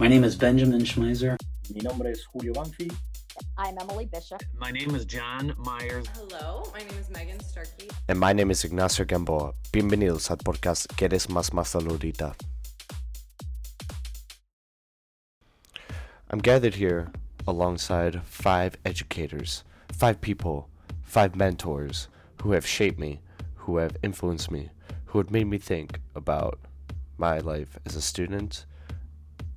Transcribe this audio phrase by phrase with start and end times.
[0.00, 1.36] My name is Benjamin Schmeiser.
[1.74, 2.88] Mi nombre es Julio Banfi.
[3.56, 4.40] I'm Emily Bishop.
[4.56, 6.06] My name is John Myers.
[6.14, 7.88] Hello, my name is Megan Starkey.
[8.06, 9.54] And my name is Ignacio Gamboa.
[9.72, 12.36] Bienvenidos al podcast ¿Quieres más más saludita?
[16.30, 17.10] I'm gathered here
[17.48, 20.68] alongside five educators, five people,
[21.02, 22.06] five mentors
[22.42, 23.20] who have shaped me,
[23.56, 24.70] who have influenced me,
[25.06, 26.60] who have made me think about
[27.16, 28.64] my life as a student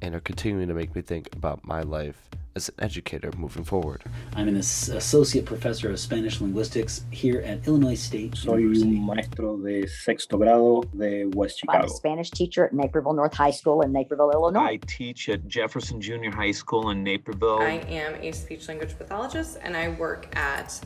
[0.02, 4.04] and are continuing to make me think about my life as an educator moving forward.
[4.36, 8.98] I'm an associate professor of Spanish linguistics here at Illinois State Soy University.
[8.98, 11.78] un maestro de sexto grado de West Chicago.
[11.78, 11.98] I'm a Chicago.
[11.98, 14.60] Spanish teacher at Naperville North High School in Naperville, Illinois.
[14.60, 17.60] I teach at Jefferson Junior High School in Naperville.
[17.62, 20.78] I am a speech language pathologist and I work at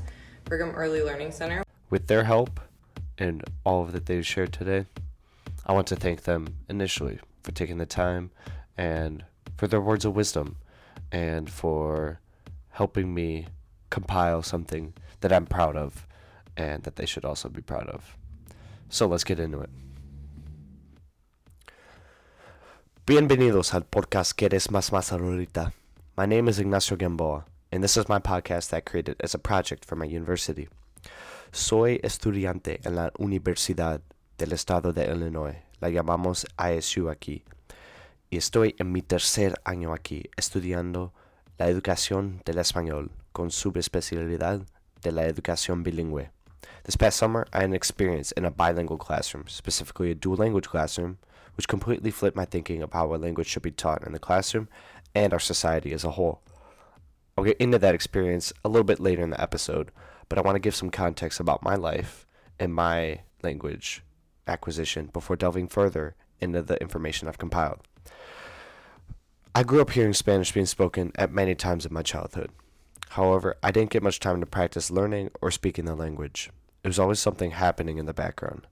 [0.44, 1.64] Brigham Early Learning Center.
[1.90, 2.60] With their help
[3.18, 4.86] and all of that they've shared today,
[5.66, 8.32] I want to thank them initially for taking the time
[8.78, 9.24] and
[9.58, 10.58] for their words of wisdom
[11.12, 12.20] and for
[12.72, 13.48] helping me
[13.90, 16.06] compile something that I'm proud of
[16.58, 18.18] and that they should also be proud of.
[18.90, 19.70] So let's get into it.
[23.06, 25.74] Bienvenidos al podcast ¿Quieres más más ahorita?
[26.18, 29.38] My name is Ignacio Gamboa, and this is my podcast that I created as a
[29.38, 30.68] project for my university.
[31.52, 34.02] Soy estudiante en la Universidad
[34.38, 37.44] del Estado de Illinois, la llamamos ISU aquí,
[38.30, 41.14] y estoy en mi tercer año aquí estudiando
[41.58, 44.66] la educación del español con subespecialidad
[45.02, 46.32] de la educación bilingüe.
[46.84, 50.68] This past summer, I had an experience in a bilingual classroom, specifically a dual language
[50.68, 51.18] classroom,
[51.56, 54.68] which completely flipped my thinking of how a language should be taught in the classroom
[55.14, 56.42] and our society as a whole.
[57.38, 59.92] I'll get into that experience a little bit later in the episode,
[60.30, 62.26] but I want to give some context about my life
[62.60, 64.04] and my language
[64.48, 67.80] acquisition before delving further into the information I've compiled.
[69.58, 72.50] I grew up hearing Spanish being spoken at many times in my childhood.
[73.12, 76.50] However, I didn't get much time to practice learning or speaking the language.
[76.84, 78.68] It was always something happening in the background.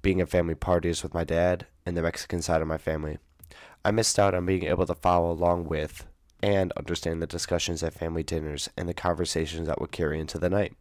[0.00, 3.18] Being at family parties with my dad and the Mexican side of my family,
[3.84, 6.06] I missed out on being able to follow along with
[6.40, 10.48] and understand the discussions at family dinners and the conversations that would carry into the
[10.48, 10.76] night.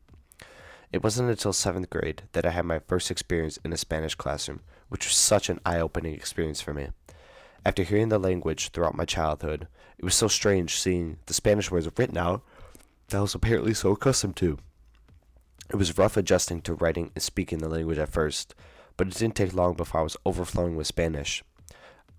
[0.94, 4.60] It wasn't until seventh grade that I had my first experience in a Spanish classroom,
[4.90, 6.90] which was such an eye opening experience for me.
[7.68, 9.68] After hearing the language throughout my childhood,
[9.98, 12.42] it was so strange seeing the Spanish words written out
[13.10, 14.58] that I was apparently so accustomed to.
[15.70, 18.56] It was rough adjusting to writing and speaking the language at first,
[18.96, 21.44] but it didn't take long before I was overflowing with Spanish.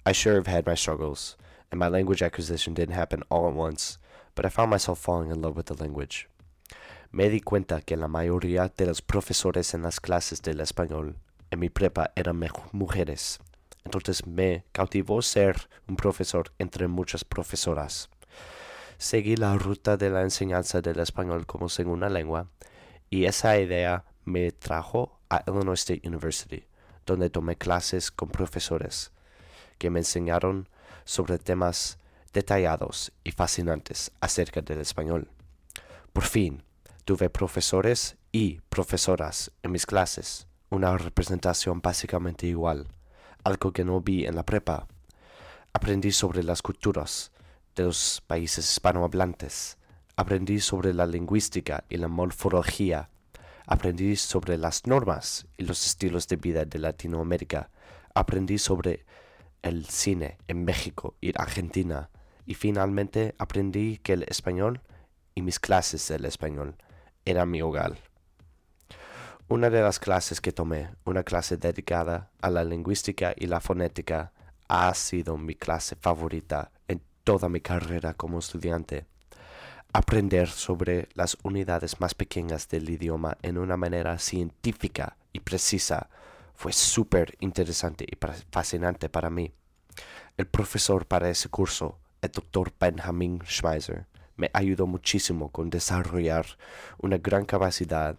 [0.05, 1.39] I sure have had my struggles,
[1.71, 3.97] and my language acquisition didn't happen all at once,
[4.35, 6.29] but I found myself falling in love with the language.
[7.11, 11.15] Me di cuenta que la mayoría de los profesores en las clases del español
[11.51, 12.39] en mi prepa eran
[12.73, 13.39] mujeres.
[13.85, 18.11] Entonces me cautivó ser un profesor entre muchas profesoras.
[18.99, 22.49] Seguí la ruta de la enseñanza del español como segunda lengua
[23.11, 26.65] y esa idea me trajo a Illinois State University,
[27.07, 29.13] donde tomé clases con profesores
[29.79, 30.69] que me enseñaron
[31.05, 31.99] sobre temas
[32.33, 35.29] detallados y fascinantes acerca del español.
[36.13, 36.63] Por fin,
[37.05, 42.89] tuve profesores y profesoras en mis clases, una representación básicamente igual,
[43.45, 44.87] algo que no vi en la prepa.
[45.73, 47.33] Aprendí sobre las culturas
[47.77, 49.79] de los países hispanohablantes,
[50.17, 53.11] aprendí sobre la lingüística y la morfología,
[53.67, 57.71] aprendí sobre las normas y los estilos de vida de Latinoamérica,
[58.15, 59.05] aprendí sobre
[59.63, 62.11] el cine en México y Argentina,
[62.47, 64.81] y finalmente aprendí que el español
[65.35, 66.77] y mis clases del español
[67.25, 68.08] eran mi hogar.
[69.51, 74.31] Una de las clases que tomé, una clase dedicada a la lingüística y la fonética,
[74.69, 79.07] ha sido mi clase favorita en toda mi carrera como estudiante.
[79.95, 86.11] Aprender sobre las unidades más pequeñas del idioma en una manera científica y precisa
[86.55, 88.19] fue súper interesante y
[88.53, 89.51] fascinante para mí.
[90.37, 96.45] El profesor para ese curso, el doctor Benjamin Schmeiser, me ayudó muchísimo con desarrollar
[96.99, 98.19] una gran capacidad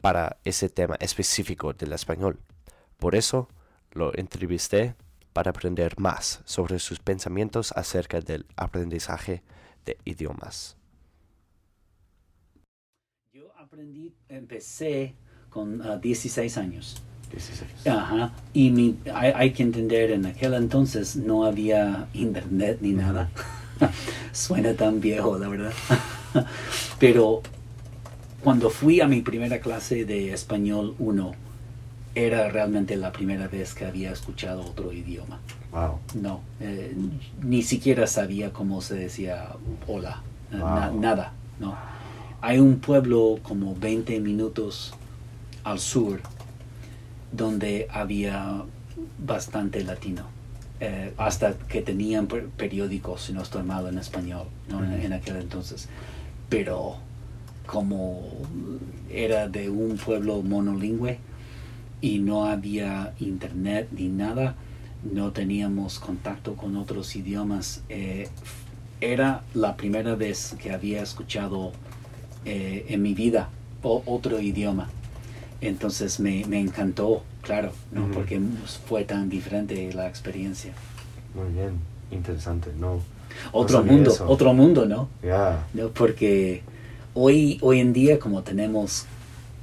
[0.00, 2.38] para ese tema específico del español.
[2.98, 3.48] Por eso
[3.92, 4.94] lo entrevisté
[5.32, 9.42] para aprender más sobre sus pensamientos acerca del aprendizaje
[9.84, 10.76] de idiomas.
[13.32, 15.14] Yo aprendí, empecé
[15.50, 17.02] con ah, 16 años.
[17.30, 17.86] 16.
[17.86, 18.32] Ajá.
[18.52, 23.30] Y mi, hay, hay que entender, en aquel entonces no había internet ni nada.
[24.32, 25.72] Suena tan viejo, la verdad.
[26.98, 27.42] Pero
[28.42, 31.32] cuando fui a mi primera clase de español 1,
[32.14, 35.40] era realmente la primera vez que había escuchado otro idioma.
[35.72, 35.98] Wow.
[36.20, 36.94] No, eh,
[37.42, 39.50] ni siquiera sabía cómo se decía
[39.86, 41.00] hola, na- Wow.
[41.00, 41.76] nada, no.
[42.40, 44.94] Hay un pueblo como 20 minutos
[45.64, 46.20] al sur
[47.32, 48.62] donde había
[49.18, 50.22] bastante latino,
[50.80, 54.82] eh, hasta que tenían per- periódicos, si no estoy mal, en español, ¿no?
[54.82, 55.88] en, en aquel entonces.
[56.48, 56.96] Pero
[57.68, 58.22] como
[59.10, 61.18] era de un pueblo monolingüe
[62.00, 64.54] y no había internet ni nada,
[65.12, 67.82] no teníamos contacto con otros idiomas.
[67.88, 68.28] eh,
[69.00, 71.72] era la primera vez que había escuchado
[72.44, 73.48] eh, en mi vida
[73.82, 74.88] otro idioma.
[75.60, 78.10] Entonces me, me encantó, claro, ¿no?
[78.10, 78.40] Porque
[78.86, 80.72] fue tan diferente la experiencia.
[81.34, 81.78] Muy bien.
[82.10, 82.70] Interesante.
[82.78, 83.00] No.
[83.52, 84.28] Otro mundo, eso.
[84.28, 85.08] otro mundo, ¿no?
[85.22, 85.64] Ya.
[85.74, 85.88] ¿no?
[85.88, 86.62] Porque
[87.18, 89.06] hoy, hoy en día, como tenemos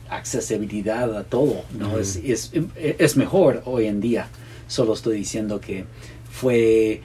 [0.10, 1.98] accesibilidad a todo, ¿no?
[1.98, 4.28] Es, es, es mejor hoy en día.
[4.68, 5.86] Solo estoy diciendo que
[6.30, 7.02] fue,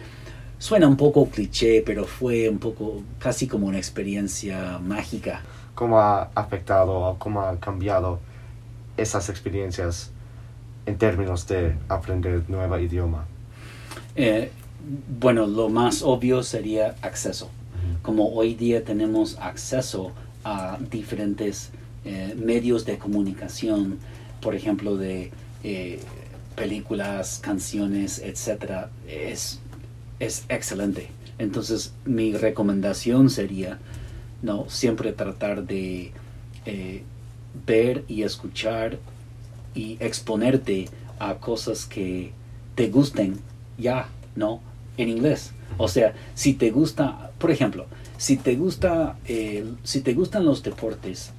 [0.58, 5.42] suena un poco cliché, pero fue un poco casi como una experiencia mágica.
[5.74, 8.18] ¿Cómo ha afectado o cómo ha cambiado
[8.96, 10.10] esas experiencias
[10.84, 13.24] en términos de aprender nuevo idioma?
[14.16, 14.50] Eh,
[15.20, 17.50] bueno, lo más obvio sería acceso.
[18.02, 20.12] Como hoy día tenemos acceso
[20.44, 21.70] a diferentes
[22.04, 23.98] eh, medios de comunicación,
[24.40, 25.30] por ejemplo, de
[25.62, 26.00] eh,
[26.56, 29.60] películas, canciones, etcétera, es,
[30.18, 31.08] es excelente.
[31.38, 33.78] Entonces, mi recomendación sería,
[34.42, 36.12] no, siempre tratar de
[36.66, 37.02] eh,
[37.66, 38.98] ver y escuchar
[39.74, 40.88] y exponerte
[41.18, 42.32] a cosas que
[42.74, 43.38] te gusten
[43.78, 44.60] ya, ¿no?
[44.96, 45.52] En inglés.
[45.78, 47.86] O sea, si te gusta, por ejemplo,
[48.20, 51.30] si te gusta, eh, si te gustan los deportes,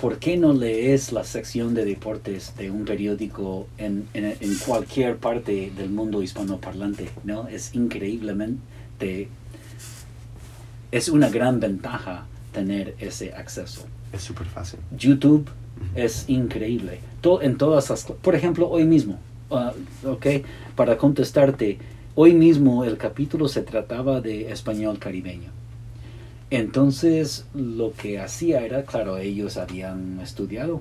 [0.00, 5.18] ¿por qué no lees la sección de deportes de un periódico en, en, en cualquier
[5.18, 7.10] parte del mundo hispanoparlante?
[7.24, 7.48] ¿No?
[7.48, 9.28] Es increíblemente,
[10.90, 13.84] es una gran ventaja tener ese acceso.
[14.10, 14.80] Es súper fácil.
[14.96, 15.50] YouTube
[15.94, 17.00] es increíble.
[17.42, 19.18] En todas las, por ejemplo, hoy mismo,
[19.50, 20.26] ah, ok,
[20.76, 21.78] para contestarte,
[22.14, 25.50] hoy mismo el capítulo se trataba de español caribeño.
[26.50, 30.80] Entonces, lo que hacía era, claro, ellos habían estudiado.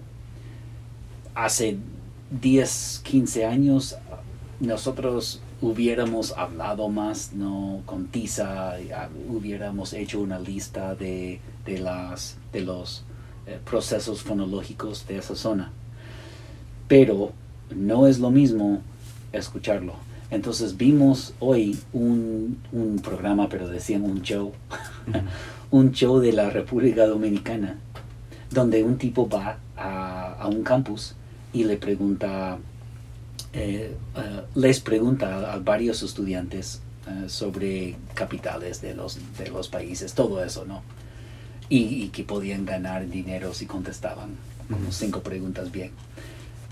[1.34, 1.78] Hace
[2.42, 3.98] 10, 15 años,
[4.60, 12.38] nosotros hubiéramos hablado más, no con tiza, ya hubiéramos hecho una lista de, de las,
[12.54, 13.04] de los
[13.48, 15.72] eh, procesos fonológicos de esa zona.
[16.88, 17.32] Pero
[17.76, 18.82] no es lo mismo
[19.32, 19.94] escucharlo.
[20.32, 24.52] Entonces vimos hoy un, un programa, pero decían un show,
[25.72, 27.80] un show de la República Dominicana,
[28.52, 31.16] donde un tipo va a, a un campus
[31.56, 32.58] y le pregunta,
[33.54, 40.14] eh, eh, les pregunta a, varios estudiantes eh, sobre capitales de los, de los países,
[40.14, 40.84] todo eso, ¿no?
[41.70, 44.32] Y, y que podían ganar dinero si contestaban
[44.70, 45.92] como cinco preguntas bien.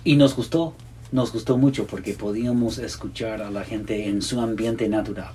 [0.04, 0.74] Y nos gustó,
[1.13, 5.31] nos gustó mucho porque podíamos escuchar a la gente en su ambiente natural.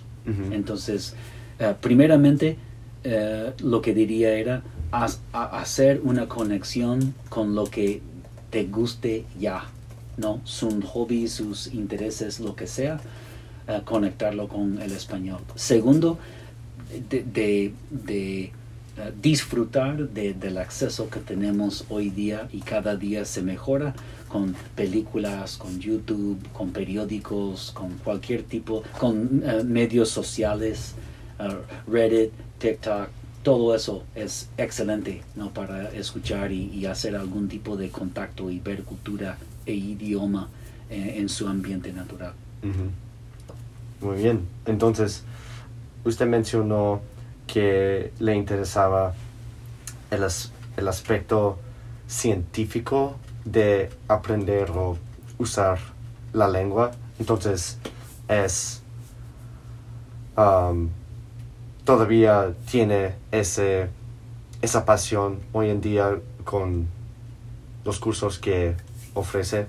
[0.50, 1.14] Entonces,
[1.80, 2.58] primeramente,
[3.10, 4.62] eh, lo que diría era
[5.32, 8.00] hacer una conexión con lo que
[8.50, 9.64] te guste ya,
[10.16, 10.40] ¿no?
[10.44, 13.00] Sus hobbies, sus intereses, lo que sea,
[13.68, 15.40] eh, conectarlo con el español.
[15.54, 16.18] Segundo,
[17.10, 17.72] de,
[18.08, 18.50] eh,
[19.22, 23.94] disfrutar de- del acceso que tenemos hoy día y cada día se mejora
[24.28, 30.94] con películas, con YouTube, con periódicos, con cualquier tipo, con medios sociales,
[31.86, 33.08] Reddit, TikTok,
[33.42, 35.50] todo eso es excelente ¿no?
[35.50, 40.48] para escuchar y, hacer algún tipo de contacto y ver cultura e idioma
[40.90, 42.32] eh, en su ambiente natural.
[42.62, 44.06] Ujú.
[44.06, 44.46] Muy bien.
[44.66, 45.24] Entonces,
[46.04, 47.00] usted mencionó
[47.46, 49.14] que le interesaba
[50.10, 51.58] el, as- el aspecto
[52.06, 54.98] científico de aprender o
[55.38, 55.78] usar
[56.32, 56.90] la lengua.
[57.18, 57.78] Entonces,
[58.28, 58.82] es...
[60.36, 60.88] um,
[61.88, 63.88] todavía tiene ese,
[64.60, 66.86] esa pasión hoy en día con
[67.82, 68.74] los cursos que
[69.14, 69.64] ofrece.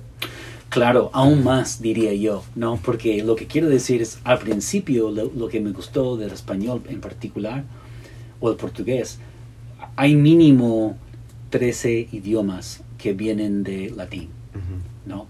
[0.67, 2.75] Claro, aún más diría yo, ¿no?
[2.83, 6.83] Porque lo que quiero decir es, al principio lo, lo que me gustó del español
[6.89, 7.63] en particular,
[8.41, 9.19] o el portugués,
[9.95, 10.97] hay mínimo
[11.51, 14.27] 13 idiomas que vienen de latín.
[15.05, 15.25] ¿no?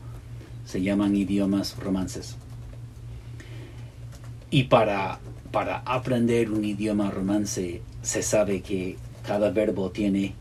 [0.65, 2.35] Se llaman idiomas romances.
[4.49, 5.19] Y para,
[5.51, 10.33] para aprender un idioma romance se sabe que cada verbo tiene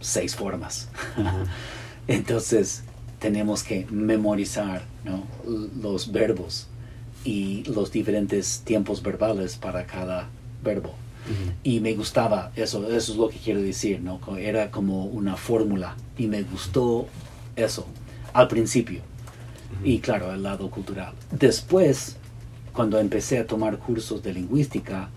[0.00, 0.88] seis formas.
[2.08, 2.84] Entonces,
[3.18, 5.24] tenemos que memorizar ¿no?
[5.80, 6.68] Los verbos
[7.24, 10.28] y los diferentes tiempos verbales para cada
[10.62, 10.94] verbo.
[11.62, 14.18] Y me gustaba eso, eso es lo que quiero decir, ¿no?
[14.38, 17.06] Era como una fórmula y me gustó
[17.54, 17.86] eso
[18.32, 19.02] al principio.
[19.84, 21.12] Y claro, el lado cultural.
[21.30, 22.16] Después,
[22.72, 25.10] cuando empecé a tomar cursos de lingüística,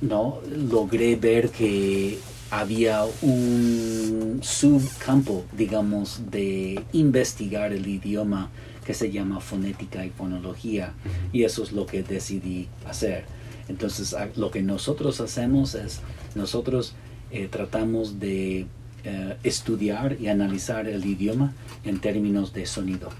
[0.00, 0.40] no
[0.70, 2.18] logré ver que
[2.50, 8.50] había un subcampo, digamos, de investigar el idioma
[8.86, 10.94] que se llama fonética y fonología.
[11.32, 13.24] Y eso es lo que decidí hacer.
[13.68, 16.00] Entonces, lo que nosotros hacemos es,
[16.34, 16.94] nosotros
[17.30, 18.66] eh, tratamos de
[19.04, 21.52] eh, estudiar y analizar el idioma
[21.84, 23.10] en términos de sonido.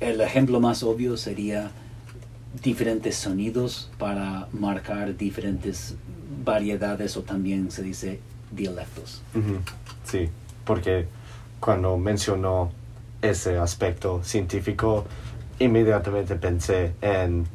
[0.00, 1.72] El ejemplo más obvio sería
[2.62, 5.94] diferentes sonidos para marcar diferentes
[6.44, 9.22] variedades o también se dice dialectos.
[10.04, 10.28] Sí,
[10.64, 11.06] porque
[11.60, 12.70] cuando mencionó
[13.20, 15.04] ese aspecto científico,
[15.58, 17.46] inmediatamente pensé en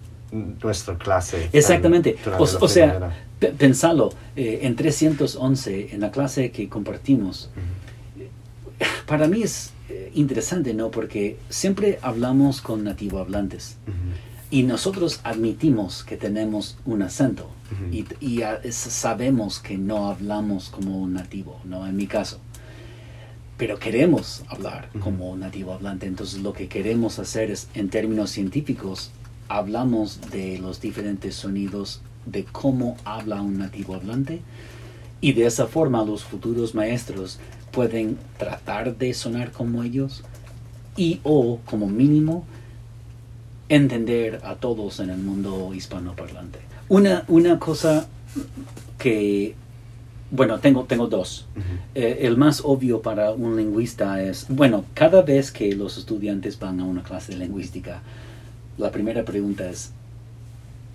[0.61, 1.43] nuestra clase.
[1.45, 2.15] en- Exactamente.
[2.61, 3.11] O, sea,
[3.57, 7.49] pensalo, eh, en 311, en la clase que compartimos,
[9.05, 10.91] para mí es eh, interesante, ¿no?
[10.91, 13.77] Porque siempre hablamos con nativo hablantes.
[14.53, 17.49] Y nosotros admitimos que tenemos un acento
[17.91, 21.87] y, y a- es- sabemos que no hablamos como un nativo, ¿no?
[21.87, 22.37] En mi caso.
[23.57, 26.05] Pero queremos hablar como un nativo hablante.
[26.05, 29.09] Entonces lo que queremos hacer es, en términos científicos,
[29.47, 34.41] hablamos de los diferentes sonidos, de cómo habla un nativo hablante.
[35.21, 37.39] Y de esa forma los futuros maestros
[37.71, 40.23] pueden tratar de sonar como ellos
[40.95, 42.45] y o como mínimo
[43.75, 46.59] entender a todos en el mundo hispanoparlante.
[46.89, 48.07] Una, una cosa
[48.97, 49.55] que,
[50.31, 51.47] bueno, tengo, tengo dos.
[51.95, 56.79] Eh, el más obvio para un lingüista es, bueno, cada vez que los estudiantes van
[56.79, 58.01] a una clase de lingüística,
[58.77, 59.91] la primera pregunta es,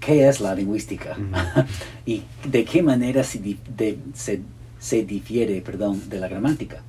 [0.01, 1.17] ¿qué es la lingüística?
[2.07, 4.41] ¿Y de qué manera se, de- se,
[4.79, 6.83] se difiere perdón, de la gramática?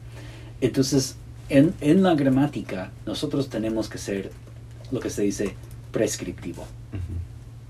[0.61, 1.15] Entonces,
[1.49, 4.31] en, en la gramática, nosotros tenemos que ser
[4.91, 5.55] lo que se dice
[5.91, 6.65] prescriptivo.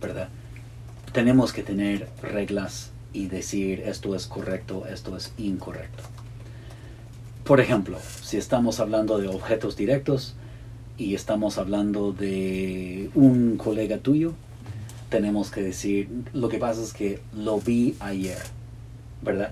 [0.01, 0.29] ¿verdad?
[1.13, 6.03] Tenemos que tener reglas y decir esto es correcto, esto es incorrecto.
[7.43, 10.35] Por ejemplo, si estamos hablando de objetos directos
[10.97, 14.33] y estamos hablando de un colega tuyo,
[15.09, 18.37] tenemos que decir, lo que pasa es que lo vi ayer,
[19.23, 19.51] ¿verdad?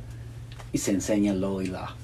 [0.72, 1.96] Y se enseña lo y la.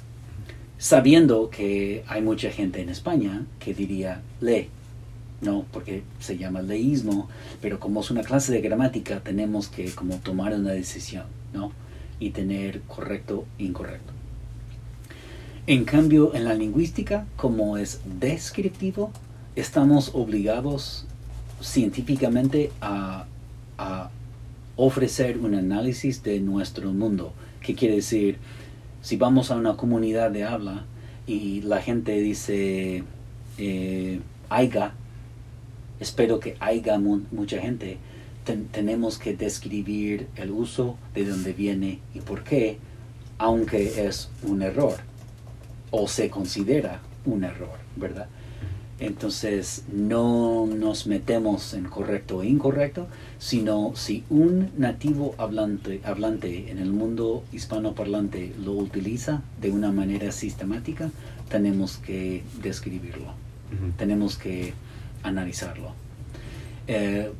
[0.79, 4.70] Sabiendo que hay mucha gente en España que diría le,
[5.43, 5.65] ¿no?
[5.71, 7.29] Porque se llama leísmo,
[7.62, 11.71] pero como es una clase de gramática tenemos que como tomar una decisión, ¿no?
[12.19, 14.13] Y tener correcto e incorrecto.
[15.65, 19.12] En cambio, en la lingüística, como es descriptivo,
[19.55, 21.05] estamos obligados
[21.62, 23.25] científicamente a,
[24.75, 27.33] ofrecer un análisis de nuestro mundo.
[27.62, 28.38] ¿Qué quiere decir?
[29.01, 30.85] Si vamos a una comunidad de habla
[31.27, 33.03] y la gente dice
[33.59, 34.19] eh,
[34.50, 34.93] aiga,
[36.00, 37.97] espero que haya mu- mucha gente,
[38.43, 42.77] ten- tenemos que describir el uso, de dónde viene y por qué,
[43.38, 44.95] aunque es un error
[45.91, 48.27] o se considera un error, ¿verdad?
[49.00, 53.07] Entonces no nos metemos en correcto e incorrecto,
[53.39, 60.31] sino si un nativo hablante, hablante en el mundo hispanoparlante lo utiliza de una manera
[60.31, 61.09] sistemática,
[61.50, 63.33] tenemos que describirlo.
[63.97, 64.73] Tenemos que
[65.23, 65.93] analizarlo.
[66.87, 67.31] Eh,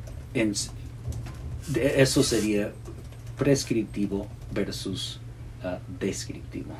[1.74, 2.72] eso sería
[3.38, 5.20] prescriptivo versus
[5.62, 6.72] ah, descriptivo.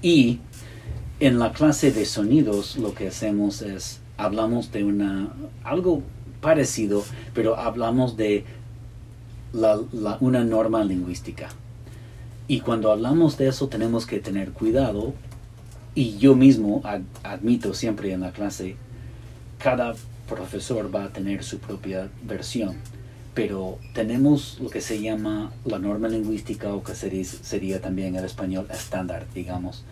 [0.00, 0.38] Y
[1.20, 5.32] en la clase de sonidos lo que hacemos es hablamos de una
[5.64, 6.02] algo
[6.40, 7.04] parecido,
[7.34, 8.44] pero hablamos de
[10.20, 11.48] una norma lingüística.
[12.48, 15.14] Y cuando hablamos de eso tenemos que tener cuidado
[15.94, 18.76] y yo mismo ad- admito siempre en la clase,
[19.62, 19.94] cada
[20.28, 22.76] profesor va a tener su propia versión,
[23.32, 28.24] pero tenemos lo que se llama la norma lingüística o que sería, sería también el
[28.24, 29.84] español estándar, digamos,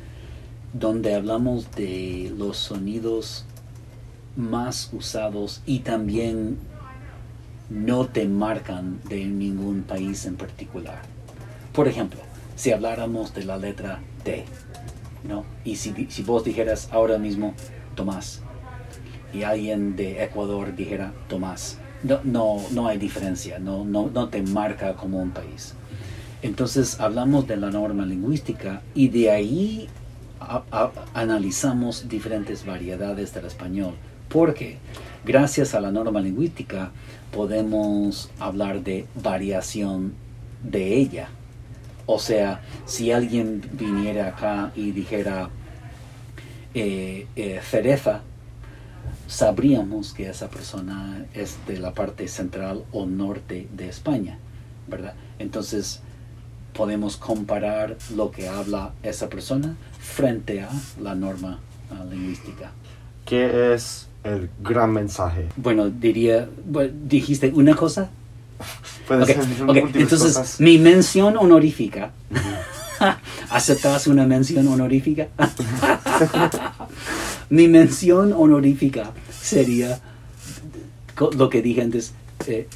[0.73, 3.45] donde hablamos de los sonidos
[4.37, 6.59] más usados y también
[7.69, 11.03] no te marcan de ningún país en particular.
[11.73, 12.21] Por ejemplo,
[12.57, 14.45] si habláramos de la letra T,
[15.29, 15.45] ¿no?
[15.65, 15.93] Y si,
[16.25, 17.55] vos dijeras ahora mismo
[17.95, 18.43] Tomás
[19.33, 24.43] y alguien de Ecuador dijera Tomás, no, no, no hay diferencia, no, no, no te
[24.43, 25.75] marca como un país.
[26.43, 29.89] Entonces hablamos de la norma lingüística y de ahí
[31.13, 33.95] analizamos diferentes variedades del español,
[34.29, 34.79] porque
[35.25, 36.93] gracias a la norma lingüística
[37.31, 40.15] podemos hablar de variación
[40.63, 41.29] de ella.
[42.07, 45.51] O sea, si alguien viniera acá y dijera
[46.75, 48.23] eh, eh, cereza,
[49.31, 54.39] sabríamos que esa persona es de la parte central o norte de España,
[54.89, 55.15] ¿verdad?
[55.39, 56.01] Entonces
[56.75, 60.69] podemos comparar lo que habla esa persona frente a
[61.01, 61.61] la norma
[61.93, 62.73] ah, lingüística.
[63.25, 65.47] ¿Qué es el gran mensaje?
[65.57, 66.49] Bueno, diría,
[67.05, 68.11] dijiste una cosa.
[69.07, 70.61] Puede Ok, ser ok, múltiples Entonces, cosas.
[70.61, 72.11] mi mención honorífica.
[73.51, 75.29] ¿Aceptas una mención honorífica?
[77.51, 80.01] mi mención honorífica sería
[81.37, 82.15] lo que dije antes.
[82.47, 82.69] eh,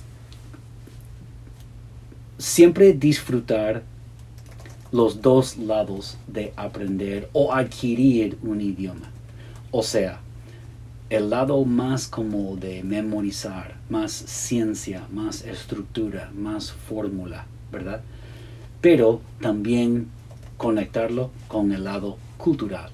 [2.39, 3.85] siempre disfrutar
[4.93, 9.11] los dos lados de aprender o adquirir un idioma.
[9.71, 10.21] O sea,
[11.09, 18.03] el lado más como de memorizar, más ciencia, más estructura, más fórmula, ¿verdad?
[18.81, 20.09] Pero también
[20.57, 22.91] conectarlo con el lado cultural.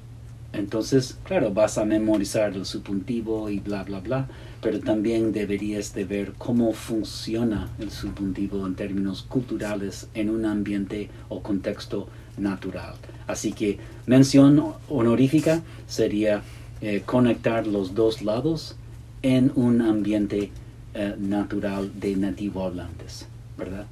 [0.52, 4.28] Entonces, claro, vas a memorizar el subjuntivo y bla, bla, bla,
[4.60, 11.08] pero también deberías de ver cómo funciona el subjuntivo en términos culturales en un ambiente
[11.28, 12.94] o contexto natural.
[13.26, 16.42] Así que mención honorífica sería
[16.80, 18.76] eh, conectar los dos lados
[19.22, 20.50] en un ambiente
[20.94, 23.26] eh, natural de nativo hablantes,
[23.56, 23.86] ¿verdad?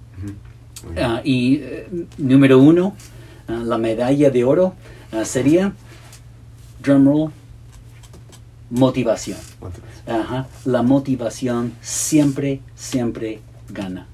[0.96, 1.86] Ah, y eh,
[2.18, 2.94] número uno,
[3.46, 4.74] ah, la medalla de oro
[5.12, 5.74] ah, sería,
[6.82, 7.30] drumroll,
[8.70, 9.38] motivación.
[10.06, 14.06] Ajá, La motivación siempre, siempre gana.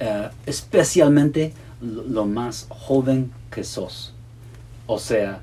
[0.00, 4.14] Eh, especialmente lo, lo más joven que sos.
[4.86, 5.40] O sea,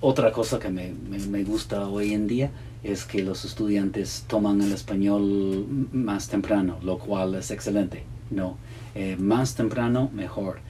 [0.00, 2.50] otra cosa que me, me- me gusta hoy en día
[2.82, 8.04] es que los estudiantes toman el español más temprano, lo cual es excelente.
[8.30, 8.56] No,
[8.96, 10.60] Eh, más temprano mejor.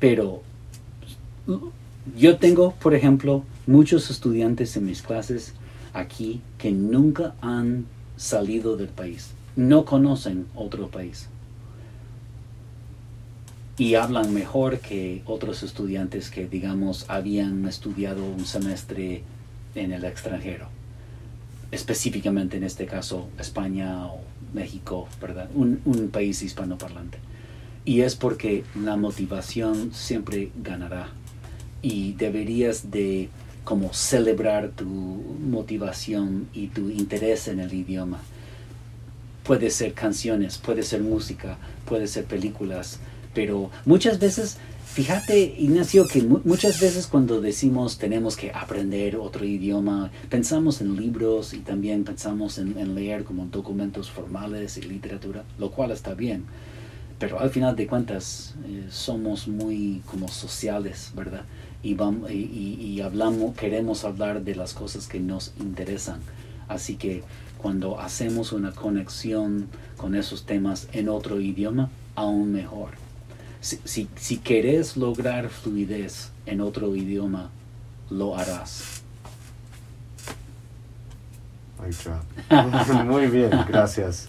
[0.00, 0.42] Pero
[2.16, 5.54] yo tengo, por ejemplo, muchos estudiantes en mis clases
[5.92, 7.86] aquí que nunca han
[8.16, 11.28] salido del país, no conocen otro país
[13.76, 19.22] y hablan mejor que otros estudiantes que, digamos, habían estudiado un semestre
[19.74, 20.68] en el extranjero,
[21.72, 24.20] específicamente en este caso España o
[24.52, 25.48] México, ¿verdad?
[25.54, 27.18] Un, un país hispanoparlante.
[27.84, 31.08] Y es porque la motivación siempre ganará
[31.84, 33.28] y deberías de
[33.62, 38.20] como celebrar tu motivación y tu interés en el idioma.
[39.42, 43.00] Puede ser canciones, puede ser música, puede ser películas,
[43.34, 49.44] pero muchas veces, fíjate Ignacio, que mu- muchas veces cuando decimos tenemos que aprender otro
[49.44, 55.70] idioma, pensamos en libros y también pensamos en, leer como documentos formales y literatura, lo
[55.70, 56.44] cual está bien
[57.16, 61.44] pero al final de cuentas eh, somos muy como sociales, ¿verdad?
[61.84, 62.34] Y, vamos, y,
[62.80, 66.20] y- hablamos, queremos hablar de las cosas que nos interesan.
[66.66, 67.22] Así que
[67.58, 69.68] cuando hacemos una conexión
[69.98, 72.92] con esos temas en otro idioma, aún mejor.
[73.60, 77.50] Si, si, si querés lograr fluidez en otro idioma,
[78.10, 79.02] lo harás.
[83.04, 84.28] Muy bien, gracias.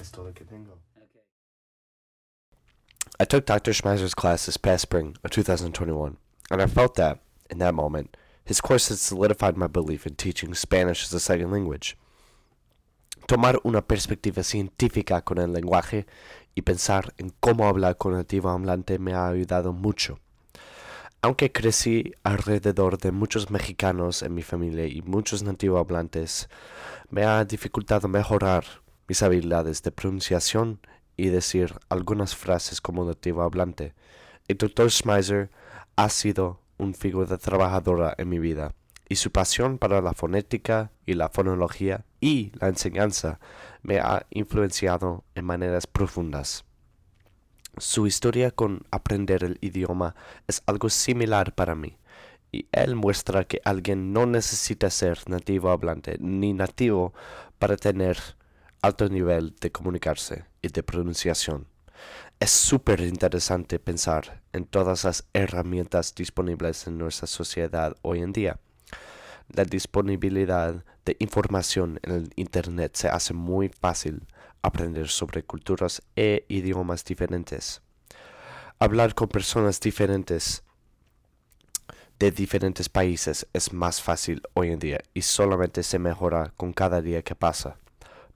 [0.00, 0.76] Es todo lo que tengo.
[3.18, 3.72] I took Dr.
[3.72, 6.16] Schmeizer's class this past spring of 2021,
[6.50, 10.54] and I felt that, in that moment, his course had solidified my belief in teaching
[10.54, 11.96] Spanish as a second language.
[13.26, 16.06] Tomar una perspectiva científica con el lenguaje
[16.56, 20.18] y pensar en cómo hablar con nativo hablante me ha ayudado mucho.
[21.22, 26.48] Aunque crecí alrededor de muchos mexicanos en mi familia y muchos nativo hablantes,
[27.10, 28.64] me ha dificultado mejorar
[29.06, 30.80] mis habilidades de pronunciación
[31.16, 33.92] y decir algunas frases como nativo hablante.
[34.48, 34.90] El Dr.
[34.90, 35.50] Schmeiser
[36.02, 38.74] ha sido un figura trabajadora en mi vida
[39.06, 43.38] y su pasión para la fonética y la fonología y la enseñanza
[43.82, 46.64] me ha influenciado en maneras profundas.
[47.76, 50.14] Su historia con aprender el idioma
[50.48, 51.98] es algo similar para mí,
[52.50, 57.12] y él muestra que alguien no necesita ser nativo hablante ni nativo
[57.58, 58.16] para tener
[58.80, 61.69] alto nivel de comunicarse y de pronunciación.
[62.40, 68.58] Es súper interesante pensar en todas las herramientas disponibles en nuestra sociedad hoy en día.
[69.48, 74.26] La disponibilidad de información en el Internet se hace muy fácil
[74.62, 77.82] aprender sobre culturas e idiomas diferentes.
[78.78, 80.62] Hablar con personas diferentes
[82.18, 87.02] de diferentes países es más fácil hoy en día y solamente se mejora con cada
[87.02, 87.79] día que pasa.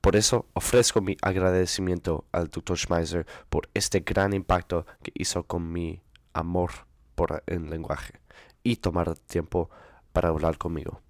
[0.05, 2.77] Por eso ofrezco mi agradecimiento al Dr.
[2.77, 6.03] Schmeiser por este gran impacto que hizo con mi
[6.35, 6.73] amor
[7.15, 8.21] por el lenguaje
[8.63, 9.71] y tomar tiempo
[10.13, 11.01] para hablar conmigo.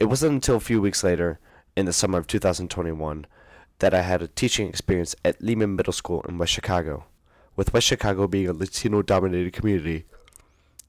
[0.00, 1.38] It wasn't until a few weeks later,
[1.76, 3.28] in the summer of 2021,
[3.78, 7.04] that I had a teaching experience at Leman Middle School in West Chicago.
[7.54, 10.04] With West Chicago being a Latino dominated community,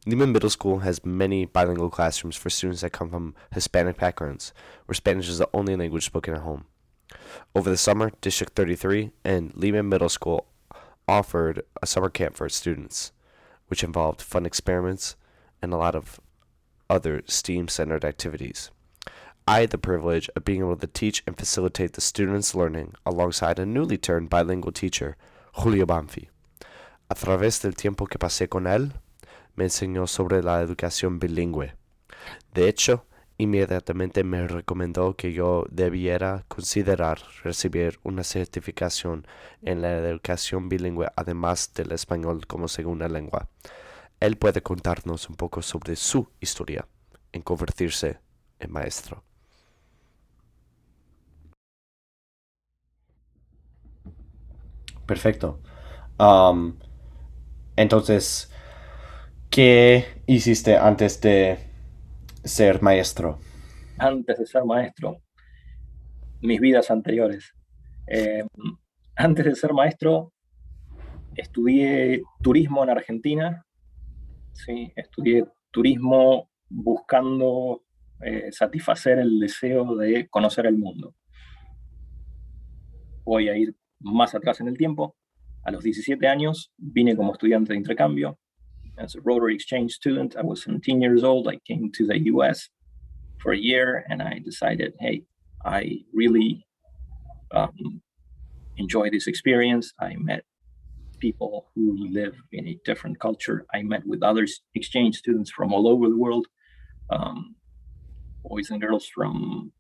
[0.08, 4.54] Leman Middle School has many bilingual classrooms for students that come from Hispanic backgrounds,
[4.88, 6.66] where Spanish is the only language spoken at home.
[7.56, 10.46] Over the summer, District 33 and Leman Middle School
[11.08, 13.12] offered a summer camp for its students,
[13.68, 15.16] which involved fun experiments
[15.62, 16.20] and a lot of
[16.90, 18.72] other STEAM centered activities.
[19.48, 23.60] I had the privilege of being able to teach and facilitate the students' learning alongside
[23.60, 25.18] a newly turned bilingual teacher,
[25.54, 26.30] Julio Banfi.
[27.10, 28.94] A través del tiempo que pasé con él,
[29.56, 31.74] me enseñó sobre la educación bilingüe.
[32.56, 33.06] De hecho,
[33.38, 39.28] inmediatamente me recomendó que yo debiera considerar recibir una certificación
[39.62, 43.50] en la educación bilingüe además del español como segunda lengua.
[44.20, 46.88] Él puede contarnos un poco sobre su historia
[47.34, 48.20] en convertirse
[48.60, 49.24] en maestro.
[55.06, 55.60] Perfecto.
[56.18, 56.78] Um,
[57.76, 58.50] entonces,
[59.50, 61.75] ¿qué hiciste antes de
[62.46, 63.40] ser maestro?
[63.98, 65.22] Antes de ser maestro,
[66.42, 67.54] mis vidas anteriores.
[68.08, 68.46] Eh,
[69.16, 70.32] antes de ser maestro,
[71.36, 73.66] estudié turismo en Argentina.
[74.54, 77.84] Sí, estudié turismo buscando
[78.22, 81.16] eh, satisfacer el deseo de conocer el mundo.
[83.24, 85.16] Voy a ir más atrás en el tiempo.
[85.64, 88.38] A los 17 años vine como estudiante de intercambio.
[88.98, 91.48] As a Rotary Exchange student, I was 17 years old.
[91.48, 92.70] I came to the US
[93.40, 95.24] for a year and I decided, hey,
[95.66, 96.66] I really
[97.52, 98.02] um,
[98.78, 99.92] enjoy this experience.
[100.00, 100.44] I met
[101.20, 103.66] people who live in a different culture.
[103.74, 106.48] I met with other exchange students from all over the world,
[107.10, 107.56] um,
[108.44, 109.72] boys and girls from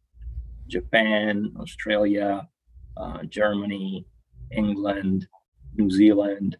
[0.67, 2.47] Japan, Australia,
[2.97, 4.05] uh, Germany,
[4.51, 5.27] England,
[5.75, 6.57] New Zealand,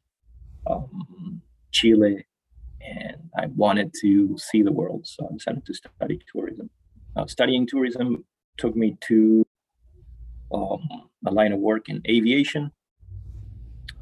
[0.68, 1.42] um,
[1.72, 2.26] Chile,
[2.88, 6.70] and I wanted to see the world, so I decided to study tourism.
[7.16, 8.26] Uh, studying tourism
[8.58, 9.46] took me to
[10.54, 10.88] um,
[11.26, 12.72] a line of work in aviation.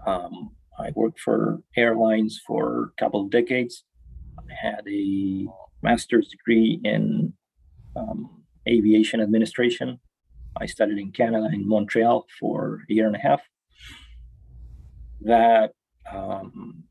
[0.05, 3.83] Um, I worked for airlines for a couple of decades.
[4.37, 5.47] I had a
[5.81, 7.33] master's degree in
[7.95, 9.99] um, aviation administration.
[10.59, 13.41] I studied in Canada, in Montreal, for a year and a half.
[15.21, 15.71] That
[16.11, 16.83] um,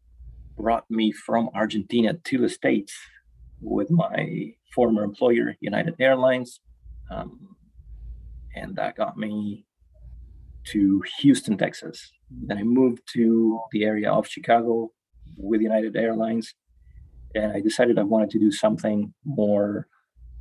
[0.56, 2.94] brought me from Argentina to the States
[3.60, 6.60] with my former employer, United Airlines.
[7.10, 7.56] Um,
[8.54, 9.66] and that got me
[10.72, 12.12] to Houston, Texas.
[12.30, 14.90] Then I moved to the area of Chicago
[15.36, 16.54] with United Airlines.
[17.34, 19.86] And I decided I wanted to do something more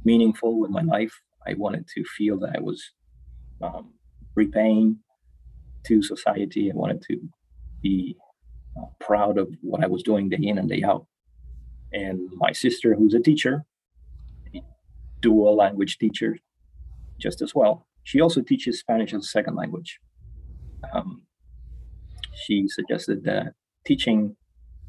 [0.04, 1.14] meaningful with my life.
[1.48, 2.84] I wanted to feel that I was
[3.62, 3.94] um,
[4.36, 5.00] repaying
[5.86, 6.72] to society.
[6.72, 7.18] I wanted to
[7.82, 8.18] be
[8.78, 11.06] uh, proud of what I was doing day in and day out.
[11.94, 13.66] And my sister, who's a teacher,
[15.20, 16.38] dual language teacher,
[17.20, 20.00] just as well, she also teaches Spanish as a second language.
[20.94, 21.24] Um,
[22.46, 23.54] she suggested that
[23.86, 24.36] teaching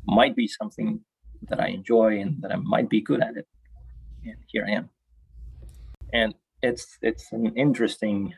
[0.06, 1.00] might be something
[1.48, 3.46] that I enjoy and that I might be good at it.
[4.24, 4.90] And here I am.
[6.12, 8.34] And it's it's an interesting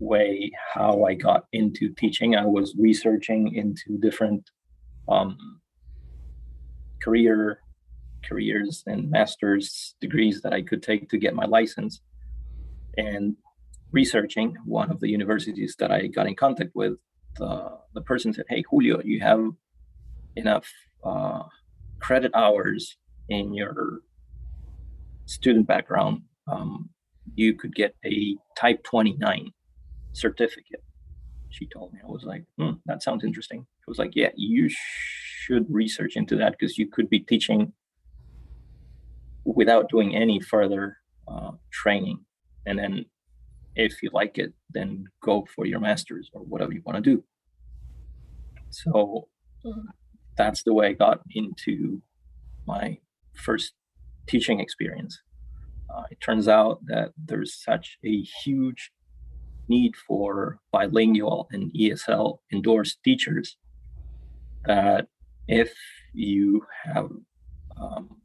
[0.00, 2.34] way how I got into teaching.
[2.34, 4.50] I was researching into different
[5.08, 5.60] um,
[7.02, 7.60] career
[8.24, 12.00] careers and master's degrees that I could take to get my license.
[12.96, 13.36] And
[13.92, 16.94] researching one of the universities that I got in contact with,
[17.36, 19.44] the, the person said, Hey, Julio, you have
[20.36, 20.68] enough
[21.04, 21.42] uh,
[22.00, 22.96] credit hours
[23.28, 24.00] in your
[25.26, 26.22] student background.
[26.50, 26.90] Um,
[27.34, 29.52] you could get a type 29
[30.12, 30.82] certificate.
[31.50, 33.60] She told me, I was like, hmm, that sounds interesting.
[33.60, 37.72] I was like, yeah, you should research into that because you could be teaching
[39.44, 42.20] without doing any further uh, training.
[42.66, 43.06] And then
[43.74, 47.24] if you like it, then go for your master's or whatever you want to do.
[48.70, 49.28] So
[50.36, 52.00] that's the way I got into
[52.66, 52.98] my
[53.34, 53.72] first
[54.26, 55.20] teaching experience.
[55.92, 58.92] Uh, it turns out that there's such a huge
[59.70, 63.56] need for bilingual and ESL endorsed teachers
[64.66, 65.06] that
[65.48, 65.72] if
[66.12, 67.10] you have
[67.80, 68.20] um,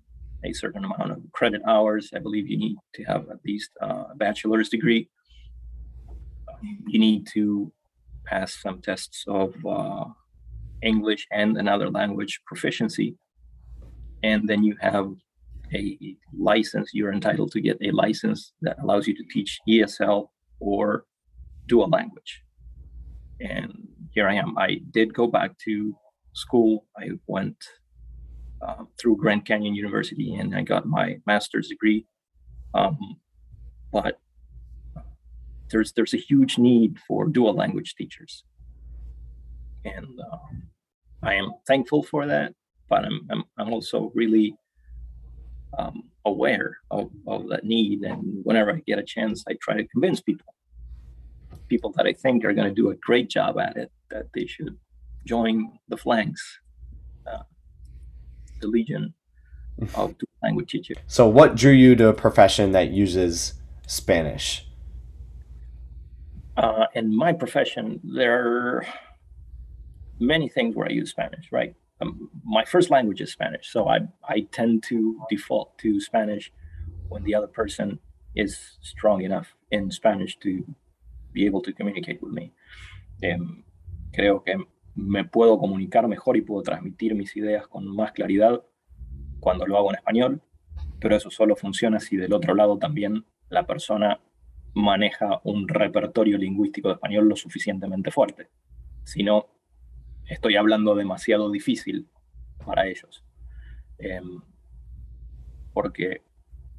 [0.45, 2.11] a certain amount of credit hours.
[2.15, 5.09] I believe you need to have at least uh, a bachelor's degree.
[6.87, 7.71] You need to
[8.25, 10.05] pass some tests of uh,
[10.81, 13.17] English and another language proficiency.
[14.23, 15.11] And then you have
[15.73, 16.91] a license.
[16.93, 20.27] You're entitled to get a license that allows you to teach ESL
[20.59, 21.05] or
[21.67, 22.41] dual language.
[23.39, 24.57] And here I am.
[24.57, 25.95] I did go back to
[26.33, 26.85] school.
[26.97, 27.57] I went
[28.61, 32.05] uh, through Grand Canyon University and I got my master's degree.
[32.73, 32.97] Um,
[33.91, 34.19] but
[35.69, 38.43] there's there's a huge need for dual language teachers,
[39.83, 40.37] and uh,
[41.23, 42.53] I am thankful for that.
[42.89, 44.55] But I'm I'm, I'm also really
[45.77, 49.87] um, aware of, of that need, and whenever I get a chance, I try to
[49.87, 50.53] convince people,
[51.67, 54.45] people that I think are going to do a great job at it, that they
[54.45, 54.77] should
[55.25, 56.59] join the flanks,
[57.31, 57.43] uh,
[58.61, 59.13] the legion
[59.95, 60.97] of dual language teachers.
[61.07, 63.55] So, what drew you to a profession that uses
[63.87, 64.65] Spanish?
[66.57, 68.87] uh, in my profession, there are
[70.19, 71.75] many things where I use Spanish, right?
[72.01, 76.51] Um, my first language is Spanish, so I, I tend to default to Spanish
[77.09, 77.99] when the other person
[78.35, 80.63] is strong enough in Spanish to
[81.35, 82.53] be able to communicate with me.
[83.21, 83.63] Um,
[84.11, 84.55] creo que
[84.95, 88.63] me puedo comunicar mejor y puedo transmitir mis ideas con más claridad
[89.39, 90.41] cuando lo hago en español,
[90.99, 94.21] pero eso solo funciona si del otro lado también la persona
[94.73, 98.47] maneja un repertorio lingüístico de español lo suficientemente fuerte.
[99.03, 99.47] Si no,
[100.27, 102.07] estoy hablando demasiado difícil
[102.65, 103.23] para ellos.
[103.99, 104.21] Eh,
[105.73, 106.23] porque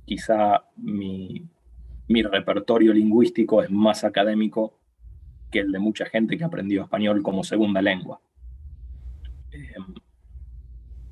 [0.06, 1.46] quizá mi,
[2.08, 4.78] mi, repertorio lingüístico es más académico
[5.50, 8.20] que el de mucha gente que aprendió español como segunda lengua.
[9.52, 9.74] Eh,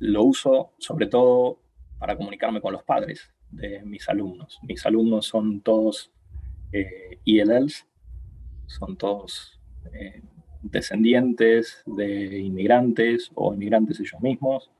[0.00, 1.58] lo uso sobre todo
[1.98, 4.58] para comunicarme con los padres de mis alumnos.
[4.62, 6.10] Mis alumnos son todos
[6.72, 7.86] eh, ELLs,
[8.66, 9.60] son todos
[9.92, 10.22] eh,
[10.62, 14.70] descendientes de inmigrantes o inmigrantes ellos mismos,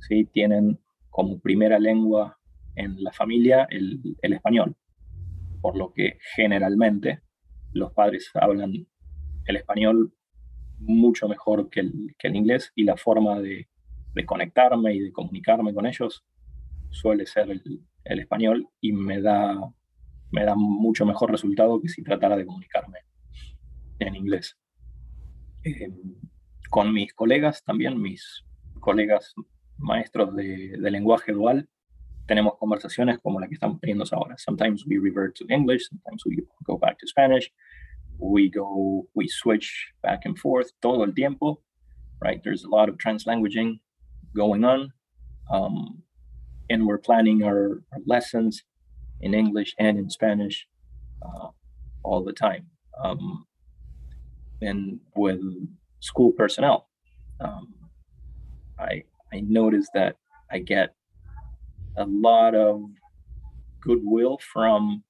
[0.00, 0.24] ¿sí?
[0.24, 0.78] tienen
[1.10, 2.38] como primera lengua
[2.76, 4.76] en la familia el español,
[5.64, 7.22] por lo que generalmente
[7.72, 8.86] los padres hablan
[9.46, 10.12] el español
[10.78, 13.66] mucho mejor que el, que el inglés y la forma de,
[14.12, 16.22] de, conectarme y de comunicarme con ellos
[16.90, 17.62] suele ser el,
[18.04, 19.58] el español y me da
[20.32, 22.98] me da mucho mejor resultado que si tratara de comunicarme
[24.00, 24.58] en inglés.
[25.64, 25.88] Eh,
[26.68, 28.44] con mis colegas también, mis
[28.80, 29.32] colegas
[29.78, 31.70] maestros de, de, lenguaje dual,
[32.26, 34.36] tenemos conversaciones como la que estamos teniendo ahora.
[34.38, 37.50] Sometimes we revert to English, sometimes we go back to Spanish,
[38.18, 41.60] we go, we switch back and forth todo el tiempo,
[42.20, 42.42] right?
[42.42, 43.80] There's a lot of translanguaging
[44.34, 44.92] going on,
[45.50, 46.02] um,
[46.70, 48.62] and we're planning our, our lessons
[49.20, 50.66] in English and in Spanish
[51.22, 51.48] uh,
[52.02, 52.66] all the time.
[53.02, 53.46] Um,
[54.60, 55.40] and with
[56.00, 56.88] school personnel,
[57.40, 57.74] um,
[58.78, 60.16] I I notice that
[60.50, 60.94] I get
[61.96, 62.82] a lot of
[63.80, 65.02] goodwill from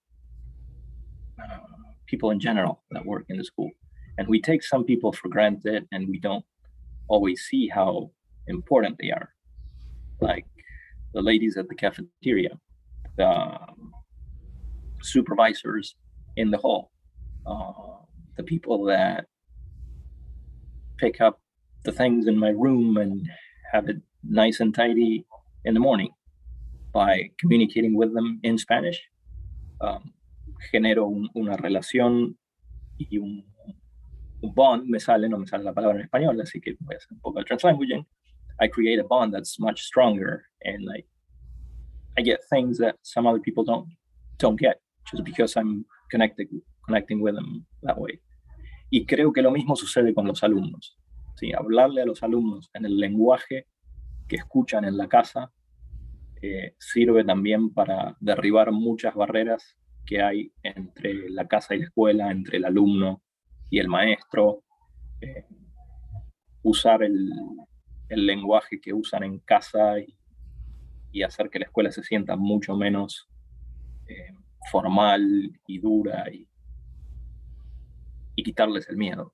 [1.42, 1.58] uh,
[2.06, 3.70] people in general that work in the school,
[4.18, 6.44] and we take some people for granted, and we don't
[7.08, 8.10] always see how
[8.48, 9.30] important they are.
[10.20, 10.46] Like
[11.12, 12.58] the ladies at the cafeteria,
[13.16, 13.58] the
[15.02, 15.94] supervisors
[16.36, 16.90] in the hall,
[17.46, 18.04] uh,
[18.36, 19.26] the people that
[20.98, 21.40] pick up
[21.84, 23.28] the things in my room and
[23.72, 25.26] have it nice and tidy
[25.64, 26.10] in the morning
[26.94, 29.02] by communicating with them in Spanish.
[29.80, 30.14] Um,
[30.72, 32.38] genero un, una relación
[32.96, 33.44] y un,
[34.40, 36.98] un, bond, me sale, no me sale la palabra en español, así que voy a
[36.98, 38.06] hacer un poco de translanguaging.
[38.60, 40.88] I create a bond that's much stronger and
[42.16, 43.88] I get things that some other people don't
[44.38, 44.80] don't get
[45.10, 46.48] just because I'm connected,
[46.86, 48.20] connecting with them that way.
[48.90, 50.96] Y creo que lo mismo sucede con los alumnos.
[51.34, 51.52] ¿sí?
[51.52, 53.66] Hablarle a los alumnos en el lenguaje
[54.28, 55.52] que escuchan en la casa
[56.78, 62.58] sirve también para derribar muchas barreras que hay entre la casa y la escuela, entre
[62.58, 63.22] el alumno
[63.70, 64.62] y el maestro.
[65.20, 65.44] Eh,
[66.62, 67.30] usar el,
[68.08, 73.28] lenguaje que usan en casa y, hacer que la escuela se sienta mucho menos
[74.06, 74.34] eh,
[74.70, 76.48] formal y dura y,
[78.42, 79.32] quitarles el miedo.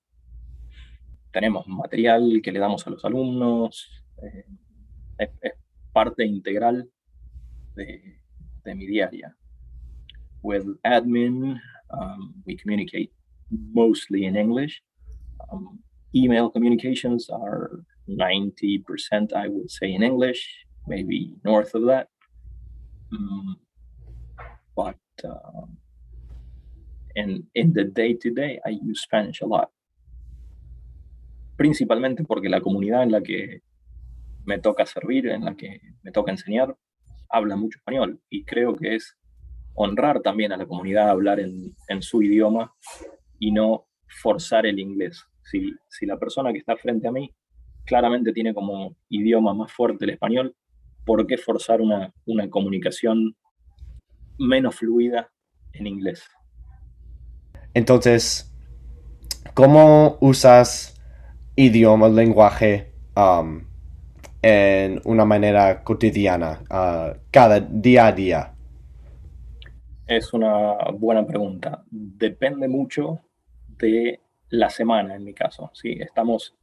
[1.33, 4.44] Tenemos material que le damos a los alumnos, eh,
[5.18, 5.31] es,
[5.92, 6.88] parte integral
[10.43, 11.59] With admin,
[11.90, 13.12] um, we communicate
[13.73, 14.83] mostly in English.
[15.53, 15.81] Um,
[16.14, 22.09] email communications are 90%, I would say, in English, maybe north of that.
[23.12, 23.55] Mm,
[24.77, 25.66] but uh,
[27.16, 29.71] in the day to day, I use Spanish a lot.
[31.57, 33.61] Principalmente porque la comunidad en la que
[34.47, 36.75] me toca servir, en la que me toca enseñar,
[37.31, 39.16] habla mucho español y creo que es
[39.75, 42.73] honrar también a la comunidad a hablar en, su idioma
[43.38, 43.87] y no
[44.23, 45.25] forzar el inglés.
[45.43, 47.35] Si, si la persona que está frente a mí
[47.85, 50.55] claramente tiene como idioma más fuerte el español,
[51.05, 53.37] ¿por qué forzar una, una comunicación
[54.38, 55.31] menos fluida
[55.73, 56.25] en inglés?
[57.75, 58.53] Entonces,
[59.55, 61.01] ¿cómo usas
[61.57, 63.69] idioma, lenguaje um,
[64.42, 68.55] en una manera cotidiana, uh, cada día a día?
[70.07, 71.85] Es una buena pregunta.
[71.90, 73.20] Depende mucho
[73.79, 75.70] de la semana, en mi caso.
[75.74, 76.57] Sí, estamos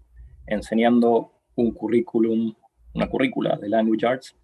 [0.46, 2.54] enseñando un currículum,
[2.94, 4.36] una currícula de Language Arts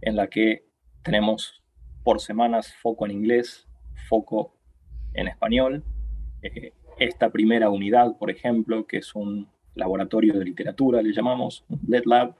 [0.00, 0.64] en la que
[1.02, 1.62] tenemos
[2.02, 3.68] por semanas foco en inglés,
[4.08, 4.54] foco
[5.14, 5.84] en español.
[6.42, 12.04] Eh, esta primera unidad, por ejemplo, que es un laboratorio de literatura, le llamamos, Lit
[12.04, 12.34] Lab,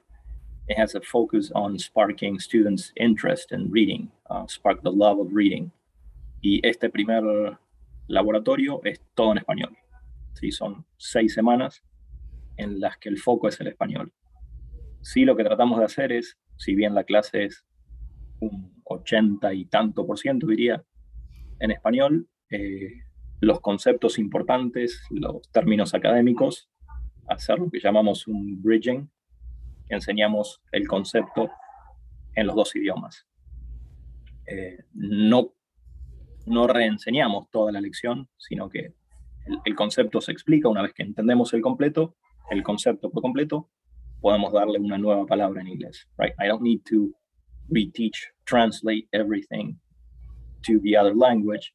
[0.71, 5.27] it has a focus on sparking students' interest in reading, uh, spark the love of
[5.33, 5.73] reading.
[6.43, 7.59] Y este primer
[8.07, 9.77] laboratorio es todo en español.
[10.35, 10.53] ¿sí?
[10.53, 11.83] Son seis semanas
[12.57, 14.13] en las que el foco es el español.
[15.03, 17.65] Sí, lo que tratamos de hacer es, si bien la clase es
[18.41, 20.85] un 80 y tanto por ciento, diría,
[21.59, 22.93] en español, eh,
[23.41, 26.71] los conceptos importantes, los términos académicos,
[27.27, 29.11] hacer lo que llamamos un bridging,
[29.91, 31.51] enseñamos el concepto
[32.35, 33.27] en los dos idiomas.
[34.47, 35.53] Eh, no,
[36.47, 38.95] no reenseñamos toda la lección, sino que
[39.47, 42.17] el, el, concepto se explica una vez que entendemos el completo,
[42.51, 43.69] el concepto por completo,
[44.21, 46.09] podemos darle una nueva palabra en inglés.
[46.19, 46.35] Right?
[46.39, 47.13] I don't need to
[47.71, 49.79] reteach, translate everything
[50.67, 51.73] to the other language.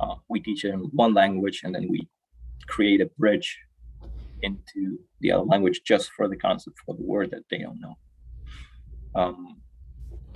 [0.00, 2.08] Uh, we teach it in one language and then we
[2.66, 3.58] create a bridge
[4.42, 7.94] into the other language just for the concept for the word that they don't know.
[9.14, 9.62] Um,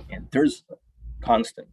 [0.09, 0.63] and there's
[1.21, 1.67] constant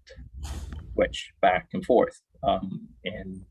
[0.95, 2.21] switch back and forth.
[2.43, 3.43] Um, and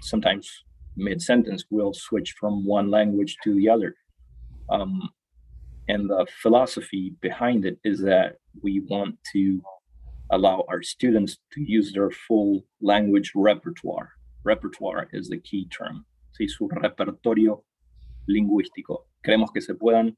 [0.00, 0.50] sometimes
[0.96, 3.94] mid sentence we'll switch from one language to the other.
[4.70, 5.10] Um,
[5.88, 9.60] and the philosophy behind it is that we want to
[10.30, 14.10] allow our students to use their full language repertoire.
[14.44, 16.06] Repertoire is the key term.
[16.38, 16.48] ¿sí?
[16.48, 17.64] Su repertorio
[18.26, 19.06] lingüístico.
[19.22, 20.16] Queremos que se puedan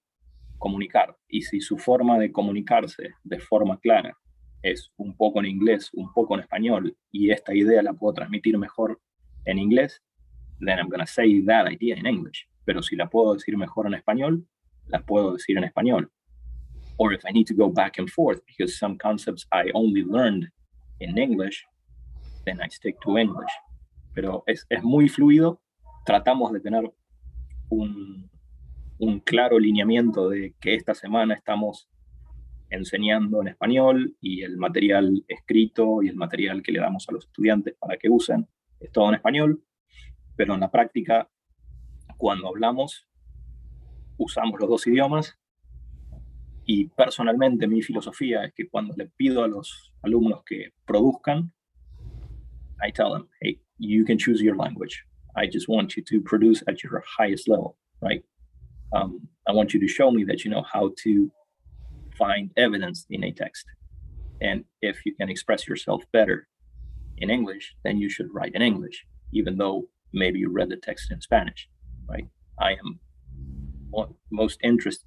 [0.58, 1.16] comunicar.
[1.28, 4.16] Y si su forma de comunicarse de forma clara
[4.62, 8.56] es un poco en inglés, un poco en español, y esta idea la puedo transmitir
[8.56, 8.98] mejor
[9.44, 10.02] en inglés,
[10.60, 12.48] then I'm going to say that idea in English.
[12.64, 14.46] Pero si la puedo decir mejor en español,
[14.86, 16.10] la puedo decir en español.
[16.96, 20.48] Or if I need to go back and forth because some concepts I only learned
[21.00, 21.62] in English,
[22.46, 23.50] then I stick to English.
[24.14, 25.60] Pero es, es muy fluido.
[26.06, 26.90] Tratamos de tener
[27.74, 28.30] un,
[29.24, 31.88] claro lineamiento de que esta semana estamos
[32.70, 37.26] enseñando en español y el material escrito y el material que le damos a los
[37.26, 38.48] estudiantes para que usen
[38.80, 39.62] es todo en español,
[40.36, 41.30] pero en la práctica,
[42.16, 43.06] cuando hablamos,
[44.16, 45.38] usamos los dos idiomas
[46.66, 51.52] y personalmente mi filosofía es que cuando le pido a los alumnos que produzcan,
[52.86, 55.04] I tell them, hey, you can choose your language.
[55.36, 58.22] I just want you to produce at your highest level, right?
[58.92, 61.30] Um, I want you to show me that you know how to
[62.16, 63.66] find evidence in a text.
[64.40, 66.48] And if you can express yourself better
[67.18, 71.10] in English, then you should write in English, even though maybe you read the text
[71.10, 71.68] in Spanish,
[72.08, 72.28] right?
[72.60, 73.00] I am
[74.30, 75.06] most interested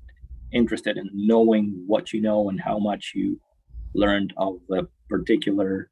[0.54, 3.40] interested in knowing what you know and how much you
[3.94, 5.90] learned of the particular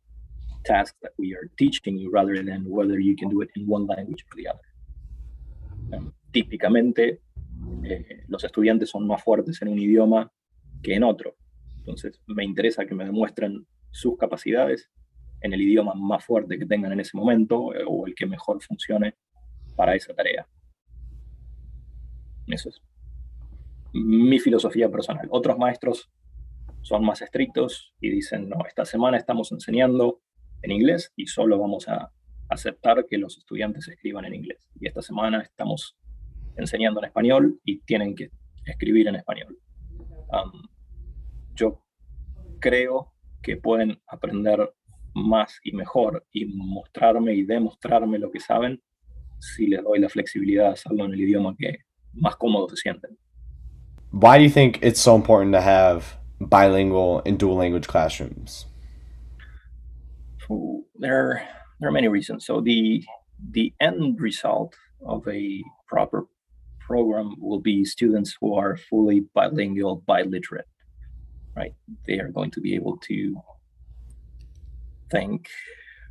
[0.65, 3.86] task that we are teaching you rather than whether you can do it in one
[3.86, 5.97] language or the other.
[5.97, 7.21] Um, típicamente,
[7.84, 10.32] eh, los estudiantes son más fuertes en un idioma
[10.82, 11.36] que en otro.
[11.78, 14.89] Entonces, me interesa que me demuestren sus capacidades
[15.41, 18.61] en el idioma más fuerte que tengan en ese momento eh, o el que mejor
[18.61, 19.16] funcione
[19.76, 20.47] para esa tarea.
[22.47, 22.82] Eso es
[23.93, 25.28] mi filosofía personal.
[25.32, 26.11] Otros maestros
[26.82, 30.22] son más estrictos y dicen, no, esta semana estamos enseñando
[30.66, 32.11] en inglés y solo vamos a
[32.49, 34.68] aceptar que los estudiantes escriban en inglés.
[34.80, 35.95] Y esta semana estamos
[36.57, 38.30] enseñando en español y tienen que
[38.66, 39.57] escribir en español.
[40.30, 40.63] Um,
[41.55, 41.84] yo
[42.59, 44.74] creo que pueden aprender
[45.13, 48.82] más y mejor y mostrarme y demostrarme lo que saben
[49.39, 51.78] si les doy la flexibilidad de hacerlo en el idioma que
[52.13, 53.18] más cómodo se sienten.
[54.11, 58.66] Why do you think it's so important to have bilingual and dual language classrooms?
[60.49, 61.47] There,
[61.79, 62.45] there are many reasons.
[62.45, 63.03] So the
[63.51, 64.75] the end result
[65.05, 66.25] of a proper
[66.79, 70.69] program will be students who are fully bilingual, biliterate,
[71.55, 71.73] right?
[72.07, 73.35] They are going to be able to
[75.11, 75.49] think,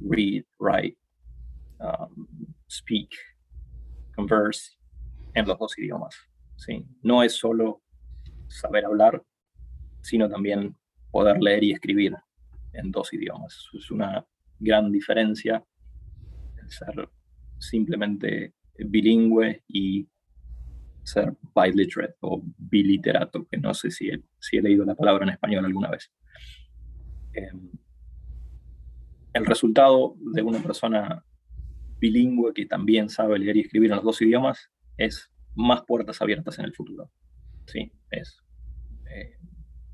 [0.00, 0.96] read, write,
[1.80, 2.26] um,
[2.68, 3.10] speak,
[4.14, 4.76] converse
[5.34, 6.14] en los dos idiomas.
[6.56, 6.84] ¿sí?
[7.02, 7.80] No es solo
[8.48, 9.22] saber hablar,
[10.02, 10.74] sino también
[11.10, 12.16] poder leer y escribir
[12.74, 13.68] en dos idiomas.
[13.72, 14.26] Es una
[14.58, 15.64] gran diferencia
[16.60, 17.08] el ser
[17.58, 20.08] simplemente bilingüe y
[21.02, 25.30] ser biliterate o biliterato, que no sé si he, si he leído la palabra en
[25.30, 26.10] español alguna vez.
[27.32, 27.70] Em,
[29.34, 31.24] el resultado de una persona
[31.98, 36.58] bilingüe que también sabe leer y escribir en los dos idiomas es más puertas abiertas
[36.58, 37.10] en el futuro.
[37.66, 37.92] ¿sí?
[38.10, 38.42] Es
[39.10, 39.36] eh,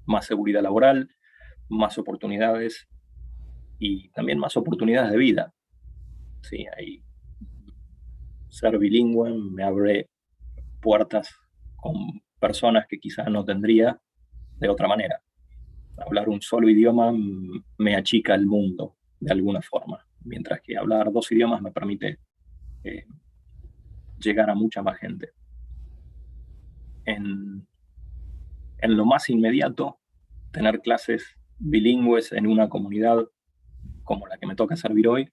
[0.06, 1.08] más seguridad laboral,
[1.70, 2.86] más oportunidades
[3.78, 5.54] y también más oportunidades de vida.
[6.42, 7.02] Sí, hay,
[8.48, 10.10] ser bilingüe me abre
[10.80, 11.34] puertas
[11.76, 11.94] con
[12.38, 14.00] personas que quizás no tendría
[14.58, 15.22] de otra manera.
[15.98, 17.12] Hablar un solo idioma
[17.78, 22.18] me achica el mundo de alguna forma, mientras que hablar dos idiomas me permite
[22.84, 23.06] eh,
[24.18, 25.30] llegar a mucha más gente.
[27.04, 27.66] En,
[28.78, 30.00] en lo más inmediato,
[30.52, 33.28] tener clases bilingües en una comunidad
[34.02, 35.30] como la que me toca servir hoy,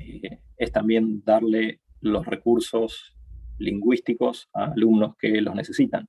[0.00, 3.14] eh, es también darle los recursos
[3.58, 6.08] lingüísticos a alumnos que los necesitan.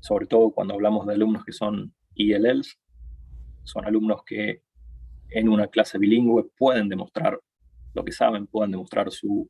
[0.00, 2.78] Sobre todo cuando hablamos de alumnos que son ILLs,
[3.64, 4.62] son alumnos que
[5.30, 7.38] en una clase bilingüe pueden demostrar
[7.94, 9.48] lo que saben, pueden demostrar su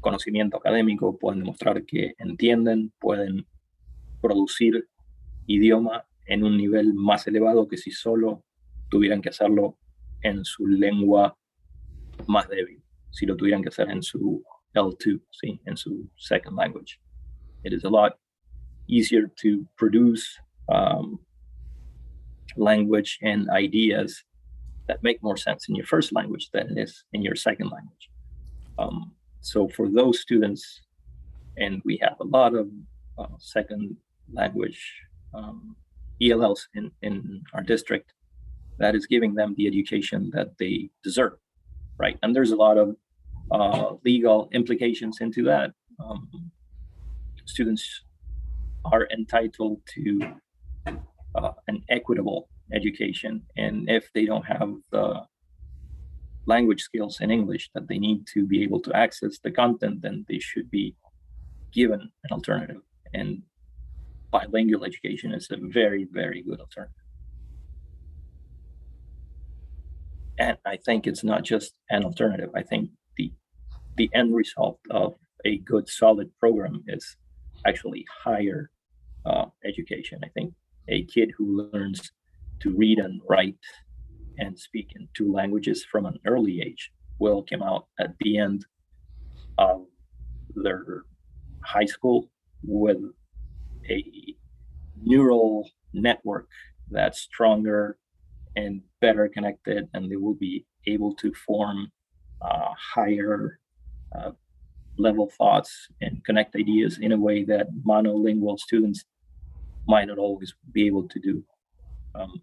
[0.00, 3.46] conocimiento académico, pueden demostrar que entienden, pueden
[4.20, 4.88] producir
[5.46, 8.44] idioma en un nivel más elevado que si solo
[8.90, 9.76] tuvieran que hacerlo
[10.22, 11.36] en su lengua
[12.26, 14.42] más débil, si lo tuvieran que hacer en su
[14.74, 16.98] L2, see, in su second language.
[17.64, 18.18] It is a lot
[18.88, 21.18] easier to produce um,
[22.56, 24.22] language and ideas
[24.86, 28.10] that make more sense in your first language than it is in your second language.
[28.78, 30.80] Um, so for those students,
[31.56, 32.68] and we have a lot of
[33.18, 33.96] uh, second
[34.32, 34.80] language
[35.32, 35.76] um,
[36.22, 38.12] ELLs in, in our district,
[38.78, 41.34] that is giving them the education that they deserve,
[41.98, 42.18] right?
[42.22, 42.96] And there's a lot of
[43.50, 45.72] uh, legal implications into that.
[46.04, 46.50] Um,
[47.44, 48.02] students
[48.84, 50.20] are entitled to
[51.34, 55.22] uh, an equitable education, and if they don't have the
[56.46, 60.24] language skills in English that they need to be able to access the content, then
[60.28, 60.94] they should be
[61.72, 62.82] given an alternative.
[63.12, 63.42] And
[64.34, 67.06] bilingual education is a very, very good alternative.
[70.36, 72.50] And I think it's not just an alternative.
[72.56, 73.32] I think the
[73.96, 75.14] the end result of
[75.44, 77.16] a good solid program is
[77.64, 78.70] actually higher
[79.24, 80.52] uh, education i think
[80.88, 82.12] a kid who learns
[82.60, 83.64] to read and write
[84.38, 88.66] and speak in two languages from an early age will come out at the end
[89.58, 89.86] of
[90.56, 91.04] their
[91.62, 92.28] high school
[92.64, 92.98] with
[93.88, 94.36] a
[95.02, 96.48] neural network
[96.90, 97.98] that's stronger
[98.56, 101.90] and better connected and they will be able to form
[102.42, 103.58] uh, higher
[104.16, 104.30] uh,
[104.98, 109.04] level thoughts and connect ideas in a way that monolingual students
[109.86, 111.44] might not always be able to do.
[112.14, 112.42] Um,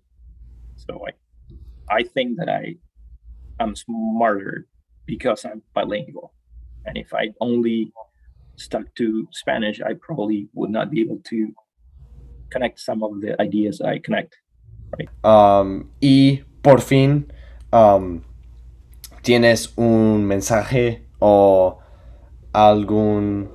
[0.76, 2.76] so I, I think that I,
[3.60, 4.68] I'm smarter
[5.06, 6.34] because I'm bilingual,
[6.86, 7.92] and if I only
[8.56, 11.54] stuck to Spanish, I probably would not be able to
[12.50, 14.38] connect some of the ideas I connect.
[14.98, 15.10] Right.
[15.24, 17.32] Um, y por fin,
[17.72, 18.24] um,
[19.22, 21.80] tienes un mensaje o
[22.54, 23.50] algún,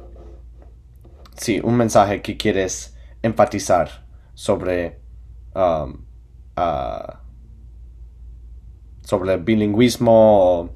[1.37, 5.01] sí, un mensaje que quieres enfatizar sobre,
[5.55, 6.07] um,
[9.03, 10.71] sobre bilingüismo o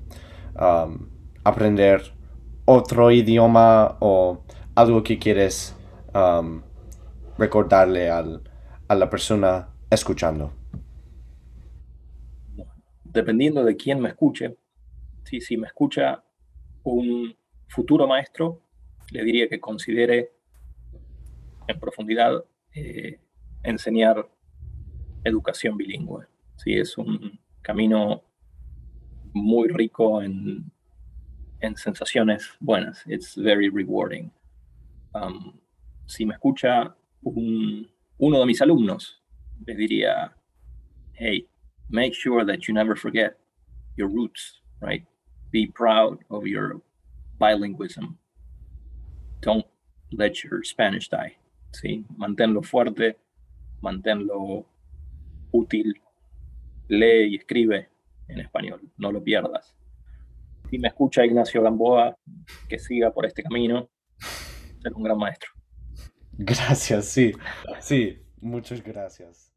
[0.57, 1.09] um,
[1.45, 2.13] aprender
[2.73, 4.45] otro idioma o
[4.77, 5.77] algo que quieres
[6.15, 6.63] um,
[7.37, 8.43] recordarle al,
[8.87, 10.53] a la persona escuchando.
[13.03, 14.57] Dependiendo de quién me escuche,
[15.25, 16.23] sí, si me escucha
[16.85, 18.63] un futuro maestro,
[19.11, 20.31] le diría que considere
[21.67, 23.19] en profundidad eh,
[23.65, 24.29] enseñar
[25.25, 26.27] educación bilingüe.
[26.55, 28.23] Sí, es un camino
[29.33, 30.71] muy rico en,
[31.63, 33.03] en sensaciones buenas.
[33.07, 34.31] It's very rewarding.
[35.15, 35.59] Um,
[36.07, 37.89] si me escucha un,
[38.19, 39.21] uno de mis alumnos,
[39.67, 40.33] le diría,
[41.15, 41.47] hey,
[41.89, 43.39] make sure that you never forget
[43.97, 45.05] your roots, right?
[45.51, 46.81] Be proud of your
[47.41, 48.17] bilingualism.
[49.41, 49.67] Don't
[50.13, 51.37] let your Spanish die.
[51.73, 52.05] ¿sí?
[52.17, 53.19] Manténlo fuerte,
[53.81, 54.67] manténlo
[55.53, 56.01] útil.
[56.89, 57.89] Lee y escribe
[58.29, 59.77] en español, no lo pierdas.
[60.71, 62.17] Si me escucha Ignacio Gamboa,
[62.69, 63.91] que siga por este camino,
[64.81, 65.51] ser un gran maestro.
[66.33, 67.33] Gracias, sí,
[67.81, 69.53] sí, muchas gracias.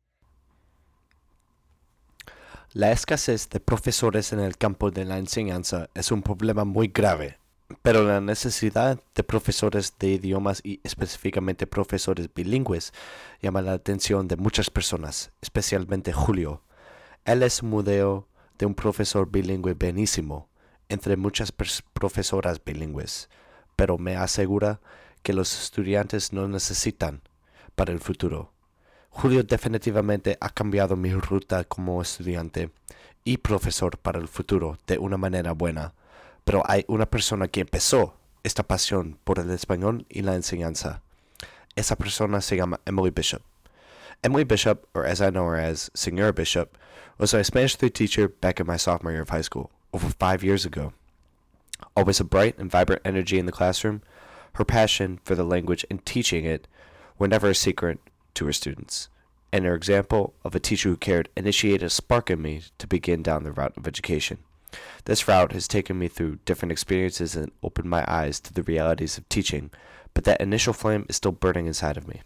[2.73, 7.37] La escasez de profesores en el campo de la enseñanza es un problema muy grave,
[7.83, 12.91] pero la necesidad de profesores de idiomas y específicamente profesores bilingües
[13.39, 16.63] llama la atención de muchas personas, especialmente Julio.
[17.23, 20.49] Él es un modelo de un profesor bilingüe benísimo,
[20.89, 23.29] entre muchas profesoras bilingües,
[23.75, 24.79] pero me asegura
[25.23, 27.21] que los estudiantes no necesitan
[27.75, 28.51] para el futuro.
[29.09, 32.71] Julio definitivamente ha cambiado mi ruta como estudiante
[33.23, 35.93] y profesor para el futuro de una manera buena,
[36.43, 41.01] pero hay una persona que empezó esta pasión por el español y la enseñanza.
[41.75, 43.41] Esa persona se llama Emily Bishop.
[44.23, 46.77] Emily Bishop, or as I know her as Senora Bishop,
[47.17, 50.43] was a Spanish 3 teacher back in my sophomore year of high school, over five
[50.43, 50.93] years ago.
[51.95, 54.01] Always a bright and vibrant energy in the classroom,
[54.53, 56.67] her passion for the language and teaching it
[57.17, 57.99] were never a secret
[58.33, 59.09] to her students,
[59.51, 63.21] and her example of a teacher who cared initiated a spark in me to begin
[63.21, 64.39] down the route of education.
[65.05, 69.17] This route has taken me through different experiences and opened my eyes to the realities
[69.17, 69.69] of teaching,
[70.13, 72.21] but that initial flame is still burning inside of me.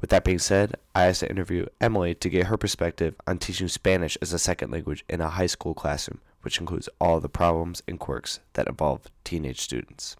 [0.00, 3.66] With that being said, I asked to interview Emily to get her perspective on teaching
[3.66, 7.82] Spanish as a second language in a high school classroom, which includes all the problems
[7.86, 10.16] and quirks that involve teenage students.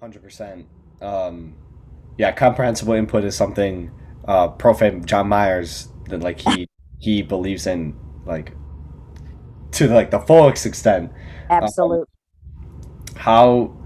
[0.00, 0.64] 100%.
[1.02, 1.54] Um,
[2.16, 3.90] yeah, comprehensible input is something
[4.26, 8.54] uh, Profe John Myers that like he he believes in like
[9.72, 11.12] to like the fullest extent.
[11.50, 12.06] Absolutely.
[12.60, 13.76] Um, how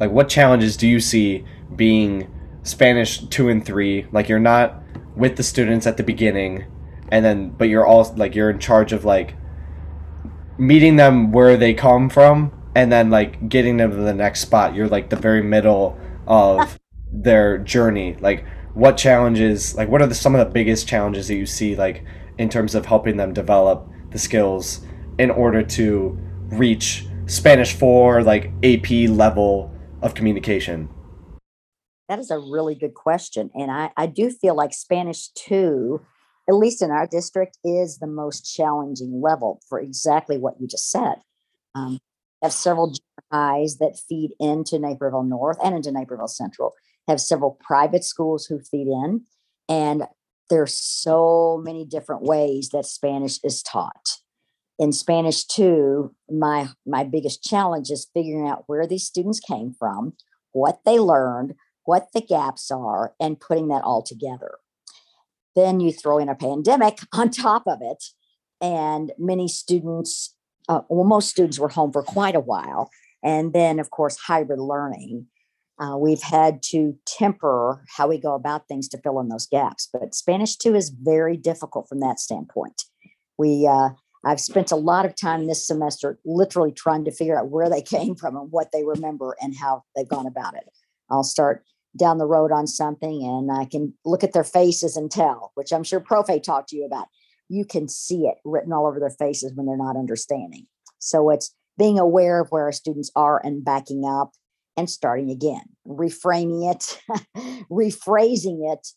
[0.00, 1.44] like what challenges do you see
[1.74, 2.32] being
[2.62, 4.06] Spanish two and three?
[4.12, 4.82] Like you're not
[5.14, 6.64] with the students at the beginning,
[7.10, 9.34] and then but you're all like you're in charge of like
[10.58, 14.74] meeting them where they come from and then like getting them to the next spot
[14.74, 16.78] you're like the very middle of
[17.12, 18.44] their journey like
[18.74, 22.04] what challenges like what are the, some of the biggest challenges that you see like
[22.38, 24.80] in terms of helping them develop the skills
[25.18, 30.88] in order to reach spanish 4 like ap level of communication
[32.08, 33.50] That is a really good question.
[33.54, 36.00] And I, I do feel like Spanish 2,
[36.48, 40.90] at least in our district, is the most challenging level for exactly what you just
[40.90, 41.16] said.
[41.74, 41.98] Um,
[42.42, 42.94] have several
[43.32, 46.74] highs that feed into Naperville North and into Naperville Central,
[47.08, 49.22] have several private schools who feed in.
[49.68, 50.04] And
[50.48, 54.18] there's so many different ways that Spanish is taught.
[54.78, 60.12] In Spanish 2, my my biggest challenge is figuring out where these students came from,
[60.52, 64.58] what they learned, what the gaps are, and putting that all together.
[65.56, 68.04] Then you throw in a pandemic on top of it,
[68.60, 70.34] and many students,
[70.68, 72.90] uh, well, most students were home for quite a while.
[73.22, 75.26] And then, of course, hybrid learning.
[75.78, 79.88] Uh, we've had to temper how we go about things to fill in those gaps.
[79.92, 82.84] But Spanish 2 is very difficult from that standpoint.
[83.36, 83.90] We, uh,
[84.24, 87.82] I've spent a lot of time this semester literally trying to figure out where they
[87.96, 90.64] came from and what they remember and how they've gone about it.
[91.10, 91.64] I'll start
[91.96, 95.72] down the road on something and I can look at their faces and tell, which
[95.72, 97.06] I'm sure Profe talked to you about.
[97.48, 100.66] You can see it written all over their faces when they're not understanding.
[100.98, 104.32] So it's being aware of where our students are and backing up
[104.76, 107.00] and starting again, reframing it,
[107.70, 108.88] rephrasing it,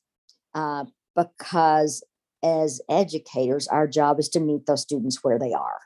[0.53, 0.85] uh,
[1.15, 2.03] because
[2.43, 5.79] as educators, our job is to meet those students where they are.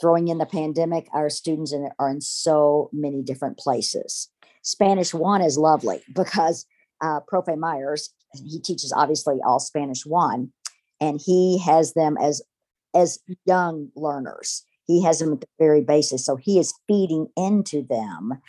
[0.00, 4.30] Throwing in the pandemic, our students are in so many different places.
[4.66, 6.66] Spanish one is lovely because
[7.00, 10.52] uh, Profe Myers, he teaches obviously all Spanish one,
[11.00, 12.42] and he has them as
[12.92, 14.64] as young learners.
[14.86, 18.40] He has them at the very basis, so he is feeding into them,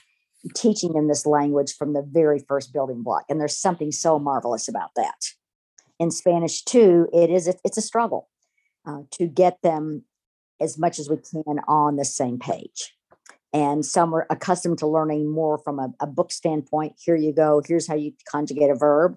[0.55, 3.26] teaching them this language from the very first building block.
[3.30, 5.34] And there's something so marvelous about that.
[5.99, 8.28] In Spanish two, it is it's a struggle
[8.88, 10.05] uh, to get them
[10.59, 12.97] as much as we can on the same page
[13.54, 16.93] and some are accustomed to learning more from a, a, book standpoint.
[16.98, 17.62] Here you go.
[17.66, 19.16] Here's how you conjugate a verb.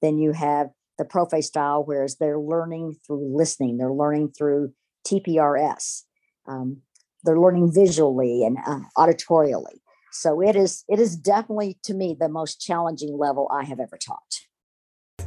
[0.00, 3.78] Then you have the profe style, whereas they're learning through listening.
[3.78, 4.72] They're learning through
[5.06, 6.02] TPRS.
[6.46, 6.82] Um,
[7.24, 9.80] they're learning visually and uh, auditorially.
[10.12, 13.96] So it is it is definitely to me the most challenging level I have ever
[13.96, 14.40] taught.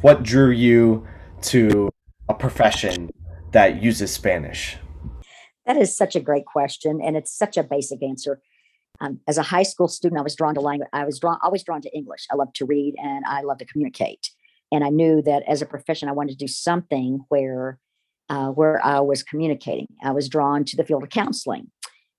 [0.01, 1.07] What drew you
[1.43, 1.89] to
[2.29, 3.09] a profession
[3.51, 4.77] that uses Spanish?
[5.65, 8.41] That is such a great question, and it's such a basic answer.
[9.01, 10.89] Um, as a high school student, I was drawn to language.
[10.93, 12.27] I was drawn, always drawn to English.
[12.31, 14.29] I love to read and I love to communicate.
[14.71, 17.79] And I knew that as a profession, I wanted to do something where,
[18.29, 19.87] uh, where I was communicating.
[20.03, 21.71] I was drawn to the field of counseling,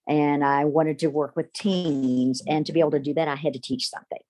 [0.08, 2.42] and I wanted to work with teens.
[2.46, 4.20] And to be able to do that, I had to teach something.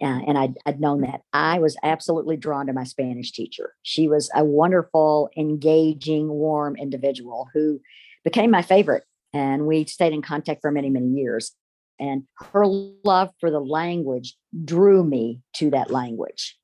[0.00, 1.22] Uh, and I'd, I'd known that.
[1.32, 3.74] I was absolutely drawn to my Spanish teacher.
[3.82, 7.80] She was a wonderful, engaging, warm individual who
[8.24, 9.04] became my favorite.
[9.32, 11.52] And we stayed in contact for many, many years.
[12.00, 16.56] And her love for the language drew me to that language.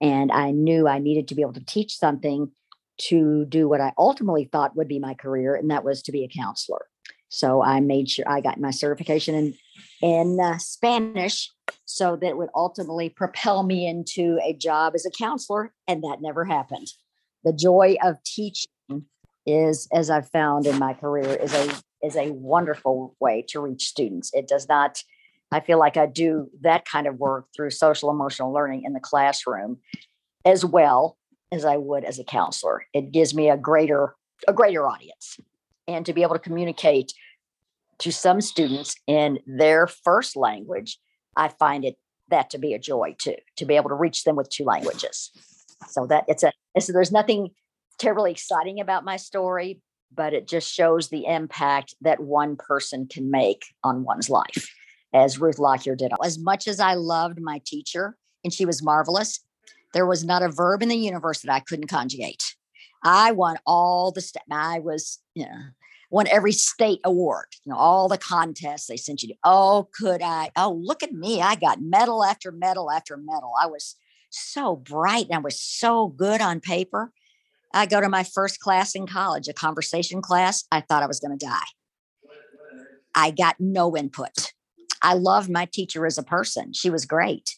[0.00, 2.50] And I knew I needed to be able to teach something
[3.02, 6.24] to do what I ultimately thought would be my career, and that was to be
[6.24, 6.86] a counselor.
[7.28, 9.54] So I made sure I got my certification in
[10.00, 11.52] in uh, Spanish,
[11.84, 16.44] so that would ultimately propel me into a job as a counselor, and that never
[16.44, 16.88] happened.
[17.44, 18.70] The joy of teaching
[19.48, 21.72] is, as I've found in my career, is a
[22.02, 24.30] is a wonderful way to reach students.
[24.32, 25.02] It does not.
[25.50, 29.00] I feel like I do that kind of work through social emotional learning in the
[29.00, 29.78] classroom,
[30.44, 31.16] as well
[31.50, 32.84] as I would as a counselor.
[32.92, 34.14] It gives me a greater
[34.46, 35.38] a greater audience,
[35.86, 37.12] and to be able to communicate
[38.00, 40.98] to some students in their first language,
[41.36, 41.96] I find it
[42.28, 43.36] that to be a joy too.
[43.56, 45.30] To be able to reach them with two languages,
[45.88, 47.50] so that it's a so there's nothing
[47.98, 49.80] terribly exciting about my story,
[50.14, 54.72] but it just shows the impact that one person can make on one's life,
[55.12, 56.12] as Ruth Lockyer did.
[56.22, 59.40] As much as I loved my teacher, and she was marvelous,
[59.94, 62.54] there was not a verb in the universe that I couldn't conjugate.
[63.02, 65.58] I won all the st- I was, you know,
[66.10, 69.34] won every state award, you know, all the contests they sent you to.
[69.44, 70.50] Oh, could I?
[70.56, 71.40] Oh, look at me.
[71.40, 73.52] I got medal after medal after medal.
[73.60, 73.96] I was
[74.30, 77.12] so bright and I was so good on paper.
[77.72, 80.64] I go to my first class in college, a conversation class.
[80.72, 81.60] I thought I was going to die.
[83.14, 84.52] I got no input.
[85.02, 86.72] I loved my teacher as a person.
[86.72, 87.56] She was great.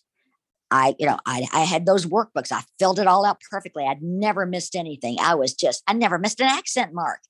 [0.70, 2.52] I, you know, I, I had those workbooks.
[2.52, 3.84] I filled it all out perfectly.
[3.86, 5.16] I'd never missed anything.
[5.20, 7.20] I was just, I never missed an accent mark.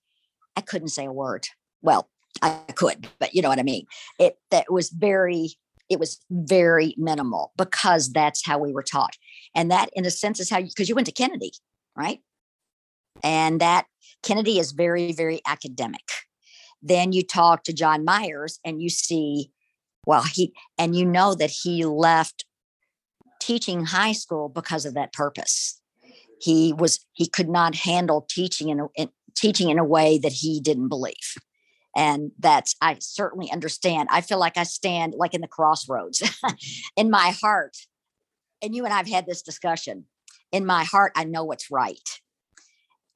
[0.57, 1.47] I couldn't say a word.
[1.81, 2.09] Well,
[2.43, 3.87] I could, but you know what I mean.
[4.19, 5.55] It that was very,
[5.89, 9.17] it was very minimal because that's how we were taught,
[9.55, 11.53] and that, in a sense, is how because you went to Kennedy,
[11.97, 12.21] right?
[13.23, 13.87] And that
[14.23, 16.09] Kennedy is very, very academic.
[16.83, 19.51] Then you talk to John Myers and you see,
[20.07, 22.45] well, he, and you know that he left
[23.39, 25.81] teaching high school because of that purpose.
[26.41, 30.33] He was, he could not handle teaching in, a, in teaching in a way that
[30.33, 31.15] he didn't believe.
[31.97, 34.09] And that's, I certainly understand.
[34.11, 36.23] I feel like I stand like in the crossroads
[36.97, 37.77] in my heart.
[38.63, 40.07] And you and I've had this discussion.
[40.53, 42.09] In my heart, I know what's right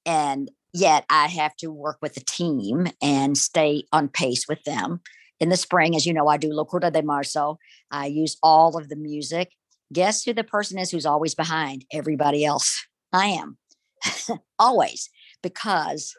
[0.06, 5.00] and yet I have to work with a team and stay on pace with them.
[5.40, 7.56] In the spring, as you know, I do Locura de Marzo.
[7.90, 9.52] I use all of the music.
[9.92, 11.84] Guess who the person is who's always behind?
[11.92, 12.86] Everybody else.
[13.12, 13.58] I am.
[14.58, 15.10] always.
[15.42, 16.14] Because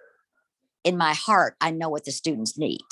[0.83, 2.85] in my heart, I know what the students need.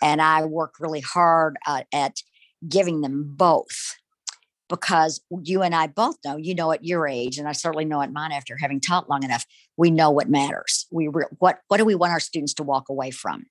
[0.00, 2.22] And I work really hard uh, at
[2.68, 3.96] giving them both
[4.72, 8.00] because you and I both know, you know, at your age, and I certainly know
[8.00, 9.44] at mine after having taught long enough,
[9.76, 10.86] we know what matters.
[10.90, 13.44] We re- what what do we want our students to walk away from?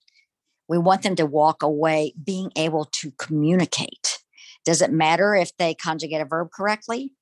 [0.68, 4.18] We want them to walk away being able to communicate.
[4.66, 7.14] Does it matter if they conjugate a verb correctly?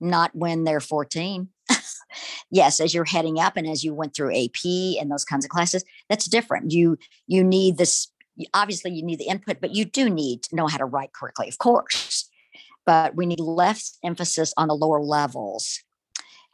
[0.00, 1.48] Not when they're 14.
[2.50, 4.64] yes, as you're heading up and as you went through AP
[4.98, 6.70] and those kinds of classes, that's different.
[6.70, 8.10] You you need this
[8.54, 11.48] obviously you need the input, but you do need to know how to write correctly,
[11.48, 12.25] of course
[12.86, 15.80] but we need less emphasis on the lower levels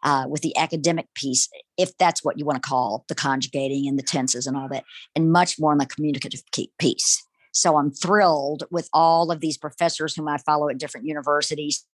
[0.02, 3.98] uh, with the academic piece, if that's what you want to call the conjugating and
[3.98, 6.42] the tenses and all that, and much more on the communicative
[6.78, 7.24] piece.
[7.52, 11.86] So I'm thrilled with all of these professors whom I follow at different universities.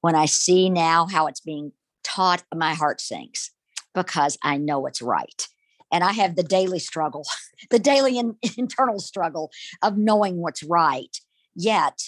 [0.00, 1.72] When I see now how it's being
[2.02, 3.50] taught, my heart sinks
[3.94, 5.46] because I know it's right.
[5.92, 7.24] And I have the daily struggle,
[7.70, 11.16] the daily in, internal struggle of knowing what's right.
[11.54, 12.00] Yet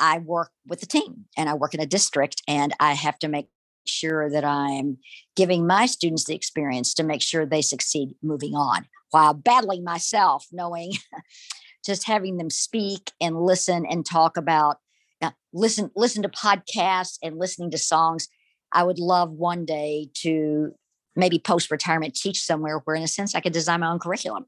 [0.00, 3.28] I work with a team and I work in a district and I have to
[3.28, 3.48] make
[3.86, 4.98] sure that I'm
[5.36, 10.46] giving my students the experience to make sure they succeed moving on while battling myself,
[10.52, 10.92] knowing
[11.84, 14.78] just having them speak and listen and talk about
[15.22, 18.28] uh, listen listen to podcasts and listening to songs.
[18.72, 20.72] I would love one day to
[21.16, 24.46] maybe post retirement teach somewhere where in a sense I could design my own curriculum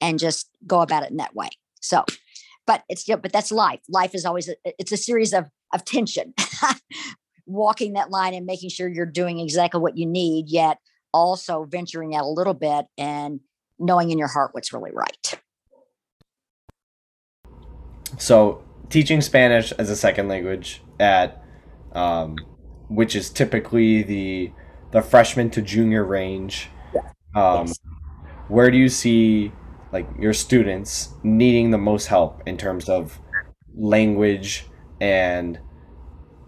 [0.00, 1.48] and just go about it in that way.
[1.80, 2.04] So
[2.66, 3.80] but it's yeah, but that's life.
[3.88, 6.34] Life is always a, it's a series of of tension,
[7.46, 10.78] walking that line and making sure you're doing exactly what you need, yet
[11.12, 13.40] also venturing out a little bit and
[13.78, 15.40] knowing in your heart what's really right.
[18.18, 21.42] So, teaching Spanish as a second language at,
[21.92, 22.36] um,
[22.88, 24.52] which is typically the
[24.92, 26.68] the freshman to junior range.
[27.34, 27.78] Um, Yes.
[28.48, 29.52] Where do you see
[29.92, 33.18] like your students needing the most help in terms of
[33.74, 34.66] language
[35.00, 35.58] and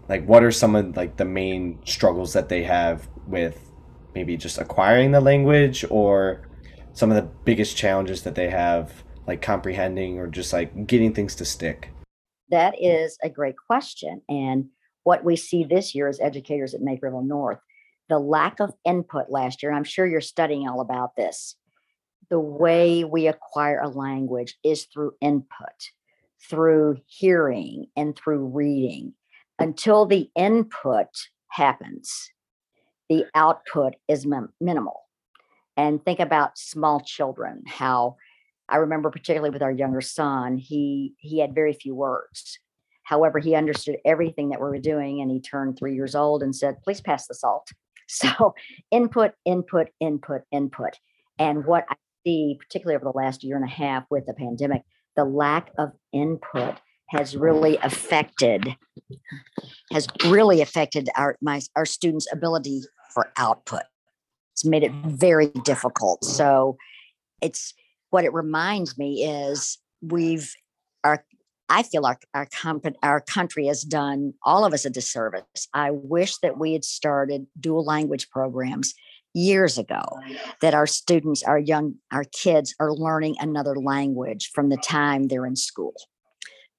[0.07, 3.71] like what are some of like the main struggles that they have with
[4.15, 6.47] maybe just acquiring the language or
[6.93, 11.35] some of the biggest challenges that they have like comprehending or just like getting things
[11.35, 11.91] to stick
[12.49, 14.21] That is a great question.
[14.27, 14.69] And
[15.03, 17.59] what we see this year as educators at Naperville North,
[18.09, 21.55] the lack of input last year, and I'm sure you're studying all about this.
[22.29, 25.91] The way we acquire a language is through input,
[26.49, 29.13] through hearing, and through reading.
[29.57, 31.07] Until the input
[31.49, 32.31] happens,
[33.09, 35.01] the output is min- minimal.
[35.75, 38.17] And think about small children, how
[38.69, 42.59] I remember particularly with our younger son, he he had very few words.
[43.03, 46.55] However, he understood everything that we were doing and he turned 3 years old and
[46.55, 47.67] said, "Please pass the salt."
[48.11, 48.55] So,
[48.89, 50.97] input, input, input, input.
[51.37, 51.95] And what I
[52.25, 54.83] see particularly over the last year and a half with the pandemic,
[55.15, 56.75] the lack of input
[57.09, 58.75] has really affected
[59.91, 62.81] has really affected our my our students' ability
[63.13, 63.83] for output.
[64.53, 66.23] It's made it very difficult.
[66.23, 66.77] So,
[67.41, 67.73] it's
[68.09, 70.53] what it reminds me is we've
[71.03, 71.23] our
[71.67, 75.67] I feel our our, comp- our country has done all of us a disservice.
[75.73, 78.93] I wish that we had started dual language programs
[79.33, 80.01] years ago
[80.61, 85.45] that our students our young our kids are learning another language from the time they're
[85.45, 85.93] in school.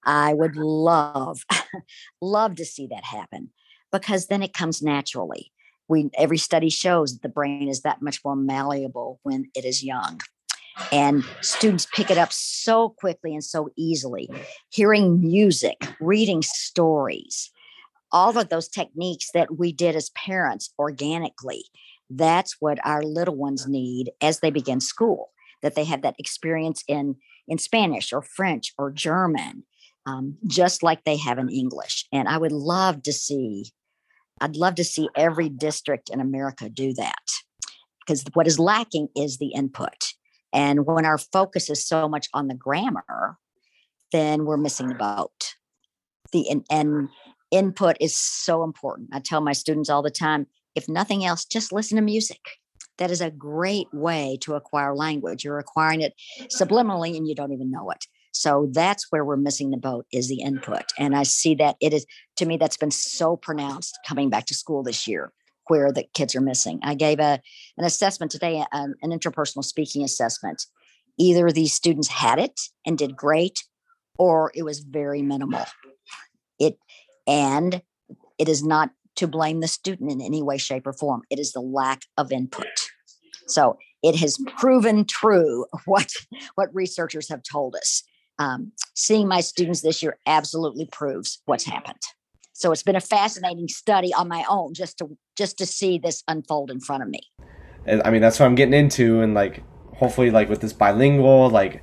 [0.04, 0.64] I would uh-huh.
[0.64, 1.44] love
[2.20, 3.50] love to see that happen
[3.92, 5.52] because then it comes naturally.
[5.88, 9.82] We every study shows that the brain is that much more malleable when it is
[9.82, 10.20] young
[10.92, 14.30] and students pick it up so quickly and so easily.
[14.70, 17.50] Hearing music reading stories
[18.12, 21.64] all of those techniques that we did as parents organically
[22.10, 25.30] that's what our little ones need as they begin school
[25.62, 27.16] that they have that experience in
[27.48, 29.64] in spanish or french or german
[30.06, 33.66] um, just like they have in english and i would love to see
[34.40, 37.24] i'd love to see every district in america do that
[38.00, 40.14] because what is lacking is the input
[40.52, 43.38] and when our focus is so much on the grammar,
[44.12, 45.54] then we're missing the boat.
[46.32, 47.08] The and, and
[47.50, 49.10] input is so important.
[49.12, 52.40] I tell my students all the time, if nothing else, just listen to music.
[52.98, 55.44] That is a great way to acquire language.
[55.44, 56.14] You're acquiring it
[56.54, 58.04] subliminally and you don't even know it.
[58.32, 60.84] So that's where we're missing the boat is the input.
[60.98, 62.06] And I see that it is
[62.36, 65.32] to me that's been so pronounced coming back to school this year
[65.66, 66.80] where the kids are missing.
[66.82, 67.40] I gave a
[67.78, 70.66] an assessment today, um, an interpersonal speaking assessment.
[71.18, 73.64] Either these students had it and did great,
[74.18, 75.64] or it was very minimal.
[76.58, 76.78] It
[77.26, 77.82] and
[78.38, 78.90] it is not
[79.20, 81.22] to blame the student in any way, shape, or form.
[81.30, 82.66] It is the lack of input.
[83.46, 86.12] So it has proven true what
[86.56, 88.02] what researchers have told us.
[88.38, 92.00] Um, seeing my students this year absolutely proves what's happened.
[92.54, 96.22] So it's been a fascinating study on my own just to just to see this
[96.28, 97.20] unfold in front of me.
[97.86, 99.62] and i mean that's what i'm getting into and like
[99.96, 101.82] hopefully like with this bilingual like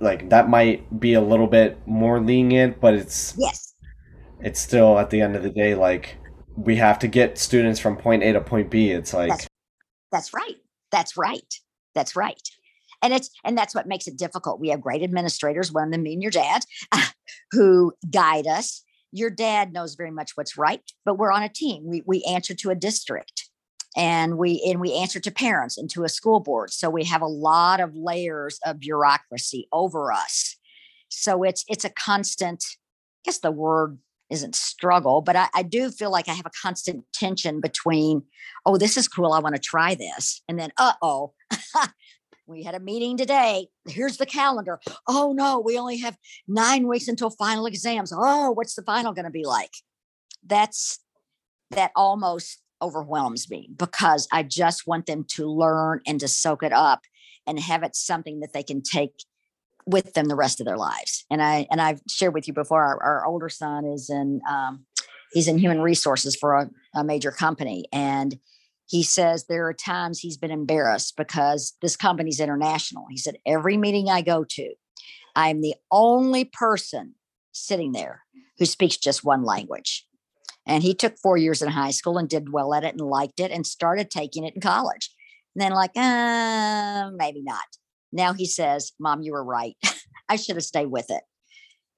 [0.00, 3.74] like that might be a little bit more lenient but it's Yes.
[4.40, 6.16] it's still at the end of the day like
[6.56, 9.48] we have to get students from point a to point b it's like That's
[10.12, 10.56] That's right.
[10.90, 11.54] That's right.
[11.94, 12.40] That's right.
[13.02, 14.60] And it's and that's what makes it difficult.
[14.60, 16.64] We have great administrators, one of them being your dad,
[17.52, 18.82] who guide us.
[19.12, 21.84] Your dad knows very much what's right, but we're on a team.
[21.86, 23.48] We we answer to a district
[23.96, 26.70] and we and we answer to parents and to a school board.
[26.72, 30.56] So we have a lot of layers of bureaucracy over us.
[31.08, 33.98] So it's it's a constant, I guess the word
[34.30, 38.22] isn't struggle, but I, I do feel like I have a constant tension between
[38.64, 39.32] oh, this is cool.
[39.32, 40.42] I want to try this.
[40.48, 41.32] And then, uh oh,
[42.46, 43.68] we had a meeting today.
[43.88, 44.80] Here's the calendar.
[45.08, 46.16] Oh no, we only have
[46.48, 48.12] nine weeks until final exams.
[48.14, 49.72] Oh, what's the final going to be like?
[50.44, 51.00] That's
[51.70, 56.72] that almost overwhelms me because I just want them to learn and to soak it
[56.72, 57.00] up
[57.46, 59.24] and have it something that they can take
[59.86, 61.24] with them the rest of their lives.
[61.30, 62.82] And I and I've shared with you before.
[62.82, 64.84] Our, our older son is in um,
[65.32, 68.38] he's in human resources for a, a major company, and
[68.86, 73.06] he says there are times he's been embarrassed because this company's international.
[73.10, 74.74] He said every meeting I go to,
[75.34, 77.14] I'm the only person
[77.52, 78.22] sitting there
[78.58, 80.06] who speaks just one language.
[80.66, 83.38] And he took four years in high school and did well at it and liked
[83.38, 85.10] it and started taking it in college.
[85.54, 87.64] And then like, uh, maybe not.
[88.16, 89.76] Now he says, Mom, you were right.
[90.28, 91.22] I should have stayed with it.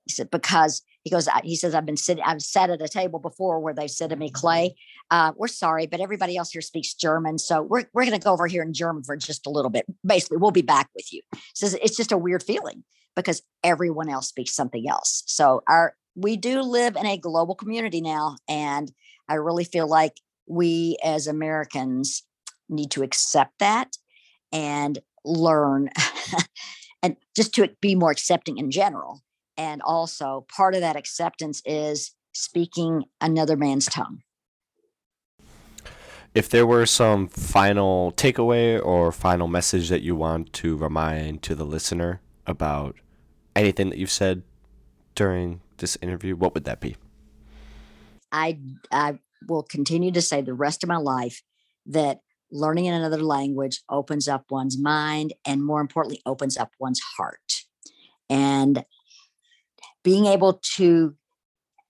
[0.04, 3.18] He said, because he goes, he says, I've been sitting, I've sat at a table
[3.18, 4.74] before where they said to me, Clay,
[5.10, 7.38] uh, we're sorry, but everybody else here speaks German.
[7.38, 9.86] So we're, we're going to go over here in German for just a little bit.
[10.04, 11.22] Basically, we'll be back with you.
[11.34, 12.84] He says, it's just a weird feeling
[13.16, 15.24] because everyone else speaks something else.
[15.26, 18.36] So our, we do live in a global community now.
[18.48, 18.90] And
[19.28, 20.14] I really feel like
[20.46, 22.22] we as Americans
[22.68, 23.96] need to accept that
[24.52, 25.90] and learn
[27.02, 29.22] and just to be more accepting in general.
[29.56, 34.20] And also, part of that acceptance is speaking another man's tongue.
[36.34, 41.54] If there were some final takeaway or final message that you want to remind to
[41.54, 42.96] the listener about
[43.56, 44.42] anything that you've said
[45.14, 46.96] during this interview, what would that be?
[48.30, 48.58] I
[48.92, 51.42] I will continue to say the rest of my life
[51.86, 57.00] that learning in another language opens up one's mind and more importantly opens up one's
[57.16, 57.64] heart.
[58.30, 58.84] And
[60.02, 61.14] being able to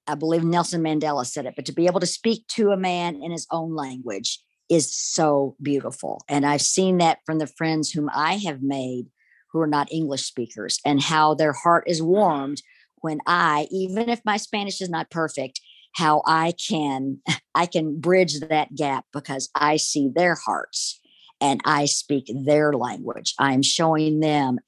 [0.07, 3.17] i believe nelson mandela said it but to be able to speak to a man
[3.23, 6.23] in his own language is so beautiful.
[6.29, 9.07] And i've seen that from the friends whom i have made
[9.53, 12.63] who are not english speakers and how their heart is warmed
[12.97, 15.61] when i even if my spanish is not perfect
[15.93, 17.21] how I can
[17.55, 21.01] I can bridge that gap because I see their hearts
[21.41, 23.35] and I speak their language.
[23.39, 24.59] I'm showing them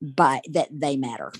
[0.00, 1.32] by that they matter.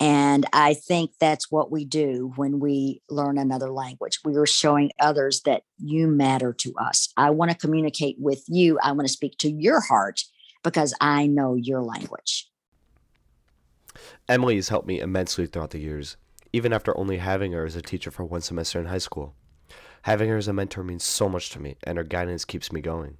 [0.00, 4.20] And I think that's what we do when we learn another language.
[4.24, 7.08] We are showing others that you matter to us.
[7.16, 8.78] I want to communicate with you.
[8.80, 10.20] I want to speak to your heart
[10.62, 12.48] because I know your language.
[14.28, 16.16] Emily has helped me immensely throughout the years
[16.52, 19.34] even after only having her as a teacher for one semester in high school.
[20.02, 22.80] Having her as a mentor means so much to me, and her guidance keeps me
[22.80, 23.18] going.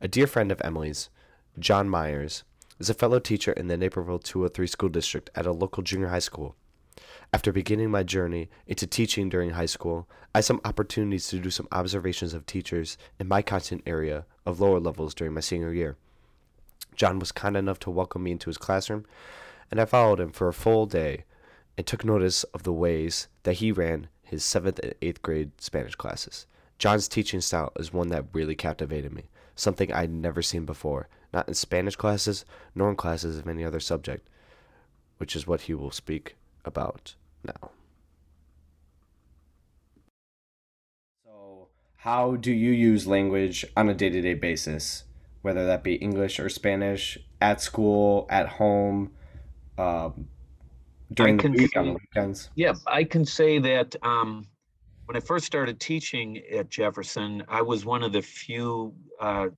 [0.00, 1.10] A dear friend of Emily's,
[1.58, 2.44] John Myers,
[2.78, 6.18] is a fellow teacher in the Naperville 203 school district at a local junior high
[6.18, 6.56] school.
[7.32, 11.50] After beginning my journey into teaching during high school, I had some opportunities to do
[11.50, 15.96] some observations of teachers in my content area of lower levels during my senior year.
[16.96, 19.04] John was kind enough to welcome me into his classroom,
[19.70, 21.24] and I followed him for a full day
[21.76, 25.94] and took notice of the ways that he ran his 7th and 8th grade Spanish
[25.94, 26.46] classes.
[26.78, 31.48] John's teaching style is one that really captivated me, something I'd never seen before, not
[31.48, 32.44] in Spanish classes
[32.74, 34.28] nor in classes of any other subject,
[35.18, 37.14] which is what he will speak about
[37.44, 37.70] now.
[41.24, 45.04] So, how do you use language on a day to day basis,
[45.42, 49.12] whether that be English or Spanish, at school, at home?
[49.76, 50.28] Um,
[51.14, 52.50] during the week on the weekends?
[52.54, 54.46] Yeah, I can say that um,
[55.06, 59.48] when I first started teaching at Jefferson, I was one of the few uh,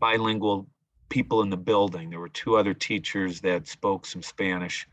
[0.00, 0.66] bilingual
[1.08, 2.10] people in the building.
[2.10, 4.86] There were two other teachers that spoke some Spanish,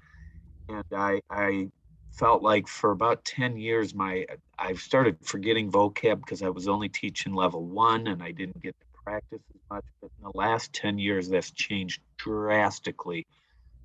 [0.70, 1.70] and I, I
[2.12, 4.26] felt like for about 10 years my
[4.60, 8.76] i started forgetting vocab because i was only teaching level one and i didn't get
[8.80, 13.26] to practice as much but in the last 10 years that's changed drastically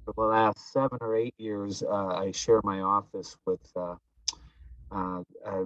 [0.07, 3.96] for the last seven or eight years, uh, I share my office with uh,
[4.94, 5.64] uh, a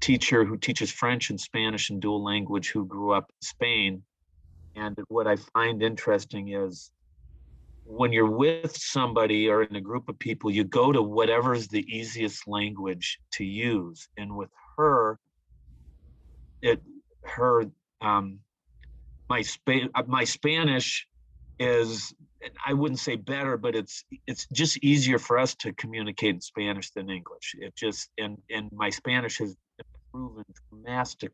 [0.00, 4.02] teacher who teaches French and Spanish and dual language who grew up in Spain.
[4.76, 6.90] And what I find interesting is
[7.84, 11.66] when you're with somebody or in a group of people, you go to whatever is
[11.66, 14.08] the easiest language to use.
[14.16, 15.18] And with her,
[16.62, 16.80] it
[17.24, 17.64] her
[18.00, 18.38] um,
[19.28, 21.08] my spa- my Spanish
[21.58, 22.14] is
[22.64, 26.90] I wouldn't say better, but it's it's just easier for us to communicate in Spanish
[26.90, 27.54] than English.
[27.58, 29.56] It just and and my Spanish has
[30.12, 30.50] improved
[30.84, 31.32] drastic,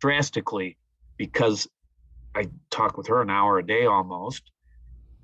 [0.00, 0.76] drastically
[1.16, 1.68] because
[2.34, 4.50] I talk with her an hour a day almost,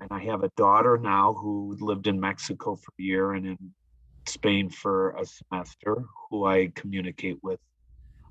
[0.01, 3.57] and I have a daughter now who lived in Mexico for a year and in
[4.27, 7.59] Spain for a semester, who I communicate with.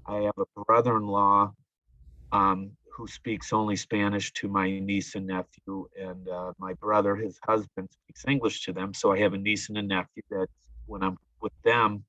[0.07, 1.53] I have a brother-in-law
[2.33, 7.39] um, who speaks only Spanish to my niece and nephew, and uh, my brother, his
[7.45, 8.95] husband, speaks English to them.
[8.95, 10.47] So I have a niece and a nephew that
[10.87, 12.05] when I'm with them,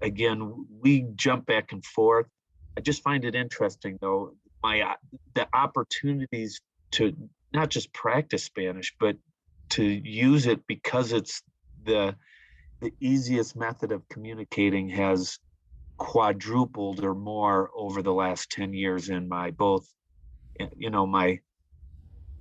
[0.00, 2.26] again, we jump back and forth.
[2.76, 4.94] I just find it interesting, though, my uh,
[5.34, 6.60] the opportunities
[6.92, 7.12] to
[7.52, 9.16] not just practice Spanish, but
[9.70, 11.42] to use it because it's
[11.84, 12.14] the
[12.80, 15.38] the easiest method of communicating has
[16.00, 19.86] quadrupled or more over the last 10 years in my both
[20.76, 21.38] you know my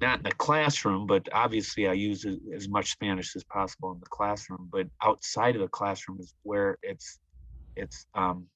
[0.01, 4.05] not in the classroom but obviously i use as much spanish as possible in the
[4.05, 7.19] classroom but outside of the classroom is where it's
[7.75, 8.47] it's um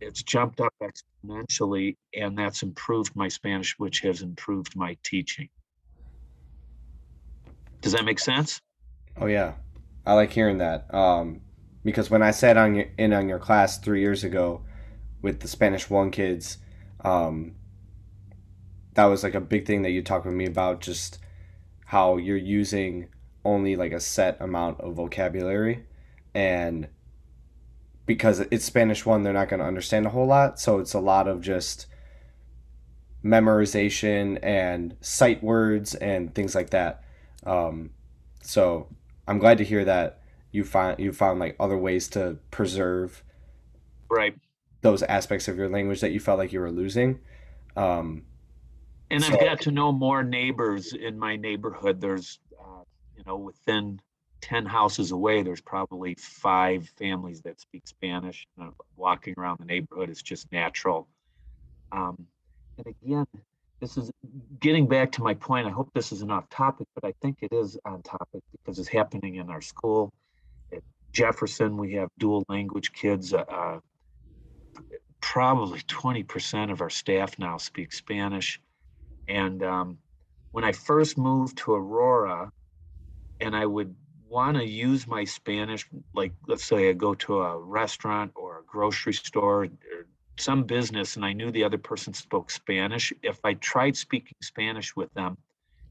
[0.00, 5.48] it's jumped up exponentially, and that's improved my Spanish, which has improved my teaching.
[7.80, 8.60] Does that make sense?
[9.16, 9.54] Oh yeah,
[10.06, 10.92] I like hearing that.
[10.94, 11.40] Um,
[11.84, 14.62] because when I sat on your, in on your class three years ago
[15.22, 16.58] with the Spanish one kids,
[17.02, 17.54] um,
[18.94, 20.80] that was like a big thing that you talked with me about.
[20.80, 21.18] Just
[21.86, 23.08] how you're using
[23.44, 25.84] only like a set amount of vocabulary,
[26.34, 26.88] and
[28.06, 30.58] because it's Spanish one, they're not going to understand a whole lot.
[30.58, 31.86] So it's a lot of just
[33.24, 37.04] memorization and sight words and things like that.
[37.44, 37.90] Um,
[38.42, 38.88] so
[39.28, 40.19] I'm glad to hear that
[40.52, 43.22] you find you found like other ways to preserve
[44.08, 44.34] right
[44.82, 47.20] those aspects of your language that you felt like you were losing.
[47.76, 48.22] Um,
[49.10, 52.00] and so, I've got to know more neighbors in my neighborhood.
[52.00, 52.82] There's, uh,
[53.16, 54.00] you know, within
[54.40, 58.46] 10 houses away, there's probably five families that speak Spanish.
[58.60, 61.08] Uh, walking around the neighborhood is just natural.
[61.92, 62.26] Um,
[62.78, 63.26] and again,
[63.80, 64.10] this is
[64.60, 65.66] getting back to my point.
[65.66, 68.88] I hope this isn't off topic, but I think it is on topic because it's
[68.88, 70.12] happening in our school.
[71.12, 73.34] Jefferson, we have dual language kids.
[73.34, 73.80] Uh, uh
[75.20, 78.60] probably 20% of our staff now speak Spanish.
[79.28, 79.98] And um,
[80.52, 82.50] when I first moved to Aurora,
[83.40, 83.94] and I would
[84.28, 88.62] want to use my Spanish, like let's say I go to a restaurant or a
[88.64, 89.68] grocery store or
[90.38, 94.96] some business and I knew the other person spoke Spanish, if I tried speaking Spanish
[94.96, 95.36] with them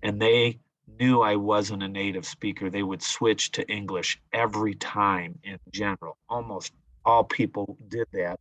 [0.01, 0.59] and they
[0.99, 6.17] knew I wasn't a native speaker, they would switch to English every time in general.
[6.29, 6.73] Almost
[7.05, 8.39] all people did that.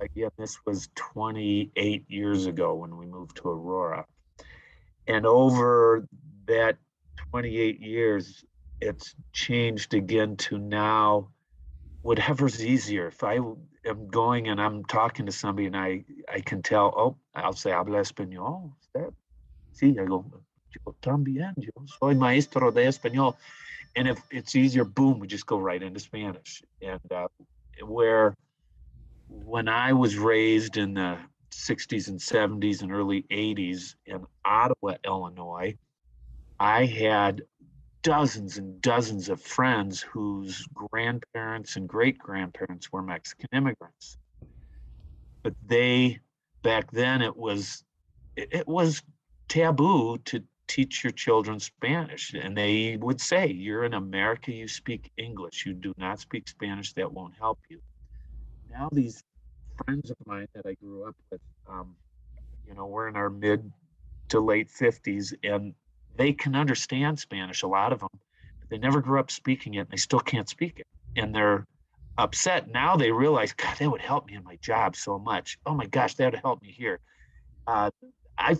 [0.00, 4.04] Again, this was 28 years ago when we moved to Aurora.
[5.06, 6.06] And over
[6.46, 6.76] that
[7.30, 8.44] 28 years,
[8.80, 11.28] it's changed again to now
[12.02, 13.08] whatever's easier.
[13.08, 13.38] If I
[13.86, 17.70] am going and I'm talking to somebody and I, I can tell, oh, I'll say
[17.70, 18.72] habla español.
[19.72, 20.24] Sí, I go,
[20.74, 23.36] yo también, yo soy maestro de español.
[23.96, 26.62] And if it's easier, boom, we just go right into Spanish.
[26.82, 27.28] And uh,
[27.84, 28.34] where
[29.28, 31.18] when I was raised in the
[31.52, 35.76] 60s and 70s and early 80s in Ottawa, Illinois,
[36.58, 37.42] I had
[38.02, 44.18] dozens and dozens of friends whose grandparents and great grandparents were Mexican immigrants.
[45.42, 46.18] But they,
[46.62, 47.84] back then, it was
[48.36, 49.02] it was
[49.48, 52.34] taboo to teach your children Spanish.
[52.34, 55.66] And they would say, You're in America, you speak English.
[55.66, 57.80] You do not speak Spanish, that won't help you.
[58.70, 59.22] Now, these
[59.84, 61.94] friends of mine that I grew up with, um,
[62.66, 63.70] you know, we're in our mid
[64.28, 65.74] to late 50s, and
[66.16, 69.80] they can understand Spanish, a lot of them, but they never grew up speaking it
[69.80, 70.86] and they still can't speak it.
[71.16, 71.64] And they're
[72.18, 72.70] upset.
[72.70, 75.58] Now they realize, God, that would help me in my job so much.
[75.66, 77.00] Oh my gosh, that would help me here.
[77.66, 77.90] Uh,
[78.38, 78.56] I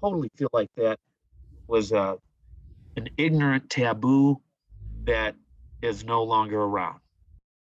[0.00, 0.98] totally feel like that
[1.66, 2.16] was uh,
[2.96, 4.40] an ignorant taboo
[5.04, 5.34] that
[5.80, 7.00] is no longer around.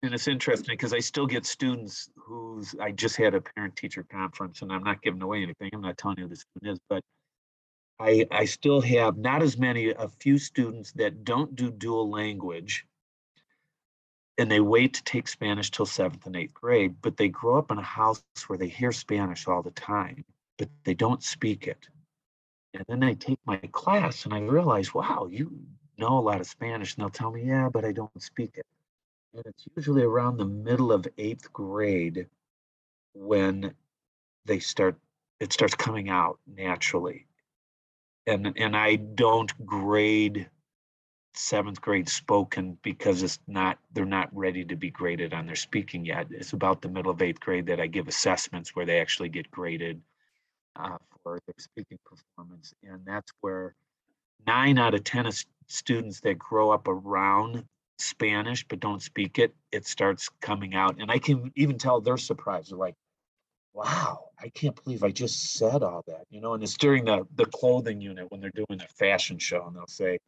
[0.03, 4.03] And it's interesting because I still get students who's I just had a parent teacher
[4.03, 5.71] conference and I'm not giving away anything.
[5.73, 7.03] I'm not telling you who the student is, but
[8.01, 12.85] I, I still have not as many, a few students that don't do dual language
[14.39, 17.71] and they wait to take Spanish till seventh and eighth grade, but they grow up
[17.71, 20.25] in a house where they hear Spanish all the time,
[20.59, 21.89] but they don't speak it.
[22.75, 25.53] And then I take my class and I realize, wow, you
[25.99, 26.95] know a lot of Spanish.
[26.95, 28.67] And they'll tell me, yeah, but I don't speak it.
[29.35, 32.27] And it's usually around the middle of eighth grade
[33.15, 33.75] when
[34.47, 34.97] they start,
[35.41, 37.27] it starts coming out naturally
[38.27, 40.49] and and I don't grade
[41.35, 46.05] seventh grade spoken because it's not they're not ready to be graded on their speaking
[46.05, 46.27] yet.
[46.31, 49.51] It's about the middle of eighth grade that I give assessments where they actually get
[49.51, 50.01] graded
[50.77, 53.75] uh, for their speaking performance, and that's where
[54.47, 55.37] nine out of ten of
[55.69, 57.65] students that grow up around
[57.99, 62.17] Spanish but don't speak it, it starts coming out, and I can even tell they're
[62.17, 62.71] surprised.
[62.71, 62.97] They're like,
[63.75, 66.55] wow, I can't believe I just said all that, you know.
[66.55, 69.87] And it's during the the clothing unit when they're doing a fashion show, and they'll
[69.87, 70.19] say,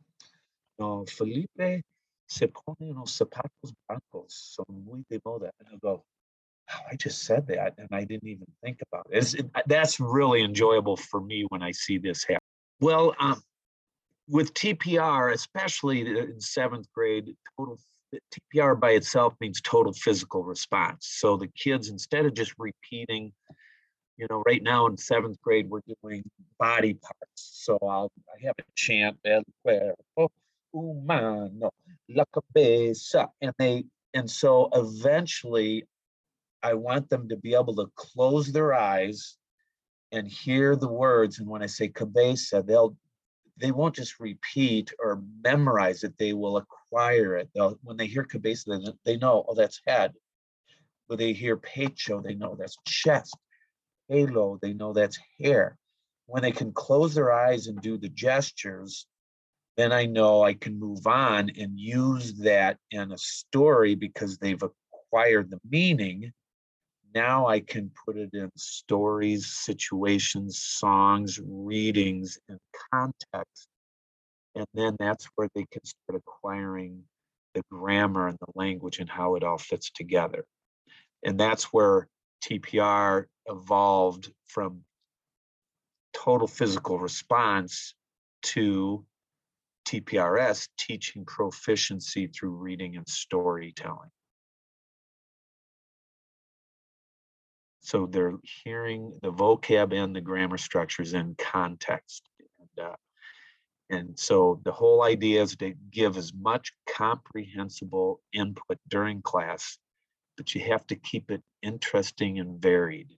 [0.78, 1.82] "No, Felipe
[2.26, 6.05] se pone unos zapatos blancos, son muy de moda," and I'll go,
[6.69, 9.35] wow, I just said that, and I didn't even think about it.
[9.35, 12.41] it that's really enjoyable for me when I see this happen.
[12.81, 13.43] Well, um,
[14.29, 17.79] with TPR, especially in seventh grade, total
[18.55, 21.09] TPR by itself means total physical response.
[21.19, 23.33] So the kids, instead of just repeating,
[24.17, 26.23] you know, right now in seventh grade, we're doing
[26.59, 27.17] body parts.
[27.37, 30.33] So I'll I have a chant el cuerpo
[30.73, 31.71] humano,
[32.09, 33.85] la cabeza, and they
[34.15, 35.85] and so eventually
[36.65, 39.37] I want them to be able to close their eyes
[40.12, 41.39] and hear the words.
[41.39, 42.97] And when I say cabeza, they'll
[43.57, 47.49] they won't just repeat or memorize it, they will acquire it.
[47.55, 50.12] They'll, when they hear cabeza, they, they know, oh, that's head.
[51.07, 53.37] When they hear pecho, they know that's chest.
[54.09, 55.79] Halo, they know that's hair.
[56.27, 59.07] When they can close their eyes and do the gestures,
[59.77, 64.62] then I know I can move on and use that in a story because they've
[64.62, 66.33] acquired the meaning.
[67.15, 72.59] Now I can put it in stories, situations, songs, readings, and
[72.93, 73.69] context.
[74.57, 77.03] And then that's where they can start acquiring
[77.55, 80.45] the grammar and the language and how it all fits together.
[81.25, 82.09] And that's where
[82.45, 84.83] TPR evolved from
[86.12, 87.95] total physical response
[88.43, 89.05] to
[89.87, 94.11] TPRS, teaching proficiency through reading and storytelling.
[97.85, 98.32] So they're
[98.64, 102.22] hearing the vocab and the grammar structures in context.
[102.59, 102.97] And, uh,
[103.91, 109.76] and so the whole idea is to give as much comprehensible input during class,
[110.39, 113.11] but you have to keep it interesting and varied.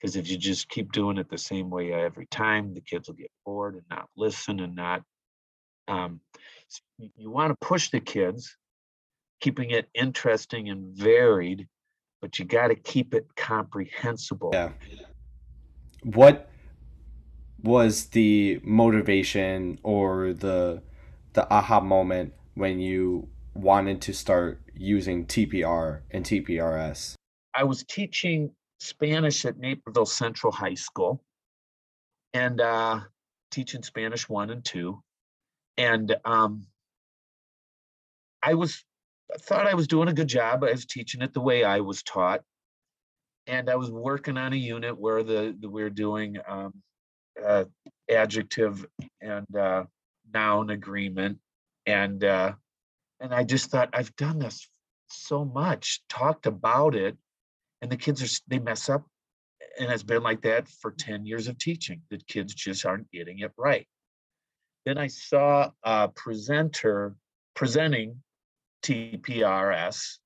[0.00, 3.16] Because if you just keep doing it the same way every time, the kids will
[3.16, 5.02] get bored and not listen and not
[5.88, 6.20] um,
[6.98, 8.56] you want to push the kids,
[9.40, 11.68] keeping it interesting and varied,
[12.20, 14.50] but you got to keep it comprehensible.
[14.52, 14.70] Yeah.
[16.02, 16.48] What
[17.62, 20.82] was the motivation or the
[21.32, 27.14] the aha moment when you wanted to start using TPR and TPRS?
[27.54, 28.50] I was teaching
[28.80, 31.22] Spanish at Naperville Central High School
[32.34, 33.00] and uh,
[33.50, 35.02] teaching Spanish one and two
[35.78, 36.66] and um,
[38.42, 38.84] I was
[39.32, 40.62] I thought I was doing a good job.
[40.62, 42.42] I was teaching it the way I was taught,
[43.46, 46.74] and I was working on a unit where the, the we are doing um,
[47.44, 47.64] uh,
[48.10, 48.86] adjective
[49.20, 49.84] and uh,
[50.32, 51.38] noun agreement,
[51.86, 52.52] and uh,
[53.20, 54.68] and I just thought I've done this
[55.08, 57.16] so much, talked about it,
[57.82, 59.04] and the kids are they mess up,
[59.80, 62.02] and it's been like that for ten years of teaching.
[62.10, 63.88] The kids just aren't getting it right.
[64.84, 67.16] Then I saw a presenter
[67.54, 68.22] presenting
[68.82, 70.18] TPRS.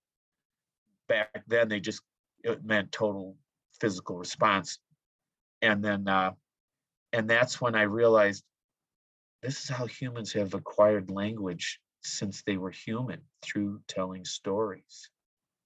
[1.08, 2.02] Back then, they just
[2.42, 3.36] it meant total
[3.80, 4.78] physical response,
[5.62, 6.32] and then uh,
[7.12, 8.44] and that's when I realized
[9.42, 15.10] this is how humans have acquired language since they were human through telling stories,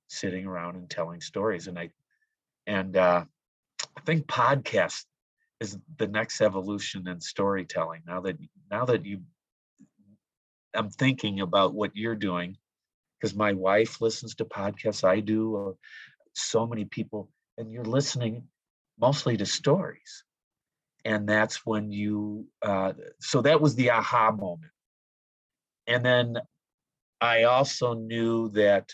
[0.08, 1.90] sitting around and telling stories, and I
[2.66, 3.24] and uh,
[3.96, 5.04] I think podcast
[5.60, 8.02] is the next evolution in storytelling.
[8.06, 8.36] Now that
[8.70, 9.22] now that you
[10.74, 12.56] I'm thinking about what you're doing,
[13.24, 15.72] because my wife listens to podcasts, I do, uh,
[16.34, 18.46] so many people, and you're listening
[19.00, 20.24] mostly to stories.
[21.06, 24.72] And that's when you, uh, so that was the aha moment.
[25.86, 26.36] And then
[27.18, 28.92] I also knew that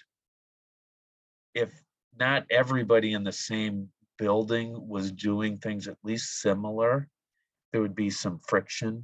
[1.57, 1.72] if
[2.16, 7.09] not everybody in the same building was doing things at least similar,
[7.72, 9.03] there would be some friction.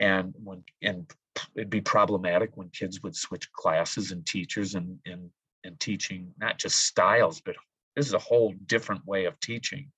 [0.00, 1.10] And when and
[1.54, 5.30] it'd be problematic when kids would switch classes and teachers and and
[5.64, 7.56] and teaching not just styles, but
[7.96, 9.90] this is a whole different way of teaching.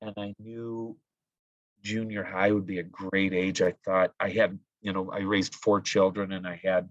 [0.00, 0.96] And I knew
[1.82, 3.62] junior high would be a great age.
[3.62, 6.88] I thought I had, you know, I raised four children and I had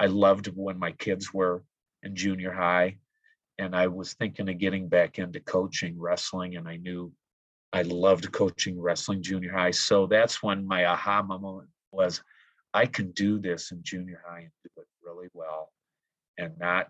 [0.00, 1.62] I loved when my kids were
[2.02, 2.98] in junior high
[3.58, 7.12] and I was thinking of getting back into coaching wrestling, and I knew
[7.72, 9.70] I loved coaching wrestling junior high.
[9.70, 12.22] So that's when my aha moment was
[12.74, 15.70] I can do this in junior high and do it really well
[16.38, 16.88] and not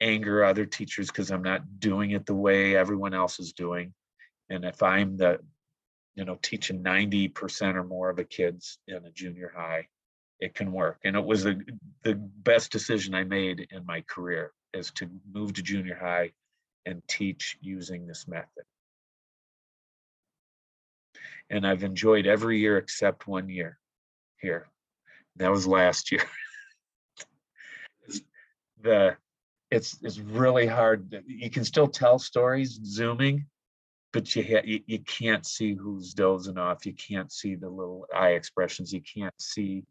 [0.00, 3.92] anger other teachers because I'm not doing it the way everyone else is doing.
[4.48, 5.40] And if I'm the,
[6.14, 9.86] you know, teaching 90% or more of the kids in a junior high,
[10.40, 10.98] it can work.
[11.04, 11.60] And it was the,
[12.02, 16.32] the best decision I made in my career is to move to junior high
[16.86, 18.64] and teach using this method.
[21.50, 23.78] And I've enjoyed every year except one year
[24.40, 24.68] here.
[25.40, 26.22] That was last year.
[28.82, 29.16] the
[29.70, 31.22] it's it's really hard.
[31.26, 33.46] You can still tell stories zooming,
[34.12, 36.84] but you, ha- you you can't see who's dozing off.
[36.84, 38.92] You can't see the little eye expressions.
[38.92, 39.84] You can't see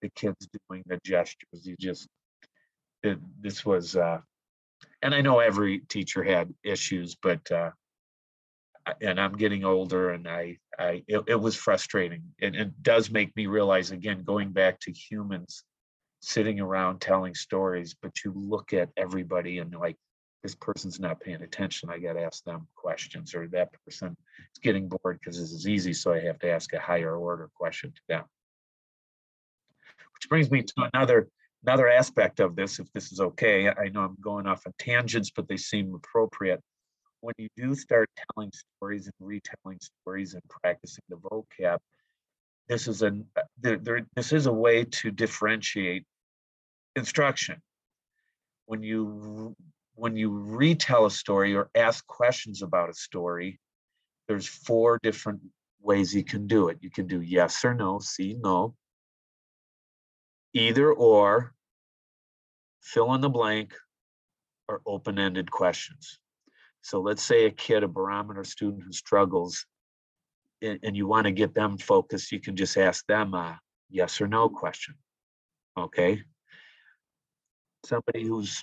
[0.00, 1.64] the kids doing the gestures.
[1.66, 2.08] You just
[3.02, 4.18] it, this was uh,
[5.02, 7.70] and i know every teacher had issues but uh,
[9.00, 13.34] and i'm getting older and i i it, it was frustrating and it does make
[13.36, 15.64] me realize again going back to humans
[16.20, 19.96] sitting around telling stories but you look at everybody and like
[20.44, 21.88] this person's not paying attention.
[21.88, 24.14] I got to ask them questions, or that person
[24.52, 27.50] is getting bored because this is easy, so I have to ask a higher order
[27.54, 28.24] question to them.
[30.12, 31.28] Which brings me to another
[31.66, 33.70] another aspect of this, if this is okay.
[33.70, 36.62] I know I'm going off on tangents, but they seem appropriate.
[37.24, 41.78] When you do start telling stories and retelling stories and practicing the vocab,
[42.68, 46.04] this is a uh, there, there, this is a way to differentiate
[46.96, 47.62] instruction.
[48.66, 49.56] When you
[49.94, 53.58] when you retell a story or ask questions about a story,
[54.28, 55.40] there's four different
[55.80, 56.76] ways you can do it.
[56.82, 58.74] You can do yes or no, see, no,
[60.52, 61.54] either or,
[62.82, 63.72] fill in the blank,
[64.68, 66.18] or open ended questions.
[66.84, 69.64] So let's say a kid, a barometer student who struggles,
[70.60, 73.58] and, and you want to get them focused, you can just ask them a
[73.88, 74.94] yes or no question.
[75.78, 76.22] Okay.
[77.86, 78.62] Somebody who's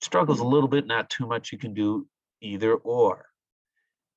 [0.00, 2.06] struggles a little bit, not too much, you can do
[2.40, 3.26] either or.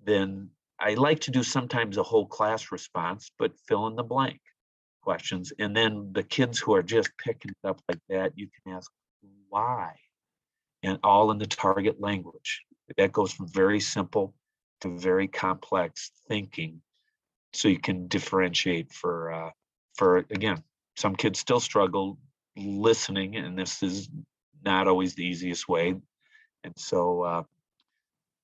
[0.06, 4.40] Then I like to do sometimes a whole class response, but fill in the blank
[5.02, 5.52] questions.
[5.58, 8.92] And then the kids who are just picking it up like that, you can ask
[9.50, 9.96] why,
[10.84, 12.64] and all in the target language.
[12.98, 14.34] That goes from very simple
[14.82, 16.82] to very complex thinking,
[17.54, 19.52] so you can differentiate for uh,
[19.96, 20.64] for again.
[20.98, 22.18] Some kids still struggle
[22.58, 24.10] listening, and this is
[24.64, 25.96] not always the easiest way.
[26.64, 27.44] And so, uh,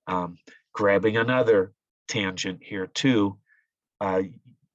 [0.08, 0.38] um,
[0.74, 1.74] grabbing another
[2.08, 3.38] tangent here too,
[4.00, 4.22] uh,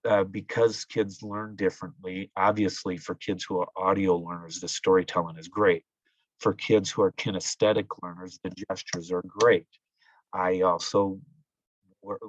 [0.04, 5.48] uh, because kids learn differently, obviously for kids who are audio learners, the storytelling is
[5.48, 5.84] great.
[6.40, 9.66] For kids who are kinesthetic learners, the gestures are great.
[10.32, 11.20] I also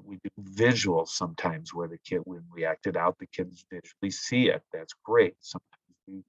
[0.04, 4.12] we do visuals sometimes where the kid when we act it out the kids visually
[4.12, 4.62] see it.
[4.74, 5.36] That's great.
[5.40, 6.24] Sometimes we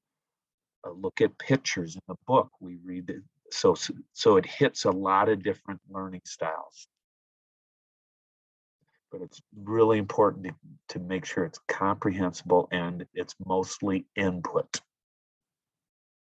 [0.87, 2.51] uh, look at pictures in the book.
[2.61, 3.75] We read it so
[4.13, 6.87] so it hits a lot of different learning styles.
[9.11, 10.55] But it's really important to,
[10.91, 14.81] to make sure it's comprehensible and it's mostly input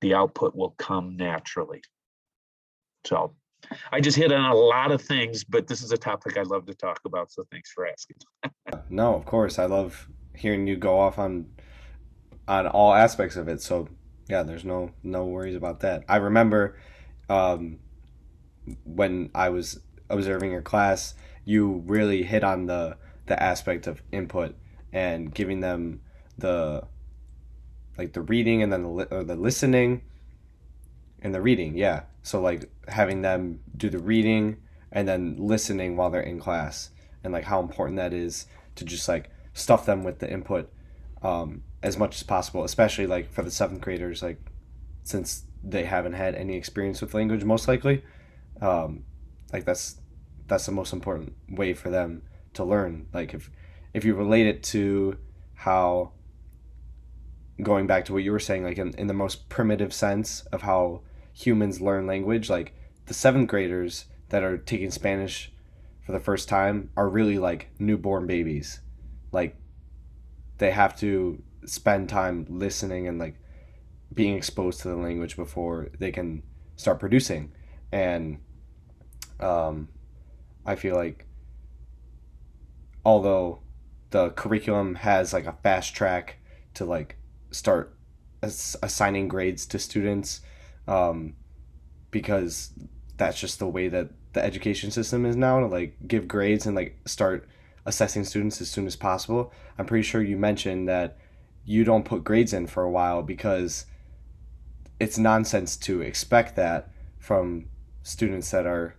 [0.06, 1.82] the output will come naturally.
[3.07, 3.34] So
[3.91, 6.68] i just hit on a lot of things but this is a topic i love
[6.68, 8.18] to talk about so thanks for asking.
[8.91, 11.48] No of course i love hearing you go off on
[12.48, 13.88] on all aspects of it so
[14.30, 16.03] yeah there's no no worries about that.
[16.07, 16.77] I remember
[17.27, 17.80] um,
[18.84, 19.80] when i was
[20.11, 24.56] observing your class you really hit on the the aspect of input
[24.94, 26.02] and giving them
[26.38, 26.84] the
[27.98, 30.02] like the reading and then the, li- or the listening
[31.22, 32.04] and the reading yeah.
[32.24, 34.58] So like having them do the reading
[34.92, 36.90] and then listening while they're in class
[37.24, 40.72] and like how important that is to just like stuff them with the input
[41.22, 44.40] um, as much as possible especially like for the seventh graders like
[45.04, 48.04] since they haven't had any experience with language most likely
[48.62, 49.04] um,
[49.52, 49.98] like that's
[50.48, 52.24] that's the most important way for them
[52.54, 53.08] to learn.
[53.14, 53.50] Like if
[53.94, 55.18] if you relate it to
[55.54, 56.12] how
[57.61, 60.64] going back to what you were saying like in, in the most primitive sense of
[60.64, 61.02] how
[61.34, 62.73] humans learn language like
[63.06, 65.52] the seventh graders that are taking spanish
[66.06, 68.80] for the first time are really like newborn babies.
[69.32, 69.57] Like
[70.60, 73.40] they have to spend time listening and like
[74.14, 76.44] being exposed to the language before they can
[76.76, 77.52] start producing.
[77.91, 78.40] And
[79.40, 79.90] um,
[80.65, 81.27] i feel like
[83.03, 83.60] although
[84.11, 86.38] the curriculum has like a fast track
[86.73, 87.18] to like
[87.56, 87.95] start
[88.44, 90.41] ass- assigning grades to students
[90.88, 91.36] um,
[92.11, 92.72] because
[93.18, 96.76] that's just the way that the education system is now to like give grades and
[96.76, 97.48] like start
[97.86, 99.53] assessing students as soon as possible.
[99.77, 101.18] I'm pretty sure you mentioned that
[101.64, 103.86] you don't put grades in for a while because
[104.99, 107.68] it's nonsense to expect that from
[108.03, 108.95] students that are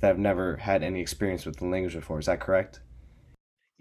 [0.00, 2.18] that have never had any experience with the language before.
[2.18, 2.80] Is that correct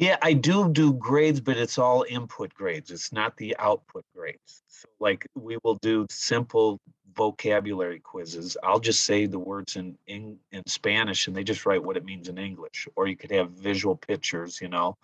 [0.01, 2.89] yeah, I do do grades, but it's all input grades.
[2.89, 4.63] It's not the output grades.
[4.67, 6.79] So like we will do simple
[7.15, 8.57] vocabulary quizzes.
[8.63, 12.03] I'll just say the words in, in in Spanish and they just write what it
[12.03, 12.87] means in English.
[12.95, 14.97] Or you could have visual pictures, you know,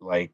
[0.00, 0.32] like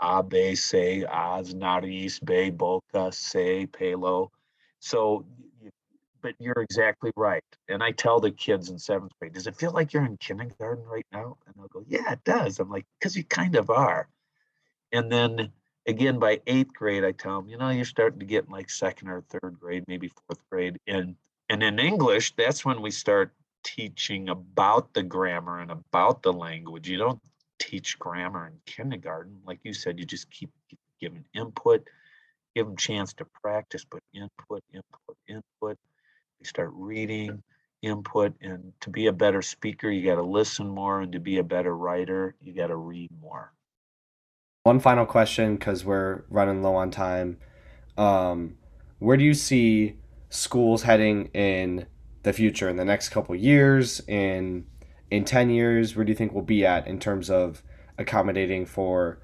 [0.00, 4.32] a, be, se, as, nariz, be, boca, se, pelo.
[4.80, 5.24] So
[6.22, 7.44] but you're exactly right.
[7.68, 10.84] And I tell the kids in seventh grade, does it feel like you're in kindergarten
[10.84, 11.36] right now?
[11.46, 12.58] And they'll go, yeah, it does.
[12.58, 14.08] I'm like, because you kind of are.
[14.92, 15.52] And then
[15.86, 18.70] again, by eighth grade, I tell them, you know, you're starting to get in like
[18.70, 20.78] second or third grade, maybe fourth grade.
[20.86, 21.16] And
[21.48, 23.32] and in English, that's when we start
[23.64, 26.88] teaching about the grammar and about the language.
[26.88, 27.20] You don't
[27.58, 29.40] teach grammar in kindergarten.
[29.44, 30.50] Like you said, you just keep
[31.00, 31.88] giving input,
[32.54, 35.78] give them chance to practice, but input, input, input
[36.40, 37.42] they start reading
[37.82, 38.34] input.
[38.40, 41.00] And to be a better speaker, you got to listen more.
[41.00, 43.52] And to be a better writer, you got to read more.
[44.64, 47.38] One final question because we're running low on time.
[47.96, 48.56] Um,
[48.98, 49.96] where do you see
[50.28, 51.86] schools heading in
[52.22, 54.66] the future in the next couple years in
[55.10, 57.62] in 10 years where do you think we'll be at in terms of
[57.98, 59.18] accommodating for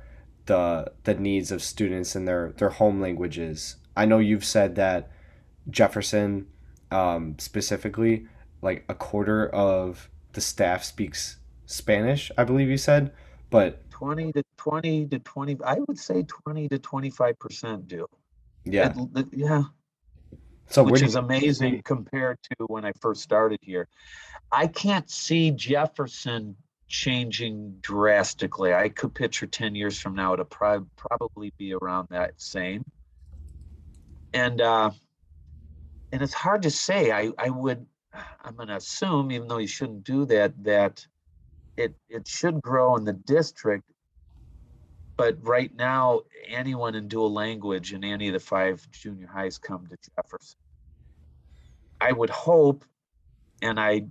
[0.47, 5.11] the the needs of students in their their home languages i know you've said that
[5.71, 6.47] jefferson
[6.91, 8.27] um, specifically
[8.63, 13.13] like a quarter of the staff speaks spanish i believe you said
[13.51, 18.07] but 20 to 20 to 20 i would say 20 to 25 percent do
[18.65, 19.63] yeah it- yeah
[20.69, 23.89] so which is amazing compared to when I first started here.
[24.51, 26.57] I can't see Jefferson
[26.89, 28.75] changing drastically.
[28.75, 32.85] I could picture 10 years from now to prob- probably be around that same.
[34.35, 34.91] And uh
[36.13, 37.11] and it's hard to say.
[37.13, 37.87] I I would
[38.45, 41.07] I'm going to assume even though you shouldn't do that that
[41.77, 43.85] it it should grow in the district
[45.17, 49.87] but right now anyone in dual language in any of the five junior highs come
[49.87, 50.59] to jefferson
[52.01, 52.85] i would hope
[53.63, 54.07] and I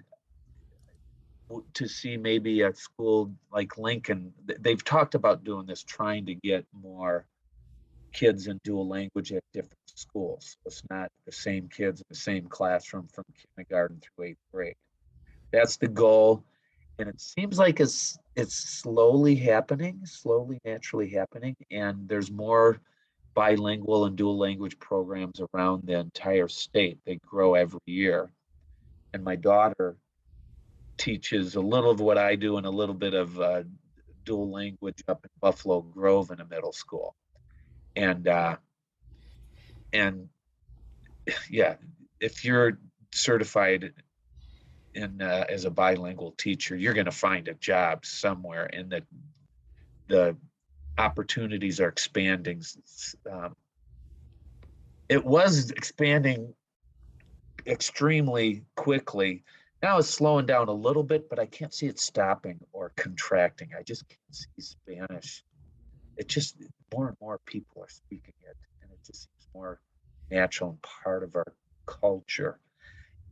[1.74, 6.66] to see maybe a school like lincoln they've talked about doing this trying to get
[6.74, 7.26] more
[8.16, 10.58] kids in dual language at different schools.
[10.66, 13.26] It's not the same kids in the same classroom from
[13.58, 14.76] kindergarten through eighth grade.
[15.52, 16.44] That's the goal
[16.98, 22.80] and it seems like it's it's slowly happening slowly naturally happening and there's more
[23.36, 26.98] bilingual and dual language programs around the entire state.
[27.06, 28.32] They grow every year.
[29.14, 29.98] And my daughter
[30.98, 33.64] teaches a little of what i do and a little bit of uh,
[34.24, 37.14] dual language up in buffalo grove in a middle school
[37.96, 38.56] and uh
[39.94, 40.30] and
[41.50, 41.76] yeah
[42.20, 42.78] if you're
[43.12, 43.94] certified
[44.96, 49.04] in uh, as a bilingual teacher, you're going to find a job somewhere, and the
[50.08, 50.36] the
[50.98, 52.64] opportunities are expanding.
[53.32, 53.56] Um,
[55.10, 56.54] it was expanding
[57.68, 59.44] extremely quickly.
[59.84, 63.72] Now it's slowing down a little bit, but I can't see it stopping or contracting.
[63.78, 65.44] I just can't see Spanish.
[66.18, 66.58] It just
[66.94, 69.80] more and more people are speaking it, and it just seems more
[70.32, 71.54] natural and part of our
[71.86, 72.60] culture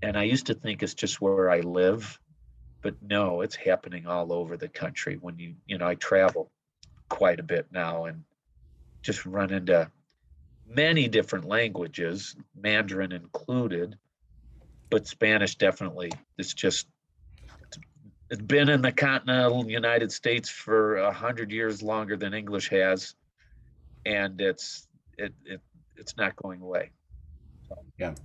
[0.03, 2.19] and I used to think it's just where I live,
[2.81, 5.15] but no, it's happening all over the country.
[5.15, 6.51] When you, you know, I travel
[7.09, 8.25] quite a bit now and
[9.01, 9.89] just run into
[10.67, 13.97] many different languages, Mandarin included,
[14.89, 16.11] but Spanish definitely.
[16.37, 16.87] It's just,
[18.33, 23.13] it's been in the continental United States for a hundred years longer than English has,
[24.07, 24.87] and it's
[25.19, 25.61] it it
[25.95, 26.89] it's not going away.
[27.99, 28.15] Yeah.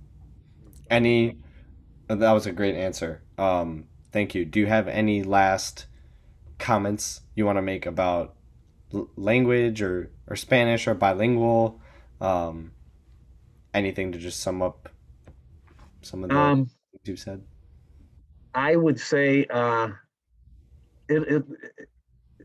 [0.89, 1.37] Any
[2.07, 5.85] that was a great answer um thank you do you have any last
[6.57, 8.33] comments you want to make about
[8.91, 11.79] l- language or or spanish or bilingual
[12.19, 12.71] um
[13.75, 14.89] anything to just sum up
[16.01, 16.71] some of the Um, things
[17.03, 17.43] you've said
[18.53, 19.89] I would say uh,
[21.07, 21.43] it, it,
[21.77, 21.89] it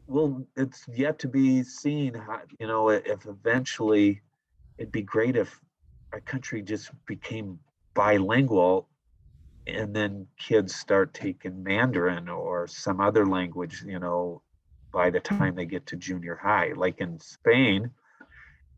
[0.07, 2.15] well, it's yet to be seen.
[2.15, 4.21] How, you know, if eventually
[4.79, 5.59] it'd be great if
[6.13, 7.59] our country just became
[7.95, 8.89] bilingual,
[9.67, 13.83] and then kids start taking Mandarin or some other language.
[13.87, 14.43] You know,
[14.93, 17.91] by the time they get to junior high, like in Spain,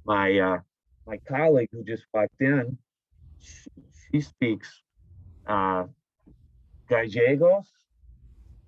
[0.05, 0.59] my uh,
[1.07, 2.79] my colleague who just walked in,
[3.41, 3.71] she,
[4.13, 4.83] she speaks.
[5.47, 5.85] Uh,
[6.89, 7.71] Gallegos,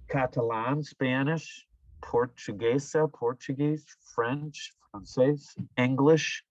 [0.09, 1.67] Catalan, Spanish,
[2.03, 3.85] Portuguesa, Portuguese,
[4.15, 5.43] French, Francais,
[5.77, 6.43] English,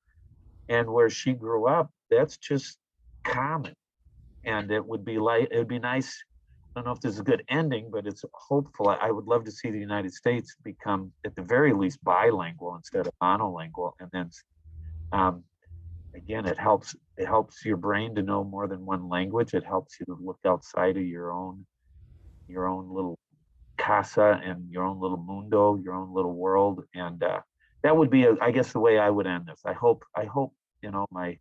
[0.69, 2.77] and where she grew up, that's just
[3.23, 3.73] common.
[4.45, 6.23] And it would be like it would be nice.
[6.76, 8.89] I don't know if this is a good ending, but it's hopeful.
[8.89, 13.07] I, would love to see the United States become, at the very least, bilingual instead
[13.07, 13.94] of monolingual.
[13.99, 14.30] And then,
[15.11, 15.44] um,
[16.18, 19.53] again, it helps it helps your brain to know more than one language.
[19.53, 21.65] It helps you to look outside of your own
[22.48, 23.18] your own little
[23.77, 26.84] casa and your own little mundo, your own little world.
[26.94, 27.41] And uh,
[27.84, 29.61] that would be, a, I guess, the way I would end this.
[29.65, 31.38] I hope, I hope, you know, my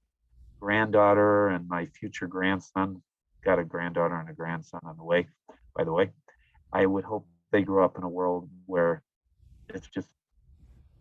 [0.60, 3.02] granddaughter and my future grandson
[3.44, 5.28] got a granddaughter and a grandson on the way.
[5.74, 6.10] By the way,
[6.72, 9.02] I would hope they grow up in a world where
[9.68, 10.08] it's just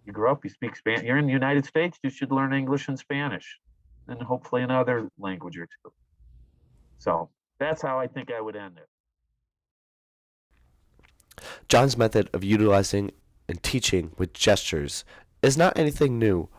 [0.06, 1.04] you grow up, you speak Spanish.
[1.04, 3.58] You're in the United States, you should learn English and Spanish,
[4.08, 5.92] and hopefully another language or two.
[6.98, 7.30] So
[7.60, 8.88] that's how I think I would end it.
[11.68, 13.12] John's method of utilizing
[13.48, 15.04] and teaching with gestures
[15.42, 16.50] is not anything new,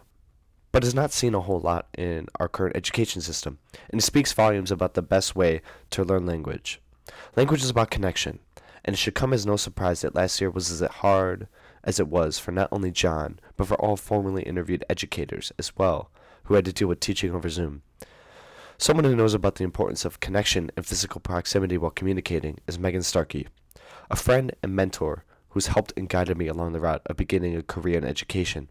[0.73, 3.59] but is not seen a whole lot in our current education system,
[3.91, 6.81] and it speaks volumes about the best way to learn language.
[7.35, 8.39] Language is about connection,
[8.85, 11.49] and it should come as no surprise that last year was as hard
[11.83, 16.11] as it was for not only John, but for all formerly interviewed educators as well,
[16.47, 17.83] who had to deal with teaching over Zoom.
[18.79, 23.03] Someone who knows about the importance of connection and physical proximity while communicating is Megan
[23.03, 23.47] Starkey,
[24.11, 27.63] a friend and mentor who's helped and guided me along the route of beginning a
[27.63, 28.69] career in education.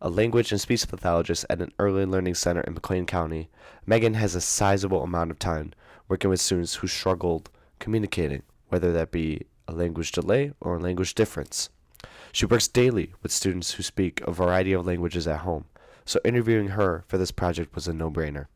[0.00, 3.48] A language and speech pathologist at an early learning center in McLean County,
[3.86, 5.72] Megan has a sizable amount of time
[6.06, 11.14] working with students who struggled communicating, whether that be a language delay or a language
[11.14, 11.70] difference.
[12.30, 15.64] She works daily with students who speak a variety of languages at home,
[16.08, 18.46] so interviewing her for this project was a no brainer.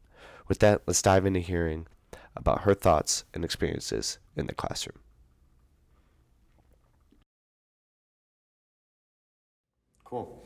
[0.48, 1.86] With that, let's dive into hearing
[2.34, 4.98] about her thoughts and experiences in the classroom.
[10.02, 10.42] Cool.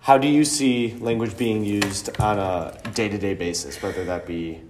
[0.00, 4.24] How do you see language being used on a day to day basis, whether that
[4.24, 4.60] be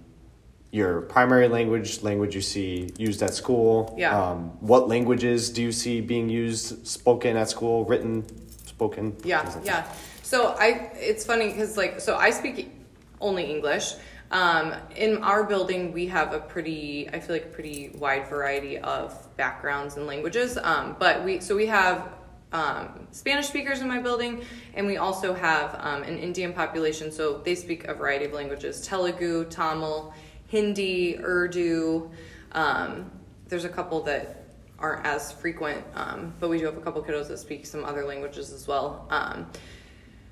[0.71, 3.95] your primary language, language you see used at school?
[3.99, 4.19] Yeah.
[4.19, 8.25] Um, what languages do you see being used, spoken at school, written,
[8.67, 9.15] spoken?
[9.25, 9.93] Yeah, things like yeah.
[10.29, 12.71] So I, it's funny because like, so I speak
[13.19, 13.95] only English.
[14.31, 18.77] Um, in our building, we have a pretty, I feel like a pretty wide variety
[18.77, 20.59] of backgrounds and languages.
[20.63, 22.11] Um, but we, so we have
[22.53, 24.45] um, Spanish speakers in my building,
[24.75, 27.11] and we also have um, an Indian population.
[27.11, 30.13] So they speak a variety of languages: Telugu, Tamil,
[30.49, 32.11] Hindi, Urdu.
[32.53, 33.11] Um,
[33.49, 34.45] there's a couple that
[34.79, 38.05] aren't as frequent, um, but we do have a couple kiddos that speak some other
[38.05, 39.09] languages as well.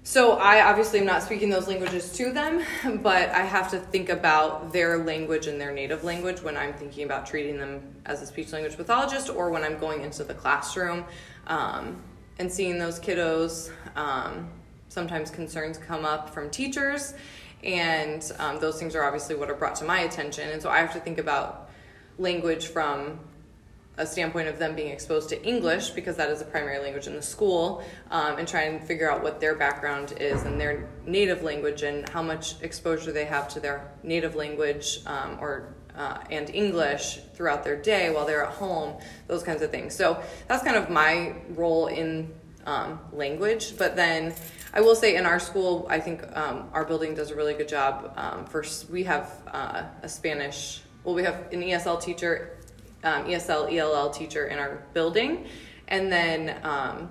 [0.06, 2.62] So I obviously am not speaking those languages to them,
[3.02, 7.02] but I have to think about their language and their native language when I'm thinking
[7.02, 11.04] about treating them as a speech language pathologist or when I'm going into the classroom
[11.48, 12.00] um,
[12.38, 13.72] and seeing those kiddos.
[13.96, 14.48] Um,
[14.90, 17.14] sometimes concerns come up from teachers,
[17.64, 20.48] and um, those things are obviously what are brought to my attention.
[20.50, 21.68] And so I have to think about
[22.16, 23.18] language from
[23.98, 27.14] a standpoint of them being exposed to English because that is a primary language in
[27.14, 31.42] the school, um, and try and figure out what their background is and their native
[31.42, 36.50] language and how much exposure they have to their native language um, or uh, and
[36.50, 39.94] English throughout their day while they're at home, those kinds of things.
[39.94, 42.34] So that's kind of my role in
[42.66, 43.78] um, language.
[43.78, 44.34] But then
[44.74, 47.68] I will say in our school, I think um, our building does a really good
[47.68, 48.12] job.
[48.16, 52.55] Um, first, we have uh, a Spanish, well, we have an ESL teacher,
[53.06, 55.46] um, ESL, ELL teacher in our building.
[55.88, 57.08] And then um,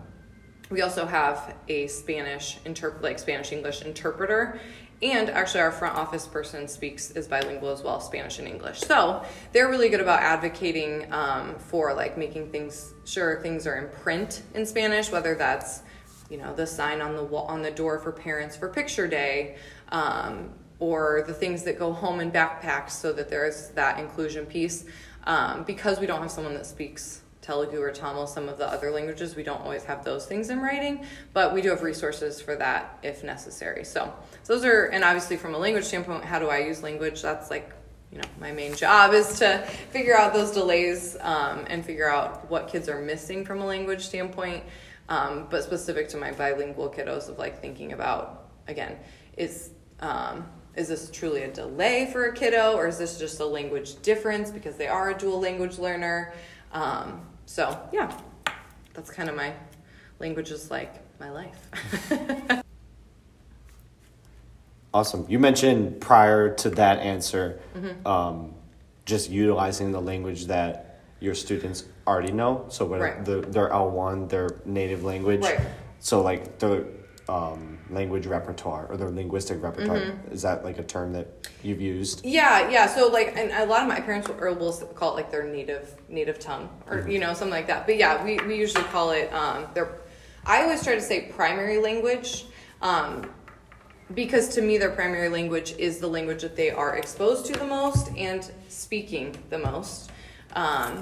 [0.70, 4.60] we also have a Spanish interpret, like Spanish English interpreter.
[5.02, 8.80] And actually, our front office person speaks is bilingual as well, Spanish and English.
[8.80, 13.90] So they're really good about advocating um, for like making things sure things are in
[14.02, 15.82] print in Spanish, whether that's
[16.30, 19.58] you know the sign on the wall on the door for parents for picture day,
[19.90, 20.50] um,
[20.80, 24.86] or the things that go home in backpacks, so that there's that inclusion piece.
[25.26, 28.90] Um, because we don't have someone that speaks Telugu or Tamil, some of the other
[28.90, 32.56] languages, we don't always have those things in writing, but we do have resources for
[32.56, 33.84] that if necessary.
[33.84, 34.12] So,
[34.46, 37.22] those are, and obviously from a language standpoint, how do I use language?
[37.22, 37.72] That's like,
[38.12, 39.60] you know, my main job is to
[39.92, 44.06] figure out those delays um, and figure out what kids are missing from a language
[44.06, 44.64] standpoint.
[45.08, 48.98] Um, but specific to my bilingual kiddos, of like thinking about again,
[49.38, 49.70] is
[50.00, 54.02] um, is this truly a delay for a kiddo, or is this just a language
[54.02, 56.34] difference because they are a dual language learner?
[56.74, 58.16] Um, so yeah,
[58.94, 59.54] that's kind of my
[60.20, 62.62] language is like my life.
[64.94, 65.26] Awesome.
[65.28, 68.08] You mentioned prior to that answer, Mm-hmm.
[68.08, 68.54] um,
[69.06, 72.66] just utilizing the language that your students already know.
[72.70, 73.26] So when Right.
[73.26, 75.42] the, their L one, their native language.
[75.42, 75.60] Right.
[76.00, 76.86] So like the
[77.28, 79.98] um, language repertoire or their linguistic repertoire.
[79.98, 80.34] Mm-hmm.
[80.34, 82.24] Is that like a term that you've used?
[82.26, 82.88] Yeah, yeah.
[82.88, 85.96] So like, and a lot of my parents will, will call it like their native
[86.10, 87.12] native tongue, or Mm-hmm.
[87.12, 87.86] you know something like that.
[87.86, 90.00] But yeah, we, we usually call it um, their.
[90.46, 92.46] I always try to say primary language,
[92.82, 93.32] um,
[94.14, 97.66] because to me their primary language is the language that they are exposed to the
[97.66, 100.12] most and speaking the most.
[100.54, 101.02] Um,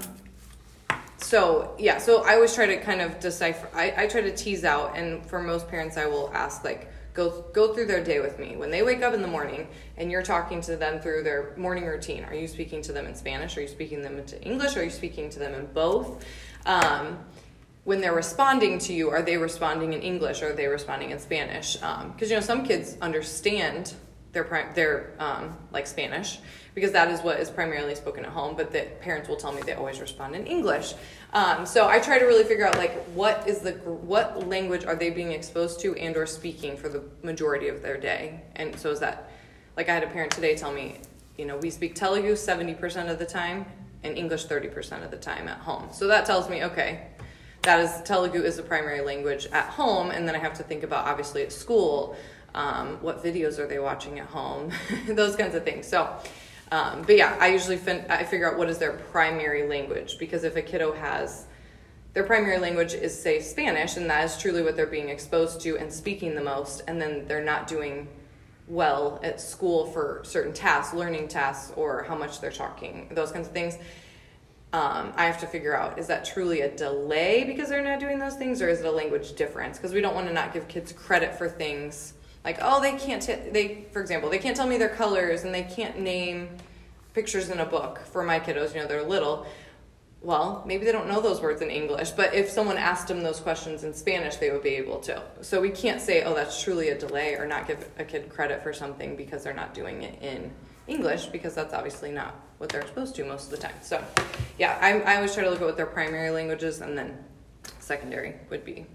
[1.24, 3.70] so yeah, so I always try to kind of decipher.
[3.74, 7.46] I, I try to tease out, and for most parents, I will ask like, go
[7.54, 8.58] go through their day with me.
[8.58, 9.68] When they wake up in the morning,
[9.98, 13.16] and you're talking to them through their morning routine, are you speaking to them in
[13.16, 13.58] Spanish?
[13.58, 14.76] Are you speaking them into English?
[14.76, 16.26] Are you speaking to them in both?
[16.66, 17.20] Um,
[17.86, 21.20] when they're responding to you, are they responding in English or are they responding in
[21.20, 21.76] Spanish?
[21.76, 23.94] Because you know some kids understand
[24.34, 26.40] their pri- their um, like Spanish
[26.76, 29.62] because that is what is primarily spoken at home, but the parents will tell me
[29.62, 30.96] they always respond in English.
[31.32, 34.96] Um, so I try to really figure out like what is the what language are
[34.96, 38.90] they being exposed to and or speaking for the majority of their day, and so
[38.92, 39.32] is that
[39.78, 41.00] like I had a parent today tell me,
[41.38, 43.66] you know, we speak Telugu seventy percent of the time
[44.04, 45.88] and English 30% of the time at home.
[45.94, 47.08] So that tells me, okay,
[47.62, 50.84] that is Telugu is the primary language at home, and then I have to think
[50.84, 52.18] about obviously at school,
[52.56, 54.72] um, what videos are they watching at home,
[55.08, 55.88] those kinds of things.
[55.88, 56.14] So,
[56.72, 60.44] um, but yeah, I usually fin- I figure out what is their primary language because
[60.44, 61.46] if a kiddo has
[62.14, 65.78] their primary language is say Spanish, and that is truly what they're being exposed to
[65.78, 68.08] and speaking the most, and then they're not doing
[68.68, 73.48] well at school for certain tasks, learning tasks, or how much they're talking, those kinds
[73.48, 73.78] of things
[74.74, 78.18] um, I have to figure out is that truly a delay because they're not doing
[78.18, 79.78] those things, or is it a language difference?
[79.78, 83.22] Because we don't want to not give kids credit for things like oh they can't
[83.22, 86.50] t- they for example they can't tell me their colors and they can't name
[87.14, 88.74] pictures in a book for my kiddos.
[88.74, 89.46] You know they're little.
[90.22, 93.42] Well, maybe they don't know those words in English, but if someone asked them those
[93.42, 95.22] questions in Spanish, they would be able to.
[95.42, 98.64] So we can't say, oh, that's truly a delay or not give a kid credit
[98.64, 100.50] for something because they're not doing it in
[100.88, 103.76] English because that's obviously not what they're supposed to most of the time.
[103.82, 104.02] So,
[104.58, 107.22] yeah, I, I always try to look at what their primary languages and then
[107.80, 108.86] secondary would be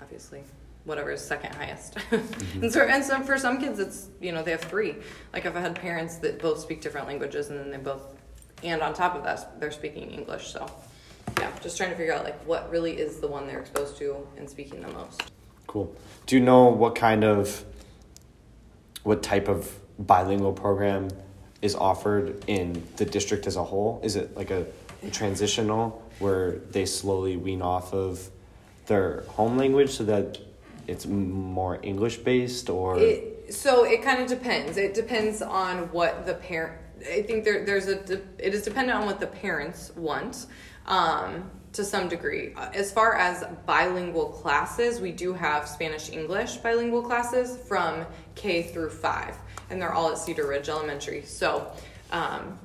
[0.00, 0.44] obviously
[0.88, 1.96] whatever is second highest.
[2.08, 2.62] Mm-hmm.
[2.62, 4.96] and so, and so for some kids, it's you know they have three.
[5.32, 8.02] Like if I had parents that both speak different languages and then they both,
[8.62, 10.48] and on top of that, they're speaking English.
[10.48, 10.70] So,
[11.38, 14.26] yeah, just trying to figure out like what really is the one they're exposed to
[14.36, 15.22] and speaking the most.
[15.66, 15.94] Cool.
[16.26, 17.64] Do you know what kind of,
[19.02, 21.08] what type of bilingual program
[21.60, 24.00] is offered in the district as a whole?
[24.02, 24.66] Is it like a,
[25.02, 28.30] a transitional where they slowly wean off of
[28.86, 30.38] their home language so that
[30.88, 34.76] it's more English based or it, so it kind of depends.
[34.76, 38.00] It depends on what the parent I think there there's a
[38.38, 40.46] it is dependent on what the parents want.
[40.86, 42.54] Um, to some degree.
[42.56, 48.88] As far as bilingual classes, we do have Spanish English bilingual classes from K through
[48.88, 49.36] 5
[49.70, 51.22] and they're all at Cedar Ridge Elementary.
[51.24, 51.70] So
[52.10, 52.58] um,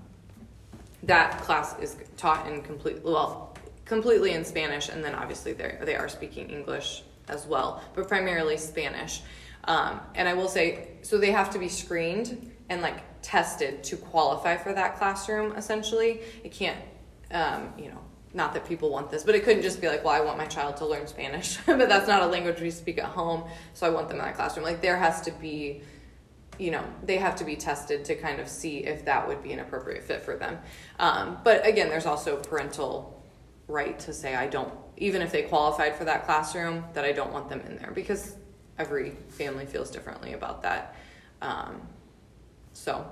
[1.04, 3.56] that class is taught in complete well
[3.86, 8.58] completely in Spanish, and then obviously they they are speaking English as well, but primarily
[8.58, 9.22] Spanish.
[9.66, 13.98] Um, and I will say, so they have to be screened and like tested to
[13.98, 15.56] qualify for that classroom.
[15.56, 16.78] Essentially, it can't,
[17.32, 18.00] um, you know,
[18.34, 20.46] not that people want this, but it couldn't just be like, well, I want my
[20.46, 23.44] child to learn Spanish, but that's not a language we speak at home,
[23.74, 24.66] so I want them in that classroom.
[24.66, 25.84] Like there has to be
[26.60, 29.52] you know they have to be tested to kind of see if that would be
[29.54, 30.58] an appropriate fit for them
[31.00, 33.24] um, but again there's also parental
[33.68, 37.32] right to say i don't even if they qualified for that classroom that i don't
[37.32, 38.36] want them in there because
[38.78, 40.96] every family feels differently about that.
[41.44, 41.80] Um,
[42.74, 43.06] so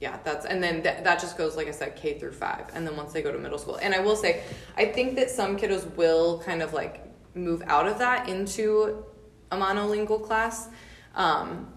[0.00, 2.86] yeah that's and then th- that just goes like i said k through five and
[2.86, 3.76] then once they go to middle school.
[3.76, 4.42] And i will say
[4.76, 7.02] i think that some kiddos will kind of like
[7.34, 9.04] move out of that into
[9.50, 10.68] a monolingual class.
[11.14, 11.72] Um,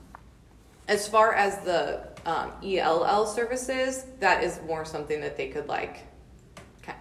[0.87, 6.03] as far as the um, ELL services, that is more something that they could like,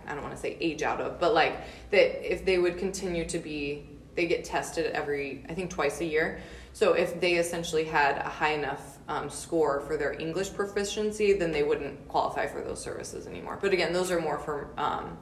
[0.07, 1.57] I don't want to say age out of, but like
[1.91, 6.05] that if they would continue to be, they get tested every, I think twice a
[6.05, 6.41] year.
[6.73, 11.53] So if they essentially had a high enough um, score for their English proficiency, then
[11.53, 13.59] they wouldn't qualify for those services anymore.
[13.61, 15.17] But again, those are more for um,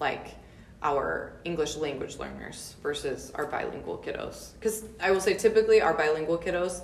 [0.00, 0.34] like
[0.82, 4.52] our English language learners versus our bilingual kiddos.
[4.54, 6.82] Because I will say typically our bilingual kiddos,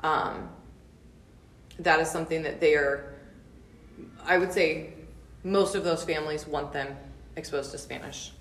[0.00, 0.48] um,
[1.78, 3.14] that is something that they are,
[4.24, 4.92] I would say,
[5.44, 6.96] most of those families want them
[7.36, 8.32] exposed to Spanish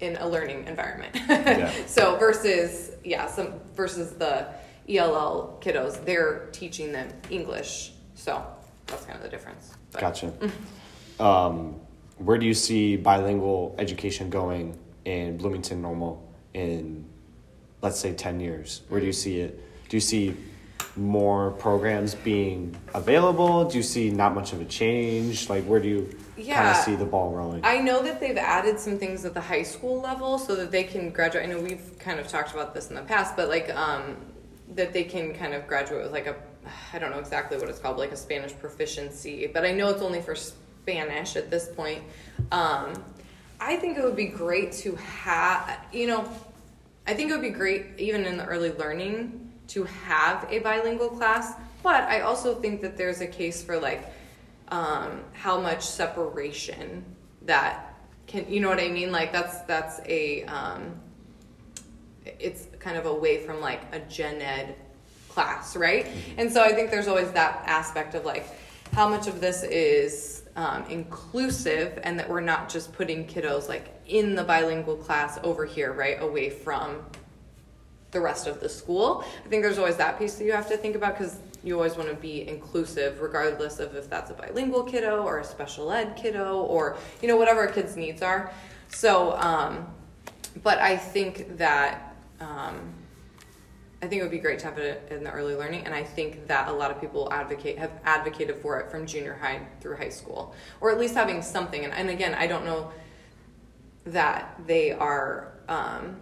[0.00, 1.14] in a learning environment.
[1.14, 1.72] Yeah.
[1.86, 4.48] so versus yeah, some versus the
[4.88, 7.92] ELL kiddos, they're teaching them English.
[8.14, 8.44] So
[8.86, 9.72] that's kind of the difference.
[9.92, 10.00] But.
[10.00, 10.32] Gotcha.
[11.20, 11.76] um,
[12.18, 16.22] where do you see bilingual education going in Bloomington Normal
[16.52, 17.04] in,
[17.80, 18.82] let's say, ten years?
[18.88, 19.60] Where do you see it?
[19.88, 20.36] Do you see
[20.96, 23.64] more programs being available?
[23.68, 25.48] Do you see not much of a change?
[25.48, 27.60] Like, where do you yeah, kind of see the ball rolling?
[27.64, 30.84] I know that they've added some things at the high school level so that they
[30.84, 31.44] can graduate.
[31.44, 34.16] I know we've kind of talked about this in the past, but like um,
[34.74, 36.36] that they can kind of graduate with like a,
[36.92, 40.02] I don't know exactly what it's called, like a Spanish proficiency, but I know it's
[40.02, 42.02] only for Spanish at this point.
[42.50, 42.94] Um,
[43.60, 46.28] I think it would be great to have, you know,
[47.06, 51.08] I think it would be great even in the early learning to have a bilingual
[51.08, 54.06] class, but I also think that there's a case for like
[54.68, 57.04] um, how much separation
[57.42, 57.94] that
[58.26, 59.12] can, you know what I mean?
[59.12, 60.94] Like that's that's a um,
[62.24, 64.76] it's kind of away from like a gen ed
[65.28, 66.06] class, right?
[66.06, 66.40] Mm-hmm.
[66.40, 68.46] And so I think there's always that aspect of like
[68.92, 73.88] how much of this is um, inclusive and that we're not just putting kiddos like
[74.06, 77.04] in the bilingual class over here, right, away from
[78.12, 79.24] the rest of the school.
[79.44, 81.96] I think there's always that piece that you have to think about because you always
[81.96, 86.14] want to be inclusive, regardless of if that's a bilingual kiddo or a special ed
[86.16, 88.52] kiddo or you know whatever a kid's needs are.
[88.88, 89.86] So, um,
[90.62, 92.92] but I think that um,
[94.02, 96.02] I think it would be great to have it in the early learning, and I
[96.02, 99.96] think that a lot of people advocate have advocated for it from junior high through
[99.96, 101.84] high school, or at least having something.
[101.84, 102.90] And, and again, I don't know
[104.04, 106.16] that they are um,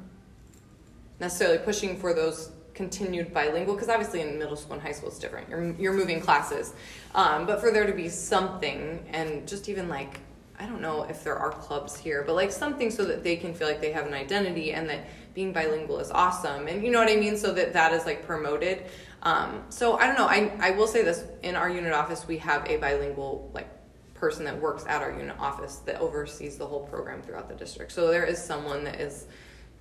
[1.20, 5.18] necessarily pushing for those continued bilingual because obviously in middle school and high school it's
[5.18, 5.48] different.
[5.48, 6.72] You're you're moving classes,
[7.14, 10.20] um, but for there to be something and just even like
[10.58, 13.54] I don't know if there are clubs here, but like something so that they can
[13.54, 16.98] feel like they have an identity and that being bilingual is awesome and you know
[16.98, 18.86] what I mean so that that is like promoted.
[19.22, 20.26] Um, so I don't know.
[20.26, 23.68] I I will say this in our unit office we have a bilingual like
[24.14, 27.90] person that works at our unit office that oversees the whole program throughout the district.
[27.90, 29.26] So there is someone that is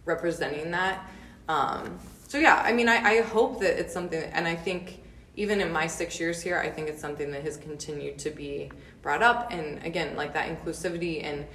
[0.06, 1.06] representing that.
[1.50, 5.02] Um, so yeah, I mean, I, I hope that it's something, and I think
[5.36, 8.72] even in my six years here, I think it's something that has continued to be
[9.02, 9.52] brought up.
[9.52, 11.46] And again, like that inclusivity and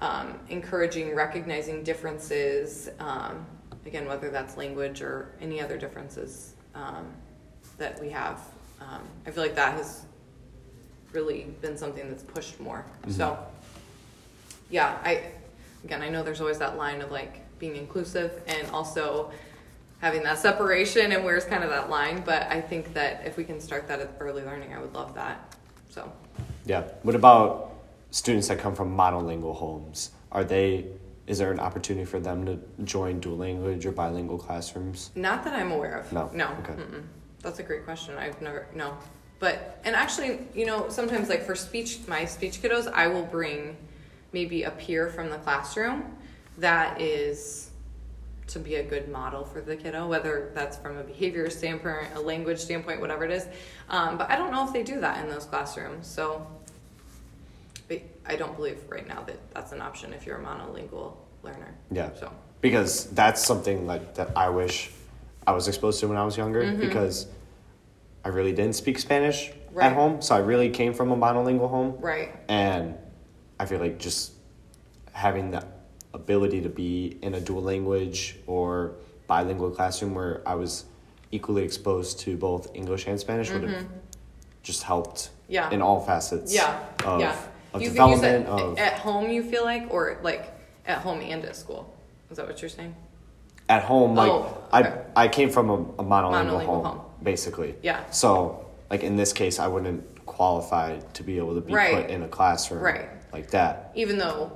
[0.00, 2.90] um, encouraging recognizing differences.
[2.98, 3.46] Um,
[3.86, 7.12] again, whether that's language or any other differences um,
[7.78, 8.40] that we have.
[8.80, 10.04] Um, I feel like that has
[11.12, 12.84] really been something that's pushed more.
[13.08, 13.38] So,
[14.70, 15.30] yeah, I
[15.84, 19.30] again, I know there's always that line of like being inclusive and also
[20.00, 22.22] having that separation and where's kind of that line.
[22.24, 25.14] But I think that if we can start that at early learning, I would love
[25.14, 25.54] that.
[25.90, 26.10] So,
[26.64, 26.82] Yeah.
[27.02, 27.74] What about
[28.10, 30.10] students that come from monolingual homes?
[30.32, 30.86] Are they?
[31.26, 35.10] Is there an opportunity for them to join dual language or bilingual classrooms?
[35.14, 36.12] not that I'm aware of.
[36.12, 36.28] No.
[36.32, 36.48] No.
[36.60, 36.72] Okay.
[36.72, 37.04] Mm-mm.
[37.42, 38.16] That's a great question.
[38.16, 38.96] I've never no.
[39.38, 43.76] But and actually, you know, sometimes like for speech, my speech kiddos, I will bring
[44.32, 46.16] maybe a peer from the classroom
[46.60, 47.70] that is
[48.48, 52.20] to be a good model for the kiddo, whether that's from a behavior standpoint, a
[52.20, 53.46] language standpoint, whatever it is.
[53.88, 56.06] Um, but I don't know if they do that in those classrooms.
[56.06, 56.46] So
[58.26, 61.74] I don't believe right now that that's an option if you're a monolingual learner.
[61.90, 62.10] Yeah.
[62.14, 64.90] So because that's something like that I wish
[65.46, 66.80] I was exposed to when I was younger Mm-hmm.
[66.80, 67.26] because
[68.24, 69.86] I really didn't speak Spanish Right.
[69.86, 72.34] at home, so I really came from a monolingual home, right.
[72.48, 72.96] and
[73.60, 74.32] I feel like just
[75.12, 75.64] having the
[76.14, 78.92] ability to be in a dual language or
[79.26, 80.84] bilingual classroom where I was
[81.30, 83.86] equally exposed to both English and Spanish would have
[84.62, 85.52] just helped Mm-hmm.
[85.54, 85.70] Yeah.
[85.70, 87.36] in all facets Yeah, of, yeah.
[87.74, 90.52] of you, development you said of at home you feel like, or like
[90.86, 91.92] at home and at school.
[92.30, 92.94] Is that what you're saying?
[93.68, 94.92] at home like Oh, okay.
[95.16, 97.00] I I came from a, a monolingual, Monolingual home, home.
[97.22, 97.74] basically.
[97.82, 98.08] Yeah.
[98.12, 101.94] So like in this case I wouldn't qualify to be able to be Right.
[102.02, 103.08] put in a classroom Right.
[103.32, 103.90] like that.
[103.96, 104.52] Even though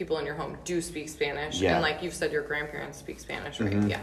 [0.00, 1.74] people in your home do speak Spanish, Yeah.
[1.74, 3.70] and like you've said, your grandparents speak Spanish, right?
[3.74, 3.90] Mhm.
[3.90, 4.00] Yeah.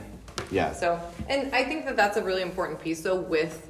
[0.52, 0.72] Yeah.
[0.72, 3.02] So, and I think that that's a really important piece.
[3.02, 3.68] So with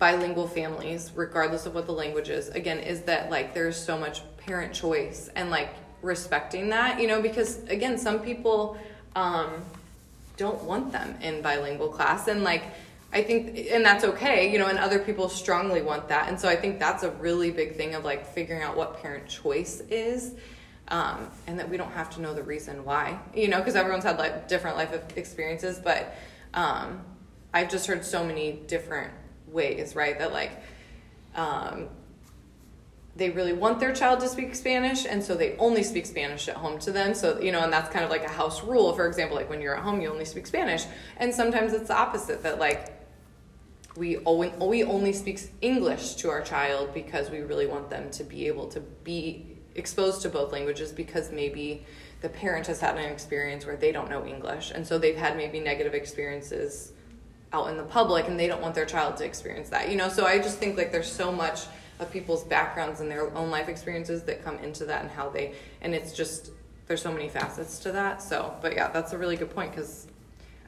[0.00, 4.22] bilingual families, regardless of what the language is, again, is that like there's so much
[4.38, 5.68] parent choice and like
[6.02, 8.76] respecting that, you know, because again, some people
[9.14, 9.50] um,
[10.36, 12.64] don't want them in bilingual class, and like
[13.12, 16.48] I think, and that's okay, you know, and other people strongly want that, and so
[16.48, 20.32] I think that's a really big thing of like figuring out what parent choice is
[20.88, 24.04] um, and that we don't have to know the reason why, you know, because everyone's
[24.04, 25.78] had like different life experiences.
[25.78, 26.14] But
[26.52, 27.02] um,
[27.52, 29.12] I've just heard so many different
[29.46, 30.18] ways, right?
[30.18, 30.52] That like
[31.34, 31.88] um,
[33.16, 36.56] they really want their child to speak Spanish, and so they only speak Spanish at
[36.56, 37.14] home to them.
[37.14, 38.92] So you know, and that's kind of like a house rule.
[38.92, 40.84] For example, like when you're at home, you only speak Spanish,
[41.16, 42.42] and sometimes it's the opposite.
[42.42, 42.92] That like
[43.96, 48.24] we only, we only speak English to our child because we really want them to
[48.24, 51.84] be able to be exposed to both languages because maybe
[52.20, 54.72] the parent has had an experience where they don't know English.
[54.74, 56.92] And so they've had maybe negative experiences
[57.54, 60.08] out in the public and they don't want their child to experience that you know?
[60.08, 61.60] So i just think like there's so much
[62.00, 65.54] of people's backgrounds and their own life experiences that come into that and how they
[65.80, 66.50] and it's just
[66.86, 68.20] there's so many facets to that.
[68.20, 70.08] So but yeah that's a really good point because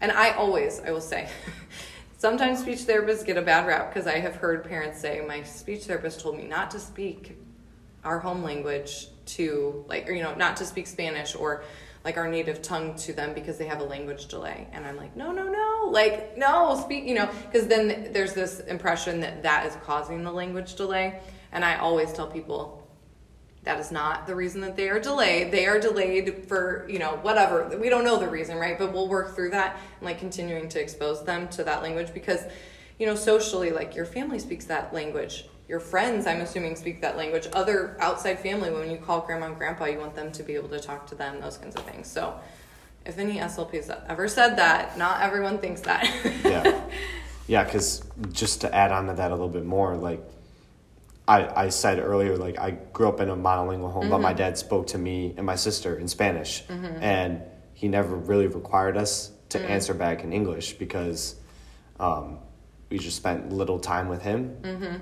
[0.00, 1.28] and i always i will say
[2.18, 5.84] sometimes speech therapists get a bad rap because i have heard parents say my speech
[5.84, 7.36] therapist told me not to speak
[8.06, 11.64] our home language to like or you know not to speak spanish or
[12.04, 14.68] like our native tongue to them because they have a language delay.
[14.72, 15.90] And i'm like no no no.
[15.90, 20.30] Like no speak you know because then there's this impression that that is causing the
[20.30, 21.20] language delay.
[21.52, 22.88] And i always tell people
[23.64, 25.50] that is not the reason that they are delayed.
[25.50, 27.76] They are delayed for you know whatever.
[27.76, 28.78] We don't know the reason right?
[28.78, 32.44] But we'll work through that and like continuing to expose them to that language because
[33.00, 37.16] you know socially like your family speaks that language your friends i'm assuming speak that
[37.16, 37.46] language.
[37.52, 40.68] Other outside family when you call grandma and grandpa you want them to be able
[40.68, 42.06] to talk to them those kinds of things.
[42.06, 42.38] So
[43.04, 46.04] if any slps ever said that not everyone thinks that.
[46.44, 46.82] Yeah.
[47.48, 48.02] yeah, because
[48.32, 50.20] just to add on to that a little bit more, like
[51.28, 54.38] I, I said earlier, like I grew up in a monolingual home, but my mm-hmm.
[54.38, 57.02] dad spoke to me and my sister in Spanish, mm-hmm.
[57.02, 57.42] and
[57.74, 59.68] he never really required us to mm.
[59.68, 61.36] answer back in English because
[62.00, 62.38] um,
[62.90, 64.56] we just spent little time with him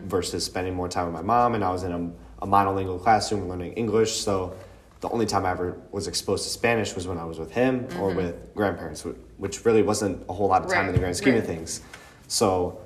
[0.07, 1.55] versus spending more time with my mom.
[1.55, 4.55] And I was in a, a monolingual classroom learning English, so
[5.01, 7.87] the only time I ever was exposed to Spanish was when I was with him
[8.01, 9.05] or with grandparents,
[9.37, 11.83] which really wasn't a whole lot of time in the grand scheme of things.
[12.27, 12.81] So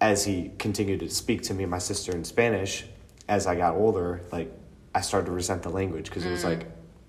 [0.00, 2.84] as he continued to speak to me and my sister in Spanish,
[3.28, 4.52] as I got older, like
[4.94, 6.66] I started to resent the language because it was like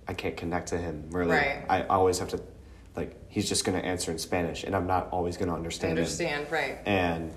[0.08, 1.36] I can't connect to him really.
[1.38, 1.60] Mm.
[1.60, 1.66] Right.
[1.70, 2.42] I always have to,
[2.96, 5.94] like, he's just gonna answer in Spanish, and I'm not always gonna understand.
[5.94, 6.04] him.
[6.04, 6.78] Understand, right?
[6.86, 7.32] And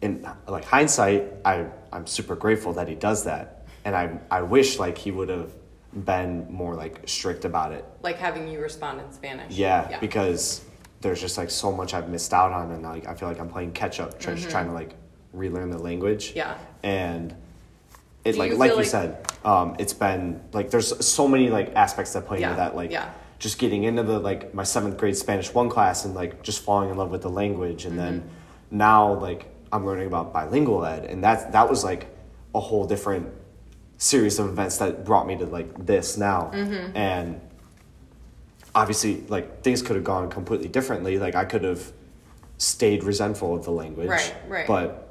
[0.00, 4.78] in like hindsight, I I'm super grateful that he does that, and I I wish
[4.78, 5.52] like he would have
[5.92, 7.84] been more like strict about it.
[8.02, 9.56] Like having you respond in Spanish.
[9.56, 10.64] Yeah, because
[11.00, 13.48] there's just like so much I've missed out on, and like I feel like I'm
[13.48, 14.50] playing catch up, trying Mm-hmm.
[14.50, 14.94] trying to like
[15.32, 16.32] relearn the language.
[16.36, 16.56] Yeah.
[16.82, 17.34] and
[18.24, 21.50] it Do like you like feel you said, um, it's been like there's so many
[21.50, 23.10] like aspects that play Yeah, into that, like yeah.
[23.38, 26.90] Just getting into the like my seventh grade Spanish one class and like just falling
[26.90, 28.78] in love with the language, and then Mm-hmm.
[28.78, 32.06] now like I'm learning about bilingual ed, and that's that was like
[32.54, 33.28] a whole different
[33.98, 36.96] series of events that brought me to like this now, Mm-hmm.
[36.96, 37.40] and
[38.74, 41.90] obviously like things could have gone completely differently like i could have
[42.58, 44.66] stayed resentful of the language Right, right.
[44.66, 45.08] but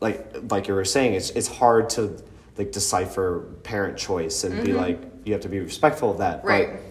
[0.00, 2.22] like like you were saying it's it's hard to
[2.56, 6.48] like decipher parent choice and be like you have to be respectful of that Mm-hmm.
[6.48, 6.68] Right.
[6.72, 6.89] but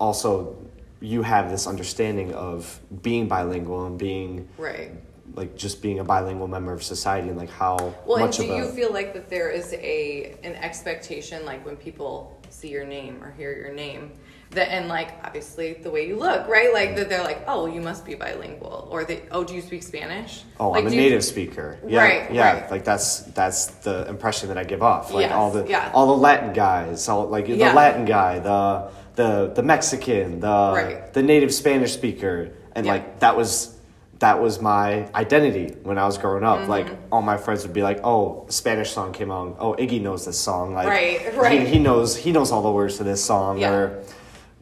[0.00, 0.56] also
[1.00, 4.90] you have this understanding of being bilingual and being Right.
[5.34, 8.56] like just being a bilingual member of society and like how Well, and do a
[8.56, 13.22] you feel like that there is a an expectation, like when people see your name
[13.22, 14.10] or hear your name,
[14.50, 16.74] that and like obviously the way you look, right?
[16.74, 19.84] Like that they're like, oh, you must be bilingual, or they, oh, do you speak
[19.84, 20.42] Spanish?
[20.58, 21.78] Oh, like, I'm a do you- native speaker.
[21.86, 22.52] Yeah, Right, yeah.
[22.62, 22.70] right.
[22.70, 25.12] Like that's that's the impression that I give off.
[25.14, 25.92] Like Yes, all the yeah.
[25.94, 27.72] all the Latin guys, all like the Yeah.
[27.72, 31.12] Latin guy, the the the Mexican, the Right.
[31.12, 32.92] the native Spanish speaker, and Yeah.
[32.92, 33.76] like that was
[34.20, 36.68] that was my identity when I was growing up.
[36.68, 37.12] Like Mm-hmm.
[37.12, 39.54] all my friends would be like, "Oh, a Spanish song came on.
[39.58, 40.74] Oh, Iggy knows this song.
[40.74, 41.66] Like Right, he- right.
[41.66, 43.70] He, knows he knows all the words to this song." Yeah.
[43.72, 44.02] Or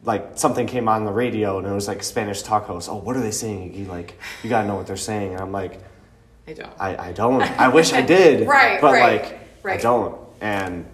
[0.05, 2.87] like something came on the radio and it was like Spanish tacos.
[2.89, 3.87] Oh, what are they saying, Iggy?
[3.89, 5.33] Like you gotta know what they're saying.
[5.33, 5.79] And I'm like.
[6.47, 6.73] I don't.
[6.79, 7.43] I, I don't.
[7.43, 8.47] I wish I did.
[8.47, 9.21] Right, But right,
[9.63, 10.17] like I don't.
[10.41, 10.85] And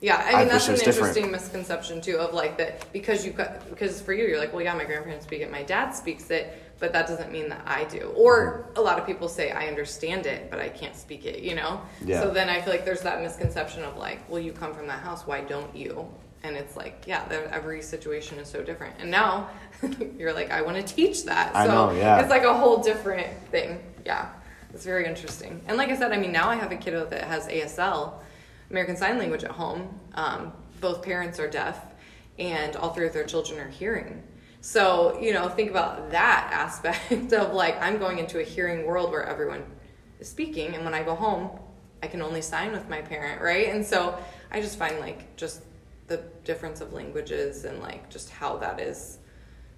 [0.00, 1.08] Yeah, I I mean that's an was different.
[1.16, 4.62] interesting misconception too of like that because you got because for you you're like well
[4.62, 7.84] yeah my grandparents speak it my dad speaks it but that doesn't mean that I
[7.84, 8.10] do.
[8.16, 8.78] Or mm-hmm.
[8.78, 11.82] a lot of people say I understand it but I can't speak it you know?
[12.02, 12.22] Yeah.
[12.22, 15.00] so then I feel like there's that misconception of like well you come from that
[15.00, 16.08] house why don't you?
[16.42, 18.94] And it's like yeah every situation is so different.
[19.00, 19.50] And now
[20.18, 21.54] you're like I want to teach that.
[21.54, 22.20] I so know, yeah.
[22.20, 23.80] it's like a whole different thing.
[24.06, 24.30] Yeah
[24.72, 25.60] it's very interesting.
[25.66, 28.14] And like I said I mean now I have a kiddo that has ASL
[28.70, 29.98] American Sign Language at home.
[30.14, 31.78] Um, both parents are deaf,
[32.38, 34.22] and all three of their children are hearing.
[34.60, 39.10] So, you know, think about that aspect of like, I'm going into a hearing world
[39.10, 39.64] where everyone
[40.18, 41.50] is speaking, and when I go home,
[42.02, 43.68] I can only sign with my parent, right?
[43.68, 44.18] And so
[44.50, 45.62] I just find like just
[46.06, 49.18] the difference of languages and like just how that is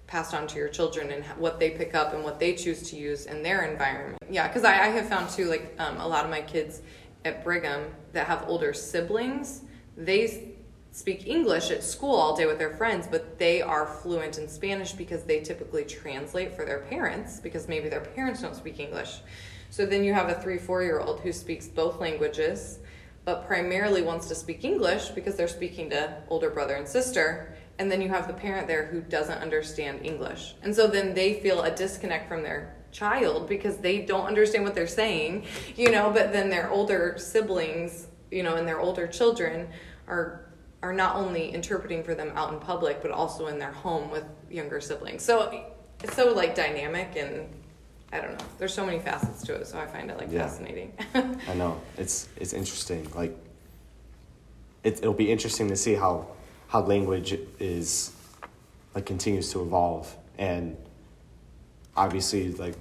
[0.07, 2.95] passed on to your children and what they pick up and what they choose to
[2.95, 4.17] use in their environment.
[4.29, 6.81] Yeah, because I, I have found too, like um, a lot of my kids
[7.25, 9.61] at Brigham that have older siblings,
[9.95, 10.53] they
[10.91, 14.91] speak English at school all day with their friends, but they are fluent in Spanish
[14.91, 19.19] because they typically translate for their parents because maybe their parents don't speak English.
[19.71, 22.77] So then you have a three, four year old who speaks both languages,
[23.25, 27.55] but primarily wants to speak English because they're speaking to older brother and sister.
[27.79, 30.53] And then you have the parent there who doesn't understand English.
[30.61, 34.75] And so then they feel a disconnect from their child because they don't understand what
[34.75, 35.45] they're saying,
[35.75, 39.67] you know, but then their older siblings, you know, and their older children
[40.07, 40.39] are
[40.81, 44.25] are not only interpreting for them out in public but also in their home with
[44.51, 45.23] younger siblings.
[45.23, 45.65] So
[46.03, 47.47] it's so like dynamic and
[48.11, 48.45] I don't know.
[48.59, 50.47] There's so many facets to it, so I find it like Yeah.
[50.47, 50.93] fascinating.
[51.49, 53.09] I know it's it's interesting.
[53.15, 53.35] Like
[54.83, 56.27] it, it'll be interesting to see how
[56.67, 58.11] how language is
[58.93, 60.75] like continues to evolve and
[61.95, 62.75] obviously like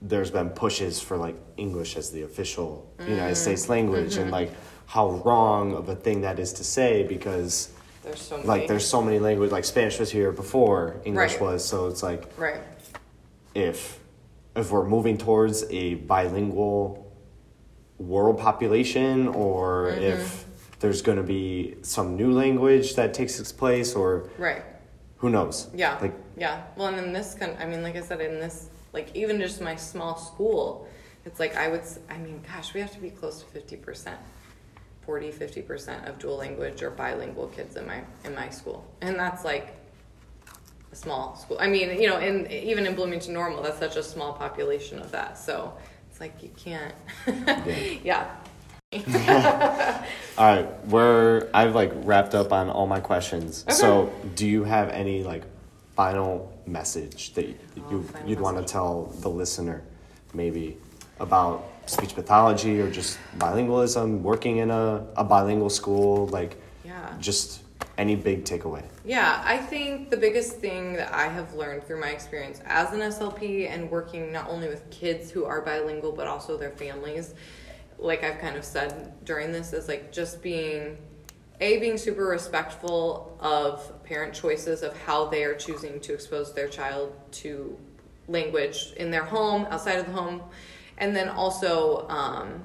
[0.00, 4.50] there's been pushes for like English as the official United States language and like
[4.86, 7.70] how wrong of a thing that is to say because
[8.04, 8.48] there's so many.
[8.48, 11.40] like there's so many language like Spanish was here before English Right.
[11.42, 12.60] was so it's like right.
[13.54, 13.98] if
[14.56, 17.12] if we're moving towards a bilingual
[17.98, 20.02] world population or Mm-hmm.
[20.04, 20.44] if
[20.80, 24.62] there's going to be some new language that takes its place or Right.
[25.18, 25.98] Who knows Yeah.
[26.00, 26.62] like yeah.
[26.76, 29.60] Well, and in this kind, I mean, like I said, in this like even just
[29.60, 30.88] my small school,
[31.24, 34.14] it's like I would, I mean, gosh, we have to be close to 50%,
[35.02, 38.86] 40, 50% of dual language or bilingual kids in my, in my school.
[39.02, 39.76] And that's like
[40.90, 41.58] a small school.
[41.60, 45.10] I mean, you know, in, even in Bloomington Normal, that's such a small population of
[45.12, 45.36] that.
[45.36, 45.76] So
[46.10, 46.94] it's like you can't,
[48.04, 48.30] yeah.
[48.96, 49.04] All
[50.38, 53.66] right, we're I've like wrapped up on all my questions.
[53.68, 55.44] So, do you have any like
[55.94, 57.56] final message that you,
[57.90, 59.82] oh, you would want to tell the listener,
[60.32, 60.78] maybe
[61.20, 67.12] about speech pathology or just bilingualism, working in a, a bilingual school, like Yeah.
[67.20, 67.60] just
[67.98, 68.84] any big takeaway?
[69.04, 73.00] Yeah, I think the biggest thing that I have learned through my experience as an
[73.00, 77.34] SLP and working not only with kids who are bilingual but also their families,
[77.98, 80.98] like I've kind of said during this, is like just being
[81.60, 86.68] a being super respectful of parent choices of how they are choosing to expose their
[86.68, 87.76] child to
[88.28, 90.42] language in their home, outside of the home,
[90.98, 92.62] and then also um,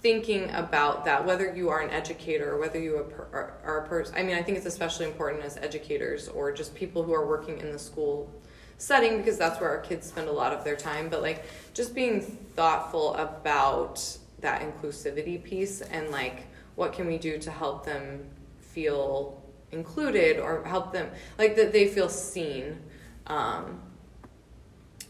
[0.00, 3.88] thinking about that, whether you are an educator or whether you are, are, are a
[3.88, 4.14] person.
[4.16, 7.58] I mean, I think it's especially important as educators or just people who are working
[7.58, 8.30] in the school
[8.78, 11.08] setting because that's where our kids spend a lot of their time.
[11.08, 11.44] But like,
[11.74, 14.02] just being thoughtful about
[14.40, 16.46] that inclusivity piece and like,
[16.76, 18.24] what can we do to help them
[18.60, 19.42] feel
[19.72, 22.78] included or help them like that they feel seen.
[23.26, 23.80] Um,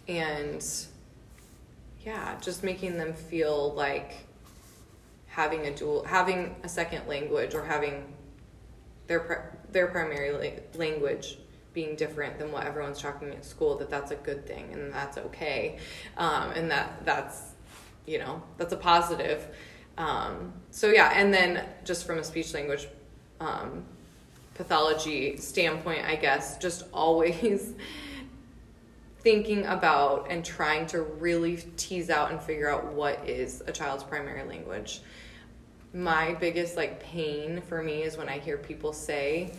[0.08, 0.64] and
[2.04, 4.14] yeah, just making them feel like
[5.26, 8.04] having a dual, having a second language or having
[9.06, 11.38] their their primary language
[11.72, 13.76] being different than what everyone's talking at school.
[13.76, 15.78] That that's a good thing and that's okay,
[16.16, 17.54] um, and that that's
[18.06, 19.46] you know that's a positive.
[19.96, 22.86] Um, so yeah, and then just from a speech language
[23.40, 23.84] um,
[24.54, 27.74] pathology standpoint, I guess just always
[29.20, 34.04] thinking about and trying to really tease out and figure out what is a child's
[34.04, 35.00] primary language.
[35.92, 39.52] My biggest like pain for me is when I hear people say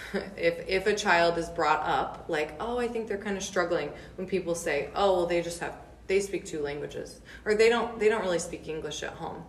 [0.36, 3.90] if if a child is brought up like, "Oh, I think they're kind of struggling."
[4.16, 7.98] When people say, "Oh, well they just have they speak two languages," or they don't
[7.98, 9.44] they don't really speak English at home.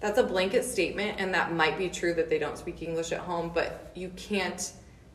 [0.00, 3.20] That's a blanket statement and that might be true that they don't speak English at
[3.20, 4.72] home, but you can't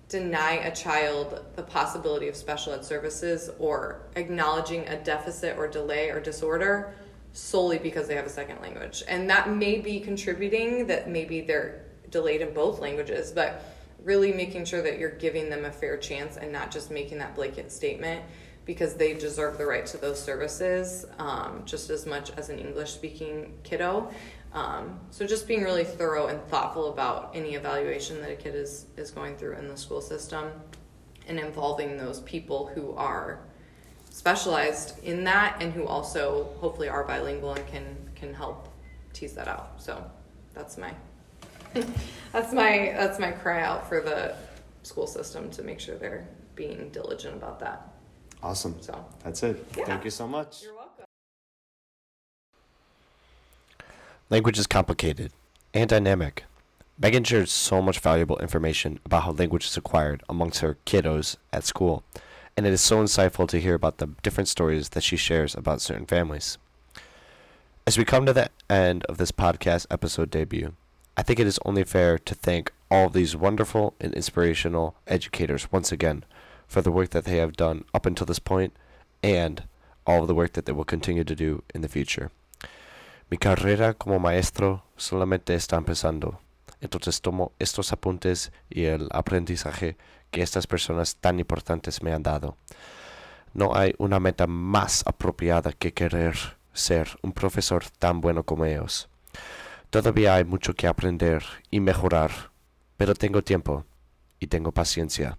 [0.09, 6.09] deny a child the possibility of special ed services or acknowledging a deficit or delay
[6.09, 6.93] or disorder
[7.31, 9.03] solely because they have a second language.
[9.07, 13.72] And that may be contributing that maybe they're delayed in both languages, but
[14.03, 17.35] really making sure that you're giving them a fair chance and not just making that
[17.35, 18.23] blanket statement
[18.65, 22.91] because they deserve the right to those services um, just as much as an English
[22.91, 24.09] speaking kiddo.
[24.53, 28.85] Um, so just being really thorough and thoughtful about any evaluation that a kid is,
[28.97, 30.51] is going through in the school system
[31.27, 33.39] and involving those people who are
[34.09, 38.69] specialized in that and who also hopefully are bilingual and can, can help
[39.11, 39.81] tease that out.
[39.81, 40.03] So
[40.53, 40.93] that's my
[42.31, 44.35] that's my that's my cry out for the
[44.83, 47.93] school system to make sure they're being diligent about that.
[48.41, 48.75] Awesome.
[48.81, 49.65] So That's it.
[49.77, 49.85] Yeah.
[49.85, 50.63] Thank you so much.
[50.63, 51.05] you're welcome.
[54.29, 55.31] Language is complicated
[55.73, 56.43] and dynamic.
[56.99, 61.63] Megan shared so much valuable information about how language is acquired amongst her kiddos at
[61.63, 62.03] school,
[62.55, 65.81] and it is so insightful to hear about the different stories that she shares about
[65.81, 66.57] certain families.
[67.87, 70.73] As we come to the end of this podcast episode debut,
[71.15, 75.91] I think it is only fair to thank all these wonderful and inspirational educators once
[75.91, 76.23] again
[76.67, 78.73] for the work that they have done up until this point
[79.21, 79.63] and
[80.05, 82.31] all of the work that they will continue to do in the future.
[83.29, 86.39] Mi carrera como maestro solamente está empezando.
[86.81, 89.95] Entonces tomo estos apuntes y el aprendizaje
[90.31, 92.57] que estas personas tan importantes me han dado.
[93.53, 96.35] No hay una meta más apropiada que querer
[96.73, 99.09] ser un profesor tan bueno como ellos.
[99.93, 102.31] Todavía hay mucho que aprender y mejorar,
[102.97, 103.85] pero tengo tiempo
[104.39, 105.37] y tengo paciencia.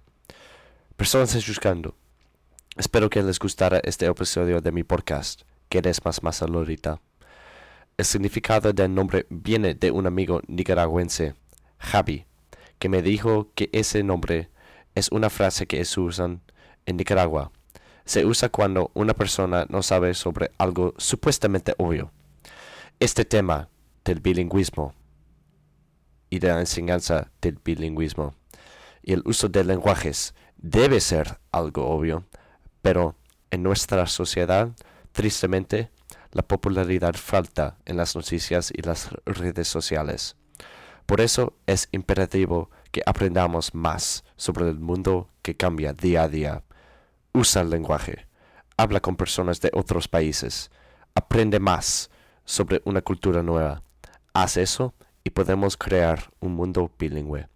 [0.96, 1.96] Personas buscando.
[2.76, 7.00] Espero que les gustara este episodio de mi podcast, que eres más más ahorita.
[7.96, 11.34] El significado del nombre viene de un amigo nicaragüense,
[11.78, 12.24] Javi,
[12.78, 14.50] que me dijo que ese nombre
[14.94, 16.42] es una frase que se usan
[16.86, 17.50] en Nicaragua.
[18.04, 22.12] Se usa cuando una persona no sabe sobre algo supuestamente obvio.
[23.00, 23.68] Este tema
[24.04, 24.94] del bilingüismo
[26.30, 28.34] y de la enseñanza del bilingüismo
[29.04, 32.24] y el uso de lenguajes debe ser algo obvio,
[32.80, 33.16] pero
[33.50, 34.70] en nuestra sociedad,
[35.12, 35.90] tristemente,
[36.32, 40.36] la popularidad falta en las noticias y las redes sociales.
[41.06, 46.62] Por eso es imperativo que aprendamos más sobre el mundo que cambia día a día.
[47.32, 48.26] Usa el lenguaje.
[48.76, 50.70] Habla con personas de otros países.
[51.14, 52.10] Aprende más
[52.44, 53.82] sobre una cultura nueva.
[54.36, 57.46] Haz eso y podemos crear un mundo bilingüe.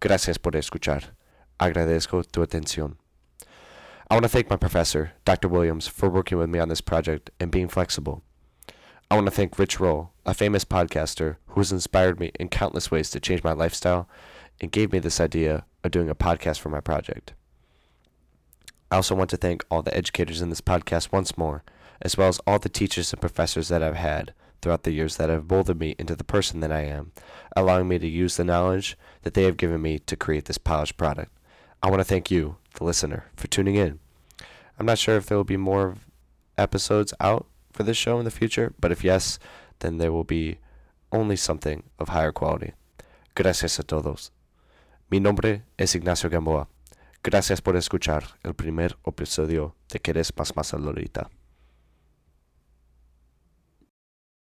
[0.00, 1.14] Gracias por escuchar.
[1.58, 2.96] Agradezco tu atención.
[4.10, 5.48] I want to thank my professor, Dr.
[5.48, 8.22] Williams, for working with me on this project and being flexible.
[9.10, 12.90] I want to thank Rich Roll, a famous podcaster who has inspired me in countless
[12.90, 14.08] ways to change my lifestyle
[14.62, 17.34] and gave me this idea of doing a podcast for my project.
[18.90, 21.64] I also want to thank all the educators in this podcast once more,
[22.00, 24.32] as well as all the teachers and professors that I've had
[24.64, 27.12] throughout the years that have molded me into the person that I am,
[27.54, 30.96] allowing me to use the knowledge that they have given me to create this polished
[30.96, 31.30] product.
[31.82, 34.00] I want to thank you, the listener, for tuning in.
[34.78, 35.96] I'm not sure if there will be more
[36.56, 39.38] episodes out for this show in the future, but if yes,
[39.80, 40.56] then there will be
[41.12, 42.72] only something of higher quality.
[43.34, 44.30] Gracias a todos.
[45.10, 46.68] Mi nombre es Ignacio Gamboa.
[47.22, 51.28] Gracias por escuchar el primer episodio de Quieres Más Más Lolita.